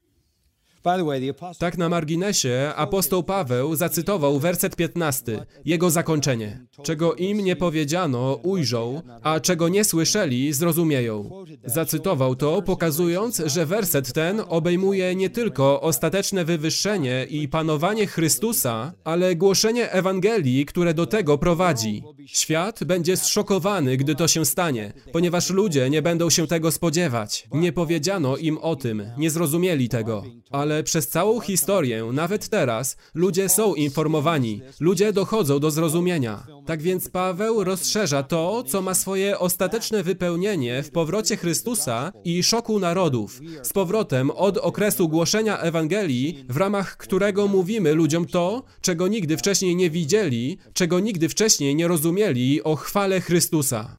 Tak 1.59 1.77
na 1.77 1.89
marginesie 1.89 2.71
apostoł 2.75 3.23
Paweł 3.23 3.75
zacytował 3.75 4.39
werset 4.39 4.75
15, 4.75 5.45
jego 5.65 5.89
zakończenie. 5.89 6.65
Czego 6.83 7.15
im 7.15 7.39
nie 7.39 7.55
powiedziano, 7.55 8.39
ujrzą, 8.43 9.01
a 9.21 9.39
czego 9.39 9.69
nie 9.69 9.83
słyszeli, 9.83 10.53
zrozumieją. 10.53 11.29
Zacytował 11.65 12.35
to, 12.35 12.61
pokazując, 12.61 13.41
że 13.45 13.65
werset 13.65 14.13
ten 14.13 14.41
obejmuje 14.47 15.15
nie 15.15 15.29
tylko 15.29 15.81
ostateczne 15.81 16.45
wywyższenie 16.45 17.27
i 17.29 17.47
panowanie 17.47 18.07
Chrystusa, 18.07 18.93
ale 19.03 19.35
głoszenie 19.35 19.91
Ewangelii, 19.91 20.65
które 20.65 20.93
do 20.93 21.05
tego 21.05 21.37
prowadzi. 21.37 22.03
Świat 22.25 22.83
będzie 22.83 23.17
zszokowany, 23.17 23.97
gdy 23.97 24.15
to 24.15 24.27
się 24.27 24.45
stanie, 24.45 24.93
ponieważ 25.11 25.49
ludzie 25.49 25.89
nie 25.89 26.01
będą 26.01 26.29
się 26.29 26.47
tego 26.47 26.71
spodziewać. 26.71 27.47
Nie 27.53 27.71
powiedziano 27.71 28.37
im 28.37 28.57
o 28.57 28.75
tym, 28.75 29.03
nie 29.17 29.29
zrozumieli 29.29 29.89
tego. 29.89 30.23
Ale 30.51 30.76
przez 30.83 31.07
całą 31.07 31.39
historię, 31.39 32.09
nawet 32.13 32.49
teraz, 32.49 32.97
ludzie 33.13 33.49
są 33.49 33.75
informowani, 33.75 34.61
ludzie 34.79 35.13
dochodzą 35.13 35.59
do 35.59 35.71
zrozumienia. 35.71 36.47
Tak 36.65 36.81
więc 36.81 37.09
Paweł 37.09 37.63
rozszerza 37.63 38.23
to, 38.23 38.63
co 38.63 38.81
ma 38.81 38.93
swoje 38.93 39.39
ostateczne 39.39 40.03
wypełnienie 40.03 40.83
w 40.83 40.91
powrocie 40.91 41.37
Chrystusa 41.37 42.11
i 42.23 42.43
szoku 42.43 42.79
narodów, 42.79 43.39
z 43.63 43.73
powrotem 43.73 44.31
od 44.31 44.57
okresu 44.57 45.09
głoszenia 45.09 45.59
Ewangelii, 45.59 46.45
w 46.49 46.57
ramach 46.57 46.97
którego 46.97 47.47
mówimy 47.47 47.93
ludziom 47.93 48.25
to, 48.25 48.63
czego 48.81 49.07
nigdy 49.07 49.37
wcześniej 49.37 49.75
nie 49.75 49.89
widzieli, 49.89 50.57
czego 50.73 50.99
nigdy 50.99 51.29
wcześniej 51.29 51.75
nie 51.75 51.87
rozumieli 51.87 52.63
o 52.63 52.75
chwale 52.75 53.21
Chrystusa. 53.21 53.97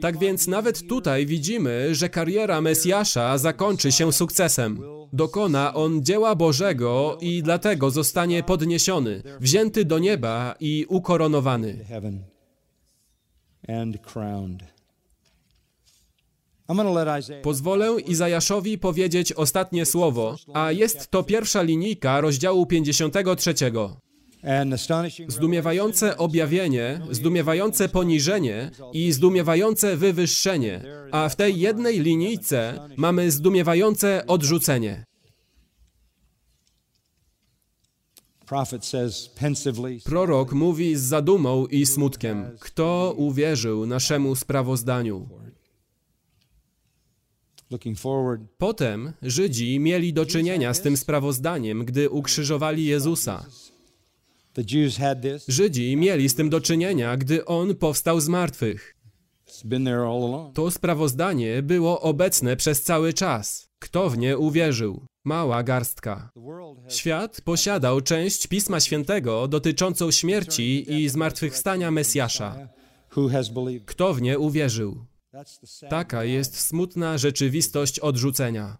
Tak 0.00 0.18
więc 0.18 0.46
nawet 0.46 0.88
tutaj 0.88 1.26
widzimy, 1.26 1.94
że 1.94 2.08
kariera 2.08 2.60
Mesjasza 2.60 3.38
zakończy 3.38 3.92
się 3.92 4.12
sukcesem. 4.12 4.80
Dokona 5.12 5.74
on 5.74 6.04
dzieła 6.04 6.34
Bożego 6.34 7.18
i 7.20 7.42
dlatego 7.42 7.90
zostanie 7.90 8.42
podniesiony, 8.42 9.22
wzięty 9.40 9.84
do 9.84 9.98
nieba 9.98 10.54
i 10.60 10.86
ukoronowany. 10.88 11.84
Pozwolę 17.42 18.00
Izajaszowi 18.00 18.78
powiedzieć 18.78 19.32
ostatnie 19.32 19.86
słowo, 19.86 20.36
a 20.54 20.72
jest 20.72 21.10
to 21.10 21.22
pierwsza 21.22 21.62
linijka 21.62 22.20
rozdziału 22.20 22.66
53. 22.66 23.54
Zdumiewające 25.28 26.16
objawienie, 26.16 27.00
zdumiewające 27.10 27.88
poniżenie 27.88 28.70
i 28.92 29.12
zdumiewające 29.12 29.96
wywyższenie, 29.96 30.82
a 31.10 31.28
w 31.28 31.36
tej 31.36 31.60
jednej 31.60 32.00
linijce 32.00 32.88
mamy 32.96 33.30
zdumiewające 33.30 34.26
odrzucenie. 34.26 35.04
Prorok 40.04 40.52
mówi 40.52 40.96
z 40.96 41.00
zadumą 41.00 41.66
i 41.66 41.86
smutkiem: 41.86 42.56
Kto 42.60 43.14
uwierzył 43.16 43.86
naszemu 43.86 44.36
sprawozdaniu? 44.36 45.28
Potem 48.58 49.12
Żydzi 49.22 49.80
mieli 49.80 50.12
do 50.12 50.26
czynienia 50.26 50.74
z 50.74 50.80
tym 50.80 50.96
sprawozdaniem, 50.96 51.84
gdy 51.84 52.10
ukrzyżowali 52.10 52.84
Jezusa. 52.84 53.46
Żydzi 55.48 55.96
mieli 55.96 56.28
z 56.28 56.34
tym 56.34 56.50
do 56.50 56.60
czynienia, 56.60 57.16
gdy 57.16 57.44
On 57.44 57.74
powstał 57.74 58.20
z 58.20 58.28
martwych. 58.28 58.96
To 60.54 60.70
sprawozdanie 60.70 61.62
było 61.62 62.00
obecne 62.00 62.56
przez 62.56 62.82
cały 62.82 63.12
czas. 63.12 63.68
Kto 63.78 64.10
w 64.10 64.18
nie 64.18 64.38
uwierzył? 64.38 65.06
Mała 65.24 65.62
garstka. 65.62 66.30
Świat 66.88 67.40
posiadał 67.40 68.00
część 68.00 68.46
Pisma 68.46 68.80
Świętego 68.80 69.48
dotyczącą 69.48 70.10
śmierci 70.10 70.92
i 70.92 71.08
zmartwychwstania 71.08 71.90
Mesjasza. 71.90 72.68
Kto 73.86 74.14
w 74.14 74.22
nie 74.22 74.38
uwierzył? 74.38 75.06
Taka 75.88 76.24
jest 76.24 76.60
smutna 76.60 77.18
rzeczywistość 77.18 77.98
odrzucenia. 77.98 78.78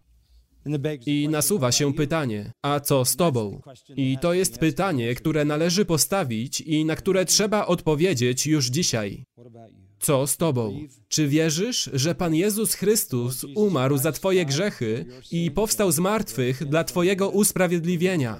I 1.07 1.29
nasuwa 1.29 1.73
się 1.73 1.95
pytanie, 1.95 2.53
a 2.63 2.81
co 2.81 3.05
z 3.05 3.17
tobą? 3.17 3.61
I 3.97 4.19
to 4.21 4.35
jest 4.35 4.59
pytanie, 4.59 5.15
które 5.15 5.45
należy 5.45 5.85
postawić 5.85 6.61
i 6.61 6.85
na 6.85 6.97
które 6.97 7.25
trzeba 7.25 7.67
odpowiedzieć 7.67 8.47
już 8.47 8.67
dzisiaj. 8.67 9.25
Co 10.01 10.27
z 10.27 10.37
tobą? 10.37 10.81
Czy 11.09 11.29
wierzysz, 11.29 11.91
że 11.93 12.15
Pan 12.15 12.35
Jezus 12.35 12.75
Chrystus 12.75 13.47
umarł 13.55 13.99
za 13.99 14.13
twoje 14.13 14.47
grzechy 14.47 15.05
i 15.31 15.51
powstał 15.51 15.93
z 15.93 15.99
martwych 15.99 16.65
dla 16.65 16.85
twojego 16.85 17.31
usprawiedliwienia? 17.31 18.39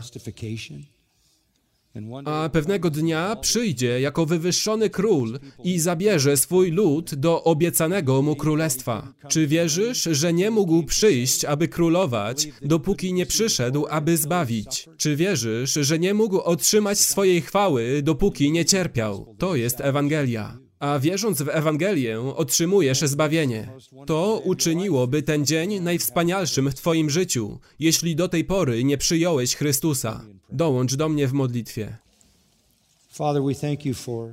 A 2.25 2.49
pewnego 2.53 2.91
dnia 2.91 3.37
przyjdzie 3.37 4.01
jako 4.01 4.27
wywyższony 4.27 4.91
król 4.91 5.39
i 5.65 5.79
zabierze 5.79 6.37
swój 6.37 6.71
lud 6.71 7.15
do 7.15 7.45
obiecanego 7.45 8.23
mu 8.23 8.37
królestwa. 8.37 9.15
Czy 9.29 9.47
wierzysz, 9.47 10.03
że 10.03 10.33
nie 10.33 10.51
mógł 10.51 10.83
przyjść, 10.83 11.45
aby 11.45 11.69
królować, 11.69 12.49
dopóki 12.63 13.13
nie 13.13 13.27
przyszedł, 13.27 13.87
aby 13.91 14.17
zbawić? 14.17 14.89
Czy 14.97 15.17
wierzysz, 15.17 15.73
że 15.73 15.99
nie 15.99 16.15
mógł 16.15 16.39
otrzymać 16.39 16.99
swojej 16.99 17.41
chwały, 17.41 18.03
dopóki 18.03 18.53
nie 18.53 18.65
cierpiał? 18.65 19.35
To 19.39 19.57
jest 19.57 19.81
Ewangelia. 19.81 20.59
A 20.79 20.99
wierząc 20.99 21.43
w 21.43 21.49
Ewangelię, 21.49 22.21
otrzymujesz 22.21 23.01
zbawienie. 23.01 23.73
To 24.07 24.43
uczyniłoby 24.45 25.23
ten 25.23 25.47
dzień 25.47 25.81
najwspanialszym 25.81 26.71
w 26.71 26.75
Twoim 26.75 27.11
życiu, 27.11 27.59
jeśli 27.79 28.17
do 28.17 28.29
tej 28.29 28.45
pory 28.45 28.85
nie 28.85 28.99
przyjąłeś 28.99 29.57
Chrystusa. 29.57 30.25
Dołącz 30.53 30.95
do 30.95 31.09
mnie 31.09 31.29
w 31.29 31.33
modlitwie. 31.33 31.97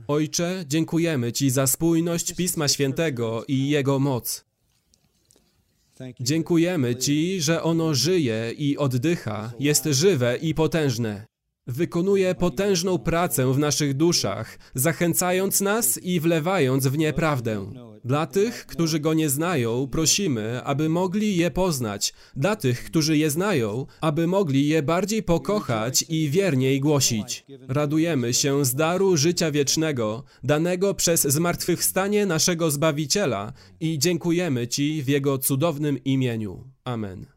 Ojcze, 0.07 0.65
dziękujemy 0.67 1.31
Ci 1.31 1.49
za 1.49 1.67
spójność 1.67 2.33
Pisma 2.33 2.67
Świętego 2.67 3.45
i 3.47 3.69
jego 3.69 3.99
moc. 3.99 4.45
Dziękujemy 6.19 6.95
Ci, 6.95 7.41
że 7.41 7.63
ono 7.63 7.93
żyje 7.93 8.53
i 8.57 8.77
oddycha, 8.77 9.51
jest 9.59 9.85
żywe 9.85 10.37
i 10.37 10.53
potężne. 10.53 11.25
Wykonuje 11.67 12.35
potężną 12.35 12.99
pracę 12.99 13.53
w 13.53 13.59
naszych 13.59 13.93
duszach, 13.93 14.59
zachęcając 14.75 15.61
nas 15.61 15.97
i 16.03 16.19
wlewając 16.19 16.87
w 16.87 16.97
nie 16.97 17.13
prawdę. 17.13 17.71
Dla 18.05 18.25
tych, 18.25 18.65
którzy 18.65 18.99
go 18.99 19.13
nie 19.13 19.29
znają, 19.29 19.87
prosimy, 19.87 20.63
aby 20.63 20.89
mogli 20.89 21.37
je 21.37 21.51
poznać. 21.51 22.13
Dla 22.35 22.55
tych, 22.55 22.83
którzy 22.83 23.17
je 23.17 23.29
znają, 23.29 23.85
aby 24.01 24.27
mogli 24.27 24.67
je 24.67 24.83
bardziej 24.83 25.23
pokochać 25.23 26.05
i 26.09 26.29
wierniej 26.29 26.79
głosić. 26.79 27.45
Radujemy 27.67 28.33
się 28.33 28.65
z 28.65 28.75
daru 28.75 29.17
życia 29.17 29.51
wiecznego, 29.51 30.23
danego 30.43 30.93
przez 30.93 31.21
zmartwychwstanie 31.21 32.25
naszego 32.25 32.71
Zbawiciela 32.71 33.53
i 33.79 33.99
dziękujemy 33.99 34.67
Ci 34.67 35.03
w 35.03 35.07
Jego 35.07 35.37
cudownym 35.37 36.03
imieniu. 36.03 36.63
Amen. 36.83 37.36